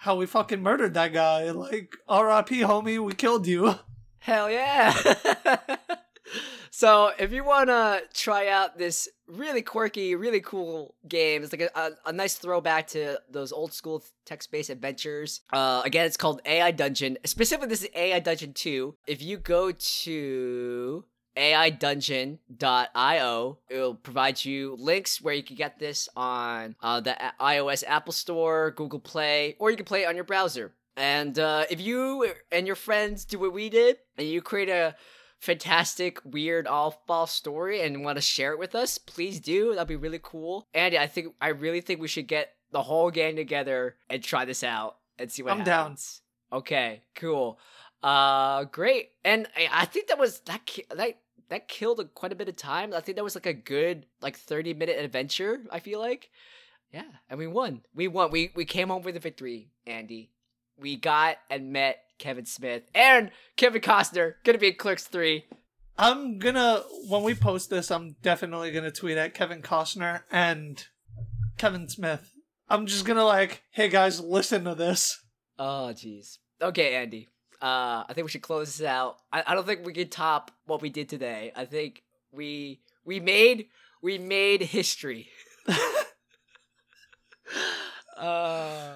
how 0.00 0.16
we 0.16 0.26
fucking 0.26 0.62
murdered 0.62 0.94
that 0.94 1.12
guy. 1.12 1.50
Like, 1.50 1.96
R.I.P. 2.08 2.60
homie, 2.60 3.02
we 3.02 3.14
killed 3.14 3.46
you. 3.46 3.74
hell 4.18 4.50
yeah. 4.50 4.94
so 6.70 7.12
if 7.18 7.32
you 7.32 7.44
want 7.44 7.68
to 7.68 8.02
try 8.12 8.48
out 8.48 8.78
this 8.78 9.08
really 9.28 9.62
quirky, 9.62 10.14
really 10.14 10.40
cool 10.40 10.94
game, 11.08 11.42
it's 11.42 11.52
like 11.52 11.62
a, 11.62 11.70
a, 11.74 11.90
a 12.06 12.12
nice 12.12 12.34
throwback 12.34 12.86
to 12.88 13.20
those 13.30 13.52
old 13.52 13.72
school 13.72 14.04
text-based 14.24 14.70
adventures. 14.70 15.40
Uh, 15.52 15.82
again, 15.84 16.06
it's 16.06 16.16
called 16.16 16.40
AI 16.44 16.70
Dungeon. 16.70 17.18
Specifically, 17.24 17.68
this 17.68 17.82
is 17.82 17.88
AI 17.94 18.20
Dungeon 18.20 18.52
2. 18.52 18.94
If 19.06 19.22
you 19.22 19.36
go 19.36 19.72
to 19.72 21.04
aidungeon.io. 21.36 22.38
It'll 23.68 23.94
provide 23.94 24.42
you 24.44 24.76
links 24.78 25.20
where 25.20 25.34
you 25.34 25.42
can 25.42 25.56
get 25.56 25.78
this 25.78 26.08
on 26.16 26.76
uh, 26.82 27.00
the 27.00 27.14
iOS 27.40 27.84
Apple 27.86 28.14
Store, 28.14 28.70
Google 28.70 29.00
Play, 29.00 29.56
or 29.58 29.70
you 29.70 29.76
can 29.76 29.84
play 29.84 30.04
it 30.04 30.06
on 30.06 30.14
your 30.14 30.24
browser. 30.24 30.72
And 30.96 31.38
uh, 31.38 31.64
if 31.70 31.78
you 31.80 32.32
and 32.50 32.66
your 32.66 32.76
friends 32.76 33.26
do 33.26 33.38
what 33.38 33.52
we 33.52 33.68
did, 33.68 33.98
and 34.16 34.26
you 34.26 34.40
create 34.40 34.70
a 34.70 34.96
fantastic, 35.38 36.18
weird 36.24 36.66
off-ball 36.66 37.26
story 37.26 37.82
and 37.82 38.04
want 38.04 38.16
to 38.16 38.22
share 38.22 38.52
it 38.52 38.58
with 38.58 38.74
us, 38.74 38.98
please 38.98 39.40
do. 39.40 39.74
That'd 39.74 39.88
be 39.88 39.96
really 39.96 40.20
cool. 40.22 40.66
Andy, 40.74 40.98
I 40.98 41.06
think 41.06 41.34
I 41.40 41.48
really 41.48 41.80
think 41.80 42.00
we 42.00 42.08
should 42.08 42.28
get 42.28 42.54
the 42.72 42.82
whole 42.82 43.10
gang 43.10 43.36
together 43.36 43.96
and 44.10 44.22
try 44.22 44.44
this 44.44 44.62
out 44.64 44.96
and 45.18 45.30
see 45.30 45.42
what 45.42 45.52
I'm 45.52 45.64
down. 45.64 45.82
happens. 45.82 46.22
Okay, 46.52 47.02
cool. 47.14 47.58
Uh, 48.02 48.64
great. 48.64 49.10
And 49.24 49.48
I, 49.56 49.68
I 49.72 49.84
think 49.84 50.08
that 50.08 50.18
was 50.18 50.40
that 50.40 50.64
ki- 50.66 50.86
that 50.94 51.18
that 51.48 51.68
killed 51.68 52.00
a, 52.00 52.04
quite 52.04 52.32
a 52.32 52.36
bit 52.36 52.48
of 52.48 52.56
time. 52.56 52.92
I 52.92 53.00
think 53.00 53.16
that 53.16 53.24
was 53.24 53.34
like 53.34 53.46
a 53.46 53.54
good 53.54 54.06
like 54.20 54.36
30 54.36 54.74
minute 54.74 54.98
adventure. 54.98 55.60
I 55.70 55.80
feel 55.80 56.00
like, 56.00 56.30
yeah, 56.92 57.04
and 57.28 57.38
we 57.38 57.46
won. 57.46 57.82
We 57.94 58.08
won. 58.08 58.30
We 58.30 58.52
we 58.54 58.64
came 58.64 58.88
home 58.88 59.02
with 59.02 59.16
a 59.16 59.20
victory, 59.20 59.70
Andy. 59.86 60.30
We 60.78 60.96
got 60.96 61.38
and 61.50 61.72
met 61.72 61.98
Kevin 62.18 62.46
Smith 62.46 62.84
and 62.94 63.30
Kevin 63.56 63.82
Costner. 63.82 64.34
Gonna 64.44 64.58
be 64.58 64.68
in 64.68 64.74
Clerks 64.74 65.04
three. 65.04 65.44
I'm 65.98 66.38
gonna 66.38 66.82
when 67.08 67.22
we 67.22 67.34
post 67.34 67.70
this, 67.70 67.90
I'm 67.90 68.16
definitely 68.22 68.72
gonna 68.72 68.90
tweet 68.90 69.18
at 69.18 69.34
Kevin 69.34 69.62
Costner 69.62 70.22
and 70.30 70.84
Kevin 71.56 71.88
Smith. 71.88 72.32
I'm 72.68 72.86
just 72.86 73.04
gonna 73.04 73.24
like, 73.24 73.62
hey 73.70 73.88
guys, 73.88 74.20
listen 74.20 74.64
to 74.64 74.74
this. 74.74 75.22
Oh, 75.58 75.92
jeez. 75.94 76.38
Okay, 76.60 76.96
Andy. 76.96 77.28
Uh, 77.62 78.04
I 78.06 78.12
think 78.12 78.26
we 78.26 78.30
should 78.30 78.42
close 78.42 78.76
this 78.76 78.86
out. 78.86 79.16
I, 79.32 79.42
I 79.46 79.54
don't 79.54 79.66
think 79.66 79.86
we 79.86 79.94
can 79.94 80.08
top 80.08 80.50
what 80.66 80.82
we 80.82 80.90
did 80.90 81.08
today. 81.08 81.52
I 81.56 81.64
think 81.64 82.02
we 82.32 82.80
we 83.04 83.20
made 83.20 83.68
we 84.02 84.18
made 84.18 84.62
history. 84.62 85.28
uh, 88.16 88.94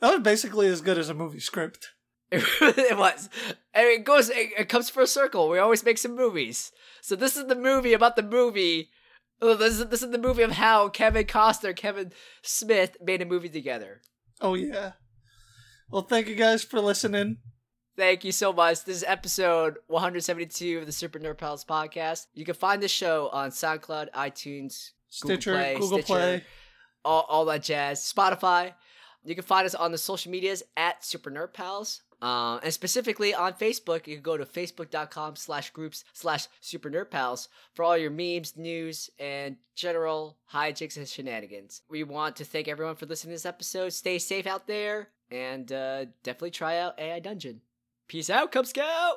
That 0.00 0.12
was 0.12 0.20
basically 0.22 0.68
as 0.68 0.80
good 0.80 0.98
as 0.98 1.08
a 1.08 1.14
movie 1.14 1.40
script. 1.40 1.90
it 2.32 2.98
was. 2.98 3.28
And 3.72 3.86
it 3.86 4.04
goes. 4.04 4.30
It, 4.30 4.50
it 4.58 4.68
comes 4.68 4.90
for 4.90 5.02
a 5.02 5.06
circle. 5.06 5.48
We 5.48 5.58
always 5.58 5.84
make 5.84 5.98
some 5.98 6.16
movies. 6.16 6.72
So 7.00 7.14
this 7.14 7.36
is 7.36 7.46
the 7.46 7.54
movie 7.54 7.92
about 7.92 8.16
the 8.16 8.22
movie. 8.22 8.90
Oh, 9.40 9.54
this 9.54 9.78
is 9.78 9.86
this 9.86 10.02
is 10.02 10.10
the 10.10 10.18
movie 10.18 10.42
of 10.42 10.52
how 10.52 10.88
Kevin 10.88 11.26
Costner, 11.26 11.76
Kevin 11.76 12.12
Smith 12.42 12.96
made 13.00 13.22
a 13.22 13.26
movie 13.26 13.48
together. 13.48 14.00
Oh 14.40 14.54
yeah. 14.54 14.92
Well, 15.90 16.02
thank 16.02 16.26
you 16.26 16.34
guys 16.34 16.64
for 16.64 16.80
listening. 16.80 17.36
Thank 17.96 18.24
you 18.24 18.32
so 18.32 18.52
much. 18.52 18.84
This 18.84 18.98
is 18.98 19.04
episode 19.06 19.76
172 19.86 20.78
of 20.78 20.86
the 20.86 20.92
Super 20.92 21.18
Nerd 21.18 21.38
Pals 21.38 21.64
podcast. 21.64 22.26
You 22.34 22.44
can 22.44 22.54
find 22.54 22.82
the 22.82 22.88
show 22.88 23.30
on 23.32 23.50
SoundCloud, 23.50 24.10
iTunes, 24.10 24.90
Stitcher, 25.08 25.52
Play, 25.54 25.74
Google 25.74 25.98
Stitcher. 25.98 26.04
Play. 26.06 26.44
all, 27.04 27.24
all 27.28 27.44
that 27.46 27.62
jazz. 27.62 28.00
Spotify. 28.00 28.74
You 29.24 29.34
can 29.34 29.44
find 29.44 29.64
us 29.64 29.74
on 29.74 29.92
the 29.92 29.98
social 29.98 30.30
medias 30.30 30.62
at 30.76 31.04
Super 31.04 31.30
Nerd 31.30 31.54
Pals. 31.54 32.02
Um, 32.22 32.60
and 32.62 32.72
specifically 32.72 33.34
on 33.34 33.52
Facebook, 33.52 34.06
you 34.06 34.16
can 34.16 34.22
go 34.22 34.36
to 34.36 34.44
facebook.com 34.44 35.36
slash 35.36 35.70
groups 35.70 36.04
slash 36.12 36.48
super 36.60 36.90
nerd 36.90 37.10
pals 37.10 37.48
for 37.74 37.84
all 37.84 37.96
your 37.96 38.10
memes, 38.10 38.56
news, 38.56 39.10
and 39.18 39.56
general 39.74 40.38
hijinks 40.52 40.96
and 40.96 41.08
shenanigans. 41.08 41.82
We 41.90 42.04
want 42.04 42.36
to 42.36 42.44
thank 42.44 42.68
everyone 42.68 42.96
for 42.96 43.06
listening 43.06 43.32
to 43.32 43.34
this 43.34 43.46
episode. 43.46 43.92
Stay 43.92 44.18
safe 44.18 44.46
out 44.46 44.66
there 44.66 45.08
and 45.30 45.70
uh, 45.70 46.06
definitely 46.22 46.52
try 46.52 46.78
out 46.78 46.98
AI 46.98 47.20
Dungeon. 47.20 47.60
Peace 48.08 48.30
out, 48.30 48.52
Cub 48.52 48.66
Scout! 48.66 49.16